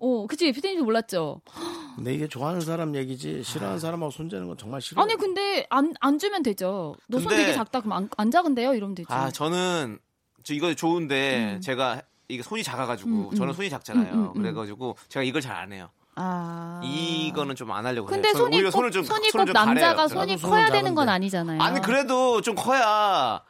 어, 0.00 0.26
그치 0.28 0.52
피디님도 0.52 0.84
몰랐죠. 0.84 1.40
근데 1.96 2.14
이게 2.14 2.28
좋아하는 2.28 2.60
사람 2.60 2.94
얘기지 2.94 3.42
싫어하는 3.42 3.80
사람하고 3.80 4.12
손재는 4.12 4.46
건 4.46 4.56
정말 4.56 4.80
싫어. 4.80 5.02
아니 5.02 5.16
근데 5.16 5.66
안, 5.70 5.92
안 6.00 6.18
주면 6.18 6.44
되죠. 6.44 6.94
너손 7.08 7.28
근데- 7.28 7.42
되게 7.44 7.54
작다 7.56 7.80
그럼 7.80 7.92
안, 7.96 8.08
안 8.16 8.30
작은데요? 8.30 8.74
이러면 8.74 8.94
되지. 8.94 9.08
아, 9.10 9.30
저는 9.32 9.98
저 10.44 10.54
이거 10.54 10.72
좋은데 10.74 11.58
제가 11.62 12.02
이게 12.28 12.42
손이 12.42 12.62
작아가지고 12.62 13.10
음, 13.10 13.28
음. 13.32 13.34
저는 13.36 13.54
손이 13.54 13.70
작잖아요. 13.70 14.12
음, 14.12 14.18
음, 14.20 14.32
음. 14.36 14.42
그래가지고 14.42 14.96
제가 15.08 15.24
이걸 15.24 15.40
잘 15.42 15.56
안 15.58 15.72
해요. 15.72 15.88
아. 16.14 16.80
이거는 16.84 17.54
좀 17.56 17.70
안 17.70 17.86
하려고 17.86 18.06
근데 18.08 18.28
해요. 18.28 18.48
오히려 18.50 18.70
꼭, 18.70 18.78
손을 18.78 18.90
좀 18.90 19.04
손이 19.04 19.30
꼭좀 19.30 19.52
가려요. 19.52 19.66
남자가 19.66 20.08
저는. 20.08 20.36
손이 20.38 20.42
커야 20.42 20.66
되는 20.70 20.94
건 20.94 21.06
작은데. 21.06 21.12
아니잖아요. 21.12 21.62
아니 21.62 21.80
그래도 21.80 22.40
좀 22.42 22.54
커야 22.54 23.42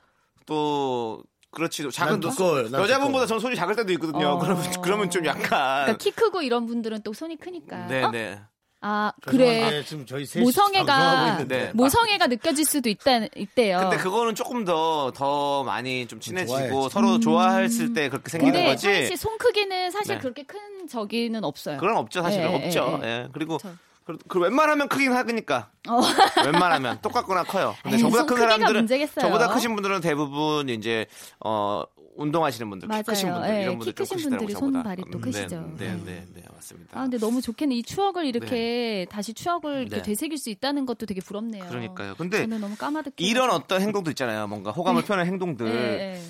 또 0.47 1.23
그렇지 1.51 1.91
작은. 1.91 2.21
난 2.21 2.73
여자분보다. 2.81 3.27
저는 3.27 3.41
손이 3.41 3.57
작을 3.57 3.75
때도 3.75 3.93
있거든요. 3.95 4.29
어. 4.29 4.39
그러면 4.39 4.65
그러면 4.83 5.11
좀 5.11 5.25
약간 5.27 5.43
그러니까 5.85 5.97
키 5.97 6.11
크고 6.13 6.43
이런 6.43 6.67
분들은 6.67 7.03
또 7.03 7.13
손이 7.13 7.37
크니까. 7.37 7.85
어? 7.85 7.89
네네. 7.89 8.41
아 8.81 9.13
그래. 9.23 9.83
지금 9.85 10.07
저희 10.07 10.25
모성애가 10.41 11.31
있는데 11.33 11.59
네. 11.67 11.71
모성애가 11.75 12.29
느껴질 12.29 12.65
수도 12.65 12.89
있다 12.89 13.27
있대요. 13.37 13.79
근데 13.81 13.97
그거는 13.97 14.35
조금 14.37 14.65
더더 14.65 15.65
많이 15.65 16.07
좀 16.07 16.21
친해지고 16.21 16.57
좋아야지. 16.69 16.89
서로 16.95 17.19
좋아했을 17.19 17.93
때 17.93 18.09
그렇게 18.09 18.31
생기는 18.31 18.55
음. 18.55 18.57
근데 18.59 18.71
거지. 18.71 18.87
사실 18.87 19.17
손 19.17 19.37
크기는 19.39 19.91
사실 19.91 20.15
네. 20.15 20.21
그렇게 20.21 20.45
큰 20.45 20.59
저기는 20.89 21.43
없어요. 21.43 21.79
그건 21.79 21.97
없죠 21.97 22.23
사실은 22.23 22.51
예, 22.53 22.67
없죠. 22.67 23.01
예, 23.03 23.07
예. 23.07 23.11
예. 23.25 23.29
그리고 23.33 23.59
저- 23.61 23.71
그, 24.05 24.17
그 24.27 24.39
웬만하면 24.39 24.89
크긴 24.89 25.13
하니까. 25.13 25.71
어. 25.89 26.01
웬만하면 26.47 27.01
똑같거나 27.03 27.43
커요. 27.45 27.75
근데 27.83 27.97
에이, 27.97 28.03
저보다 28.03 28.19
손큰 28.21 28.37
사람들은 28.39 28.75
문제겠어요. 28.81 29.23
저보다 29.27 29.49
크신 29.49 29.75
분들은 29.75 30.01
대부분 30.01 30.69
이제 30.71 31.05
어 31.45 31.83
운동하시는 32.19 32.69
분들, 32.69 32.89
맞아요. 32.89 33.03
키 33.03 33.11
크신 33.11 33.33
분들 33.33 33.51
예, 33.57 33.63
이런 33.63 33.79
분들 33.79 33.93
키좀 33.95 34.17
크신. 34.17 34.31
분들이. 34.31 34.53
손발이 34.53 35.03
또 35.11 35.19
음, 35.19 35.21
크시죠. 35.23 35.75
네, 35.79 35.95
네, 35.95 36.03
네, 36.05 36.27
네, 36.35 36.43
맞습니다. 36.55 36.99
아 36.99 37.03
근데 37.03 37.17
너무 37.19 37.41
좋겠네. 37.41 37.77
이 37.77 37.83
추억을 37.83 38.27
이렇게 38.27 39.07
다시 39.09 39.33
추억을 39.35 39.83
이렇게 39.83 39.97
네. 39.97 40.03
되새길 40.03 40.37
수 40.37 40.51
있다는 40.51 40.85
것도 40.85 41.07
되게 41.07 41.21
부럽네요. 41.21 41.65
그러니까요. 41.69 42.15
근데 42.17 42.39
저는 42.43 42.61
너무 42.61 42.77
까마득해. 42.77 43.15
이런 43.19 43.51
어떤 43.51 43.81
행동도 43.81 44.11
있잖아요. 44.11 44.47
뭔가 44.49 44.71
호감을 44.73 45.05
표현하는 45.05 45.31
행동들. 45.33 45.67
예, 45.69 45.73
예. 46.17 46.23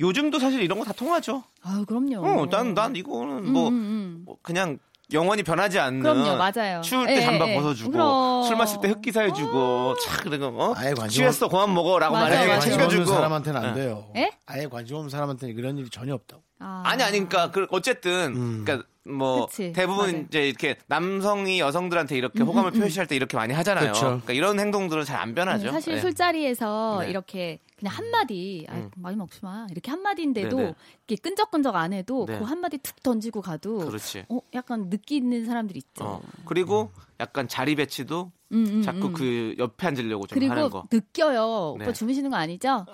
요즘도 0.00 0.38
사실 0.38 0.62
이런 0.62 0.78
거 0.78 0.84
다 0.84 0.92
통하죠. 0.92 1.42
아 1.62 1.84
그럼요. 1.86 2.20
어, 2.24 2.46
난, 2.48 2.72
난 2.72 2.94
이거는 2.96 3.52
뭐, 3.52 3.68
음, 3.68 3.74
음. 3.74 4.22
뭐 4.24 4.38
그냥 4.42 4.78
영원히 5.12 5.42
변하지 5.42 5.78
않는. 5.78 6.00
그럼요, 6.02 6.36
맞아요. 6.36 6.80
추울 6.82 7.06
때 7.06 7.16
예, 7.16 7.20
잠바 7.22 7.46
예, 7.46 7.52
예. 7.52 7.56
벗어주고, 7.56 7.90
그럼. 7.92 8.42
술 8.44 8.56
마실 8.56 8.80
때 8.80 8.88
흑기 8.88 9.10
사 9.12 9.22
해주고, 9.22 9.94
차, 10.04 10.16
그런 10.22 10.38
거, 10.40 10.48
어? 10.48 10.74
아예 10.76 10.92
관심 10.92 11.20
취했어, 11.22 11.48
그만 11.48 11.72
먹어라고 11.72 12.14
말해. 12.14 12.60
챙겨주고. 12.60 13.02
없는 13.02 13.06
사람한테는 13.06 13.60
안 13.64 13.70
예. 13.70 13.80
돼요. 13.80 14.10
예? 14.16 14.30
아예 14.46 14.66
관심 14.66 14.96
없는 14.96 15.08
사람한테는 15.08 15.56
이런 15.56 15.78
일이 15.78 15.88
전혀 15.88 16.14
없다고. 16.14 16.42
아. 16.60 16.82
아니, 16.84 17.02
아니, 17.02 17.18
그니까, 17.18 17.50
그, 17.50 17.66
어쨌든, 17.70 18.34
음. 18.36 18.64
그니까, 18.64 18.84
뭐, 19.04 19.46
그치, 19.46 19.72
대부분 19.72 20.10
맞아요. 20.12 20.24
이제 20.28 20.48
이렇게 20.48 20.76
남성이 20.86 21.60
여성들한테 21.60 22.16
이렇게 22.16 22.42
음, 22.42 22.48
호감을 22.48 22.72
음, 22.72 22.76
음. 22.76 22.80
표시할 22.82 23.06
때 23.06 23.16
이렇게 23.16 23.36
많이 23.38 23.54
하잖아요. 23.54 23.92
그쵸. 23.92 24.00
그러니까 24.06 24.32
이런 24.34 24.60
행동들은 24.60 25.04
잘 25.04 25.18
안 25.18 25.34
변하죠. 25.34 25.66
네, 25.66 25.72
사실 25.72 25.94
예. 25.94 26.00
술자리에서 26.00 26.98
네. 27.02 27.10
이렇게 27.10 27.58
그냥 27.78 27.94
한 27.94 28.10
마디, 28.10 28.66
아, 28.68 28.74
음. 28.74 28.90
많이 28.96 29.16
먹지 29.16 29.38
마. 29.42 29.66
이렇게 29.70 29.90
한 29.90 30.02
마디인데도 30.02 30.56
네네. 30.56 30.74
이렇게 31.06 31.22
끈적끈적 31.22 31.74
안 31.74 31.92
해도 31.94 32.26
네. 32.28 32.38
그 32.38 32.44
한 32.44 32.60
마디 32.60 32.76
툭 32.78 33.02
던지고 33.02 33.40
가도 33.40 33.78
그렇지. 33.78 34.26
어, 34.28 34.40
약간 34.52 34.88
느끼는 34.90 35.46
사람들이 35.46 35.78
있죠. 35.78 36.04
어. 36.04 36.22
그리고 36.44 36.90
약간 37.20 37.48
자리 37.48 37.74
배치도 37.74 38.32
음, 38.52 38.66
음, 38.66 38.82
자꾸 38.82 39.08
음. 39.08 39.12
그 39.12 39.54
옆에 39.58 39.88
앉으려고 39.88 40.26
좀 40.26 40.36
하는 40.40 40.48
그리고 40.54 40.70
거. 40.70 40.88
느껴요. 40.90 41.74
네. 41.78 41.84
오빠 41.84 41.92
주무시는 41.92 42.30
거 42.30 42.36
아니죠? 42.36 42.86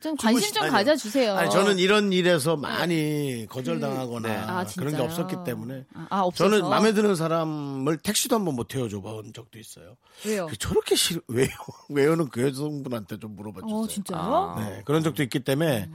좀 0.00 0.16
관심 0.16 0.18
좀 0.18 0.18
주무시다니요. 0.40 0.72
가져 0.72 0.96
주세요. 0.96 1.34
아니 1.34 1.50
저는 1.50 1.78
이런 1.78 2.12
일에서 2.12 2.56
많이 2.56 3.46
거절당하거나 3.48 4.28
네. 4.28 4.36
아, 4.36 4.64
그런 4.76 4.96
게? 4.96 5.02
없었기 5.02 5.36
때문에 5.44 5.84
아, 5.94 6.06
아, 6.10 6.20
없어서. 6.22 6.50
저는 6.50 6.68
마음에 6.68 6.92
드는 6.92 7.14
사람을 7.14 7.98
택시도 7.98 8.34
한번 8.34 8.56
못 8.56 8.66
태워줘 8.68 9.00
본 9.00 9.32
적도 9.32 9.58
있어요. 9.58 9.96
왜요? 10.26 10.48
저렇게 10.58 10.96
싫어 10.96 11.20
왜요? 11.28 11.48
왜요는 11.90 12.28
그 12.30 12.42
여성분한테 12.42 13.18
좀 13.18 13.36
물어봐 13.36 13.60
주세요. 13.60 13.78
어, 13.78 13.86
진짜요? 13.86 14.20
아. 14.20 14.60
네, 14.60 14.82
그런 14.86 15.02
적도 15.04 15.22
있기 15.22 15.40
때문에 15.40 15.88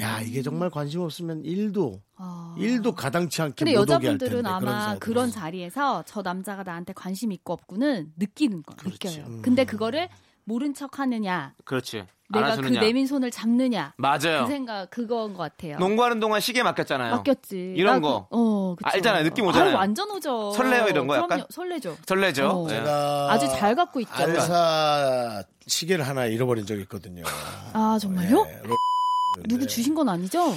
야 0.00 0.20
이게 0.20 0.42
정말 0.42 0.68
관심 0.70 1.00
없으면 1.00 1.44
일도 1.44 2.02
아. 2.18 2.54
일도 2.58 2.94
가당치 2.94 3.42
않게 3.42 3.64
근데 3.64 3.72
못 3.78 3.82
오게 3.82 3.92
할 3.92 4.02
여자분들은 4.02 4.30
텐데, 4.42 4.48
아마 4.48 4.60
사람들은. 4.80 4.98
그런 5.00 5.30
자리에서 5.30 6.02
저 6.06 6.22
남자가 6.22 6.62
나한테 6.64 6.92
관심 6.92 7.32
있고 7.32 7.52
없고는 7.52 8.12
느끼는 8.16 8.62
거 8.64 8.74
그렇지. 8.74 8.98
느껴요. 9.08 9.24
음. 9.26 9.42
근데 9.42 9.64
그거를 9.64 10.08
모른 10.44 10.74
척 10.74 10.98
하느냐, 10.98 11.52
그렇지. 11.64 12.04
내가 12.30 12.46
그 12.46 12.52
알아주느냐. 12.52 12.80
내민 12.80 13.06
손을 13.06 13.30
잡느냐, 13.30 13.92
맞아요. 13.96 14.44
그 14.44 14.46
생각 14.48 14.90
그거인 14.90 15.32
것 15.34 15.38
같아요. 15.42 15.78
농구하는 15.78 16.20
동안 16.20 16.40
시계 16.40 16.62
맡겼잖아요. 16.62 17.16
맡겼지. 17.16 17.74
이런 17.76 18.00
나 18.02 18.08
거. 18.08 18.26
그- 18.30 18.36
어, 18.36 18.74
그쵸. 18.76 18.88
알잖아요. 18.90 19.24
느낌 19.24 19.46
오잖아요. 19.46 19.68
아유, 19.70 19.76
완전 19.76 20.10
오죠. 20.10 20.50
설레요, 20.52 20.88
이런 20.88 21.06
거 21.06 21.14
그럼요. 21.14 21.24
약간? 21.32 21.46
설레죠. 21.50 21.96
설레죠. 22.06 22.48
어. 22.48 22.64
예. 22.66 22.74
제가 22.76 23.28
아주 23.32 23.46
잘 23.48 23.74
갖고 23.74 24.00
있죠. 24.00 24.12
알사 24.14 25.42
시계를 25.66 26.06
하나 26.06 26.24
잃어버린 26.26 26.66
적이 26.66 26.82
있거든요. 26.82 27.22
아 27.74 27.98
정말요? 28.00 28.44
네, 28.44 28.60
로- 28.64 28.76
누구 29.48 29.66
주신 29.66 29.94
건 29.94 30.08
아니죠? 30.08 30.54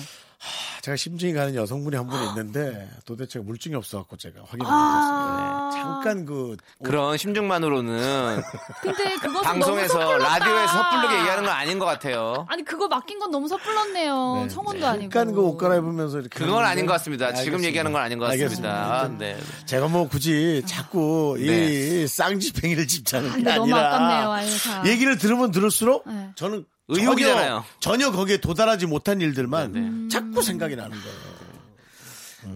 제가 0.82 0.96
심증이 0.98 1.34
가는 1.34 1.56
여성분이 1.56 1.96
한 1.96 2.08
분 2.12 2.22
있는데 2.30 2.90
도대체 3.06 3.40
물증이 3.40 3.76
없어갖고 3.76 4.18
제가 4.18 4.42
확인을 4.48 4.66
아. 4.68 5.70
못했어요. 5.70 5.70
네, 5.72 5.82
잠깐 5.82 6.26
그 6.26 6.58
그런 6.84 7.18
심증만으로는 7.18 8.42
근데 8.82 9.16
그것은 9.16 9.42
방송에서. 9.44 10.18
라디오에서 10.18 10.68
섣부르게 10.68 11.20
얘기하는 11.20 11.44
건 11.44 11.54
아닌 11.54 11.80
것 11.80 11.86
같아요. 11.86 12.46
아니 12.50 12.64
그거 12.66 12.88
맡긴 12.88 13.20
건 13.20 13.32
너무 13.32 13.48
섣불렀네요. 13.48 14.36
네, 14.44 14.48
청혼도 14.50 14.86
아니고. 14.88 15.12
잠깐 15.12 15.34
그 15.34 15.42
옷 15.42 15.58
갈아입으면서 15.58 16.20
이렇게 16.20 16.38
그건 16.40 16.56
하는데 16.56 16.72
아닌 16.72 16.86
것 16.86 16.94
같습니다. 16.94 17.28
지금 17.28 17.40
알겠습니다. 17.40 17.68
얘기하는 17.68 17.92
건 17.94 18.02
아닌 18.02 18.18
것 18.20 18.26
같습니다. 18.26 19.02
알겠습니다. 19.02 19.18
네. 19.18 19.38
제가 19.66 19.88
뭐 19.88 20.08
굳이 20.08 20.62
자꾸 20.66 21.36
네. 21.40 22.04
이 22.04 22.08
쌍지팽이를 22.08 22.88
짚자는 22.88 23.30
게 23.30 23.36
근데 23.36 23.52
아니라 23.52 23.66
너무 23.66 23.76
아깝네요. 23.76 24.90
얘기를 24.92 25.18
들으면 25.18 25.52
들을수록 25.52 26.04
네. 26.08 26.30
저는 26.36 26.66
의혹이잖아요. 26.92 27.64
전혀, 27.80 28.08
전혀 28.10 28.12
거기에 28.12 28.38
도달하지 28.38 28.86
못한 28.86 29.22
일들만 29.22 29.72
네, 29.72 29.80
음. 29.80 30.08
네. 30.10 30.10
자꾸 30.10 30.42
생각이 30.42 30.76
나는 30.76 30.92
거예요. 30.92 31.32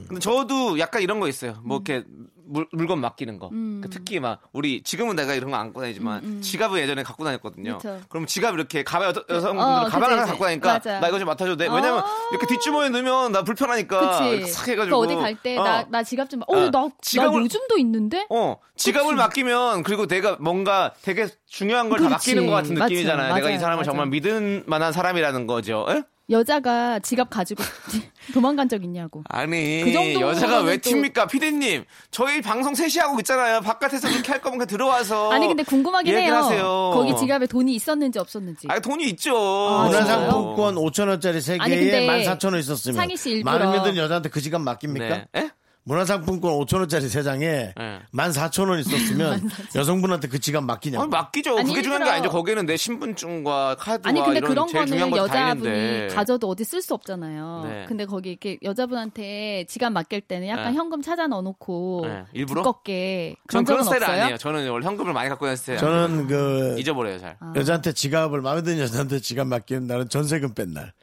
근데 0.07 0.19
저도 0.19 0.79
약간 0.79 1.01
이런 1.01 1.19
거 1.19 1.27
있어요. 1.27 1.61
뭐 1.63 1.77
이렇게 1.77 2.05
물, 2.47 2.67
물건 2.71 2.99
맡기는 3.01 3.39
거. 3.39 3.49
음. 3.51 3.81
그 3.83 3.89
특히 3.89 4.19
막 4.19 4.39
우리 4.53 4.81
지금은 4.83 5.15
내가 5.15 5.33
이런 5.33 5.51
거 5.51 5.57
안 5.57 5.67
갖고 5.67 5.81
다니지만 5.81 6.41
지갑을 6.41 6.79
예전에 6.79 7.03
갖고 7.03 7.23
다녔거든요. 7.23 7.77
그쵸. 7.77 7.99
그럼 8.09 8.25
지갑 8.25 8.53
이렇게 8.55 8.83
가방 8.83 9.09
여성- 9.09 9.23
여성분들 9.29 9.63
어, 9.63 9.83
가방 9.85 9.99
그치, 10.01 10.03
하나 10.11 10.15
그치. 10.21 10.29
갖고 10.31 10.43
다니까 10.45 10.73
맞아. 10.73 10.99
나 10.99 11.07
이거 11.07 11.19
좀 11.19 11.27
맡아줘도 11.27 11.57
돼. 11.57 11.65
왜냐면 11.67 11.99
아. 11.99 12.05
이렇게 12.31 12.45
뒷주머니에 12.47 12.89
넣으면 12.89 13.31
나 13.31 13.43
불편하니까 13.43 14.19
그치. 14.39 14.51
싹그 14.51 14.71
해가지고 14.71 14.97
어디 14.97 15.15
갈 15.15 15.35
때나 15.41 15.79
어. 15.81 15.85
나 15.89 16.03
지갑 16.03 16.29
좀. 16.29 16.41
어, 16.41 16.45
어, 16.55 16.59
나, 16.69 16.71
나 16.71 16.89
지갑을- 17.01 17.41
요즘도 17.43 17.77
있는데. 17.79 18.25
어, 18.29 18.57
지갑을 18.75 19.15
맡기면 19.15 19.83
그리고 19.83 20.05
내가 20.07 20.37
뭔가 20.39 20.93
되게 21.01 21.27
중요한 21.47 21.89
걸 21.89 21.99
다. 21.99 22.09
맡기는 22.09 22.45
것 22.45 22.51
같은. 22.53 22.75
느낌이잖아요. 22.75 23.35
내가 23.35 23.49
이. 23.49 23.57
사람을. 23.57 23.83
정말 23.85 24.07
믿을 24.07 24.63
만한 24.67 24.91
사람이라는 24.91 25.47
거죠. 25.47 25.85
에? 25.89 26.03
여자가 26.29 26.99
지갑 26.99 27.29
가지고 27.29 27.63
도망간 28.33 28.67
적 28.67 28.83
있냐고. 28.83 29.23
아니 29.29 29.83
그 29.83 29.93
여자가 30.19 30.61
왜 30.61 30.77
또- 30.77 30.89
튑니까 30.89 31.29
피디님 31.29 31.85
저희 32.09 32.41
방송 32.41 32.73
3시 32.73 32.99
하고 32.99 33.19
있잖아요 33.19 33.61
바깥에서 33.61 34.09
그렇게 34.09 34.31
할 34.31 34.41
거면 34.41 34.57
그냥 34.57 34.67
들어와서 34.67 35.29
아니 35.33 35.47
근데 35.47 35.61
궁금하긴 35.63 36.17
해요. 36.17 36.33
하세요. 36.35 36.91
거기 36.93 37.15
지갑에 37.15 37.45
돈이 37.47 37.75
있었는지 37.75 38.17
없었는지. 38.19 38.67
아니 38.69 38.81
돈이 38.81 39.03
있죠 39.09 39.35
아, 39.37 39.85
문화상품권 39.85 40.75
5천 40.75 41.07
원짜리 41.09 41.41
세 41.41 41.57
아니, 41.59 41.75
개에 41.75 42.07
근데 42.07 42.25
14,000원 42.25 42.59
있었으면 42.59 42.95
상희 42.95 43.15
씨 43.17 43.29
일부러- 43.31 43.59
마음에 43.59 43.83
든 43.83 43.95
여자한테 43.97 44.29
그 44.29 44.41
지갑 44.41 44.61
맡깁니까? 44.61 45.25
네. 45.31 45.49
에? 45.85 45.87
문화상품권 45.87 46.51
5천 46.65 46.79
원짜리 46.79 47.07
세 47.07 47.21
장에 47.21 47.73
네. 47.77 47.99
14,000원 48.13 48.79
있었으면 48.79 49.47
여성분한테 49.75 50.27
그 50.27 50.39
지갑 50.39 50.63
맡기냐고. 50.63 51.03
아니, 51.03 51.09
맡기죠 51.11 51.57
아니, 51.59 51.69
그게 51.69 51.83
중요한 51.83 52.03
게 52.03 52.09
아니죠 52.09 52.29
거기는 52.29 52.65
내 52.65 52.75
신분증과 52.75 53.75
카드와 53.79 54.09
아니 54.09 54.19
근데 54.21 54.37
이런 54.39 54.49
그런 54.49 54.67
제일 54.67 54.85
중요한 54.87 55.11
거는 55.11 55.23
여자분이 55.23 56.07
가져도 56.15 56.49
어디 56.49 56.63
쓸 56.63 56.81
수 56.81 56.93
없잖아요. 56.95 57.61
네. 57.65 57.85
근데 57.87 58.05
거기 58.05 58.31
이렇게 58.31 58.57
여자분한테 58.63 59.65
지갑 59.67 59.91
맡길 59.93 60.21
때는 60.21 60.47
약간 60.47 60.71
네. 60.71 60.73
현금 60.73 61.01
찾아 61.03 61.27
넣어놓고 61.27 62.01
네. 62.07 62.23
일부러? 62.33 62.63
두껍게 62.63 63.35
전 63.51 63.63
그런 63.63 63.83
그런 63.83 63.83
스타일 63.83 64.03
없어요? 64.03 64.21
아니에요 64.23 64.37
저는 64.37 64.69
원래 64.69 64.85
현금을 64.85 65.13
많이 65.13 65.29
갖고 65.29 65.45
다니는 65.45 65.57
스타일 65.57 65.77
저는 65.79 66.27
그 66.27 66.75
잊어버려요 66.79 67.19
잘 67.19 67.37
아. 67.39 67.53
여자한테 67.55 67.93
지갑을 67.93 68.41
마음에 68.41 68.63
드는 68.63 68.79
여자한테 68.79 69.19
지갑 69.19 69.45
맡기는 69.47 69.85
날은 69.85 70.09
전세금 70.09 70.55
뺀 70.55 70.73
날. 70.73 70.93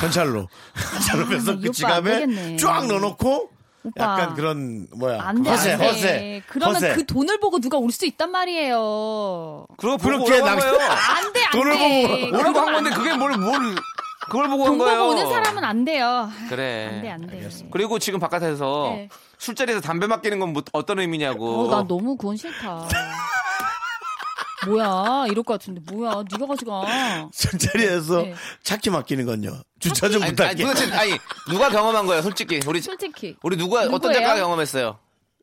현찰로. 0.00 0.46
현찰로 0.94 1.26
빼서 1.28 1.50
아. 1.50 1.54
이그 1.54 1.72
지갑에. 1.72 2.56
쫙 2.58 2.86
넣어놓고 2.86 3.50
오빠. 3.82 4.02
약간 4.04 4.34
그런 4.34 4.86
뭐야 4.94 5.20
안 5.22 5.42
돼, 5.42 5.50
허세 5.50 5.72
안 5.72 5.78
돼. 5.78 5.86
허세 5.86 6.42
그러면 6.48 6.74
허세. 6.76 6.94
그 6.94 7.06
돈을 7.06 7.40
보고 7.40 7.58
누가 7.60 7.78
올수 7.78 8.04
있단 8.06 8.30
말이에요. 8.30 9.66
그거 9.78 9.96
그렇게 9.96 10.24
오라고 10.40 10.46
한 10.46 10.58
낭- 10.58 10.58
거예요 10.58 10.74
안 10.90 11.32
돼, 11.32 11.40
안 11.44 11.50
돈을 11.52 11.78
돼. 11.78 12.08
보고 12.28 12.38
오라고 12.38 12.58
한 12.60 12.72
건데 12.74 12.90
그게 12.90 13.14
뭘, 13.14 13.32
뭘 13.38 13.74
그걸 14.28 14.48
보고 14.48 14.64
한돈 14.66 14.78
거예요 14.78 14.98
보고 15.00 15.10
오는 15.12 15.28
사람은 15.28 15.64
안 15.64 15.84
돼요. 15.84 16.28
그래 16.48 16.86
안 16.94 17.02
돼, 17.02 17.10
안 17.10 17.26
돼. 17.26 17.48
그리고 17.70 17.98
지금 17.98 18.20
바깥에서 18.20 18.92
네. 18.96 19.08
술자리에서 19.38 19.80
담배 19.80 20.06
맡기는 20.06 20.38
건 20.38 20.52
뭐- 20.52 20.62
어떤 20.72 20.98
의미냐고 20.98 21.66
어, 21.66 21.70
나 21.70 21.82
너무 21.86 22.16
그건 22.16 22.36
싫다. 22.36 22.86
뭐야, 24.66 25.26
이럴 25.28 25.42
것 25.42 25.54
같은데. 25.58 25.80
뭐야, 25.92 26.22
네가 26.30 26.46
가져가. 26.46 27.28
술자리에서 27.32 28.22
네. 28.22 28.34
차키 28.62 28.90
맡기는 28.90 29.24
건요. 29.26 29.52
주차 29.78 30.08
좀 30.08 30.22
아니, 30.22 30.30
부탁해. 30.32 30.50
아니, 30.50 30.62
도대체, 30.62 30.92
아니, 30.92 31.12
누가 31.48 31.70
경험한 31.70 32.06
거예요, 32.06 32.22
솔직히. 32.22 32.60
우리, 32.66 32.80
솔직히. 32.80 33.36
우리 33.42 33.56
누가, 33.56 33.80
어떤 33.80 33.92
누구예요? 33.94 34.14
작가가 34.14 34.40
경험했어요? 34.40 34.98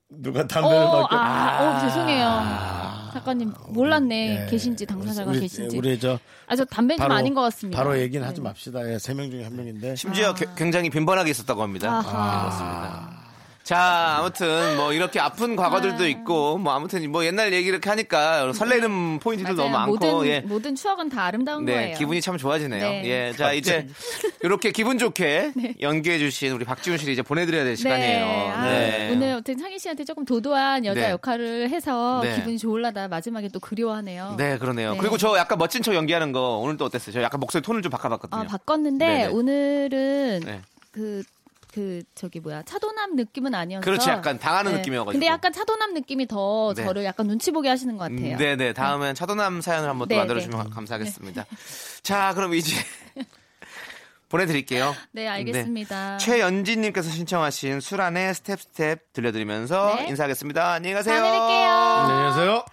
누가 0.09 0.47
담배를 0.47 0.77
어, 0.77 1.01
맡겨. 1.01 1.15
아, 1.17 1.77
어, 1.77 1.87
죄송해요. 1.87 2.23
잠깐 2.27 3.11
작가님 3.39 3.53
몰랐네 3.69 4.43
예. 4.45 4.49
계신지 4.49 4.85
당사자가 4.85 5.31
우리, 5.31 5.39
계신지. 5.41 5.75
우리 5.77 5.99
저 5.99 6.19
아저 6.45 6.63
담배 6.65 6.95
좀 6.95 7.11
아닌 7.11 7.33
것 7.33 7.41
같습니다. 7.41 7.77
바로 7.81 7.99
얘기는 7.99 8.25
하지 8.25 8.39
네. 8.39 8.43
맙시다. 8.47 8.89
예, 8.93 8.99
세명 8.99 9.31
중에 9.31 9.43
한 9.43 9.55
명인데. 9.55 9.95
심지어 9.95 10.33
게- 10.35 10.45
굉장히 10.55 10.89
빈번하게 10.91 11.31
있었다고 11.31 11.63
합니다. 11.63 11.89
아하. 11.91 12.41
그렇습니다. 12.41 13.16
자, 13.67 14.15
아무튼 14.19 14.77
뭐 14.77 14.93
이렇게 14.93 15.19
아픈 15.19 15.57
과거들도 15.57 16.07
있고 16.07 16.57
뭐 16.57 16.71
아무튼 16.71 17.11
뭐 17.11 17.25
옛날 17.25 17.51
얘기 17.51 17.67
이렇게 17.67 17.89
하니까 17.89 18.53
설레는 18.53 19.19
포인트도 19.19 19.55
맞아요. 19.55 19.69
너무 19.69 19.77
많고 19.77 19.91
모든 19.91 20.27
예. 20.29 20.39
모든 20.39 20.73
추억은 20.73 21.09
다 21.09 21.25
아름다운 21.25 21.65
네, 21.65 21.73
거예요. 21.73 21.97
기분이 21.97 22.21
참 22.21 22.37
좋아지네요. 22.37 22.81
네. 22.81 23.01
예, 23.03 23.33
자 23.35 23.51
이제 23.51 23.85
이렇게 24.41 24.71
기분 24.71 24.97
좋게 24.97 25.51
연기해 25.81 26.17
주신 26.17 26.53
우리 26.53 26.63
박지훈 26.63 26.97
씨를 26.97 27.11
이제 27.11 27.21
보내 27.21 27.45
드려야 27.45 27.65
될 27.65 27.75
시간이에요. 27.75 28.25
네. 28.25 28.49
아, 28.51 28.63
네. 28.63 29.09
오늘 29.11 29.33
어쨌든 29.33 29.57
창희 29.57 29.77
씨한테 29.79 30.05
조금 30.05 30.23
도도한 30.23 30.85
여자 30.85 31.01
네. 31.01 31.09
역할을 31.09 31.69
해서 31.69 32.21
네. 32.23 32.35
기분이 32.37 32.57
좋을라다 32.57 33.09
마지막에 33.09 33.49
또 33.49 33.59
그리워하네요. 33.59 34.35
네, 34.37 34.57
그러네요. 34.57 34.93
네. 34.93 34.97
그리고 34.97 35.17
저 35.17 35.37
약간 35.37 35.57
멋진 35.57 35.83
척 35.83 35.93
연기하는 35.93 36.31
거 36.31 36.57
오늘 36.59 36.77
또 36.77 36.85
어땠어요? 36.85 37.11
저 37.11 37.21
약간 37.21 37.41
목소리 37.41 37.61
톤을 37.61 37.81
좀 37.81 37.89
바꿔 37.89 38.07
봤거든요. 38.07 38.39
아, 38.39 38.43
바꿨는데 38.45 39.05
네네. 39.05 39.27
오늘은 39.27 40.41
네. 40.45 40.61
그, 40.91 41.21
그, 41.77 42.01
저기 42.15 42.39
뭐야, 42.39 42.63
차도남 42.63 43.15
느낌은 43.15 43.53
아니어서. 43.53 43.85
그렇지, 43.85 44.09
약간 44.09 44.39
당하는 44.39 44.73
느낌이어가지고. 44.77 45.11
근데 45.11 45.27
약간 45.27 45.53
차도남 45.53 45.93
느낌이 45.93 46.25
더 46.27 46.73
네. 46.75 46.83
저를 46.83 47.03
약간 47.03 47.27
눈치 47.27 47.51
보게 47.51 47.69
하시는 47.69 47.95
것 47.97 48.05
같아요. 48.05 48.33
음, 48.33 48.37
네네. 48.39 48.73
다음엔 48.73 49.13
차도남 49.13 49.61
사연을 49.61 49.87
한번 49.87 50.07
또 50.07 50.15
네, 50.15 50.17
만들어주시면 50.17 50.71
감사하겠습니다. 50.71 51.45
자, 52.01 52.33
그럼 52.33 52.55
이제 52.55 52.75
보내드릴게요. 54.29 54.95
네, 55.11 55.27
알겠습니다. 55.27 56.17
최연진님께서 56.17 57.11
신청하신 57.11 57.79
수란의 57.79 58.33
Step 58.33 58.59
Step 58.59 59.13
들려드리면서 59.13 59.97
네. 59.97 60.07
인사하겠습니다. 60.07 60.71
안녕히 60.71 60.95
가세요. 60.95 61.21
다음에 61.21 61.37
뵐게요. 61.37 62.09
안녕히 62.09 62.33
계세요. 62.33 62.65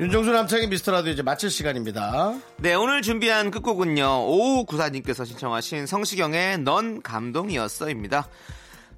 윤정수 0.00 0.32
남창의 0.32 0.68
미스터라디오 0.68 1.12
이제 1.12 1.20
마칠 1.20 1.50
시간입니다. 1.50 2.34
네, 2.56 2.72
오늘 2.72 3.02
준비한 3.02 3.50
끝곡은요. 3.50 4.28
오구사님께서 4.28 5.26
신청하신 5.26 5.84
성시경의 5.84 6.60
넌 6.60 7.02
감동이었어입니다. 7.02 8.26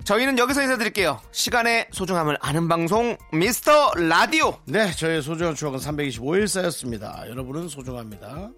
저희는 0.04 0.38
여기서 0.38 0.62
인사드릴게요. 0.62 1.20
시간의 1.30 1.88
소중함을 1.92 2.36
아는 2.40 2.68
방송 2.68 3.16
미스터 3.32 3.92
라디오. 3.94 4.58
네, 4.64 4.90
저의 4.92 5.22
소중한 5.22 5.54
추억은 5.54 5.78
325일 5.78 6.48
쌓였습니다. 6.48 7.24
여러분은 7.28 7.68
소중합니다. 7.68 8.50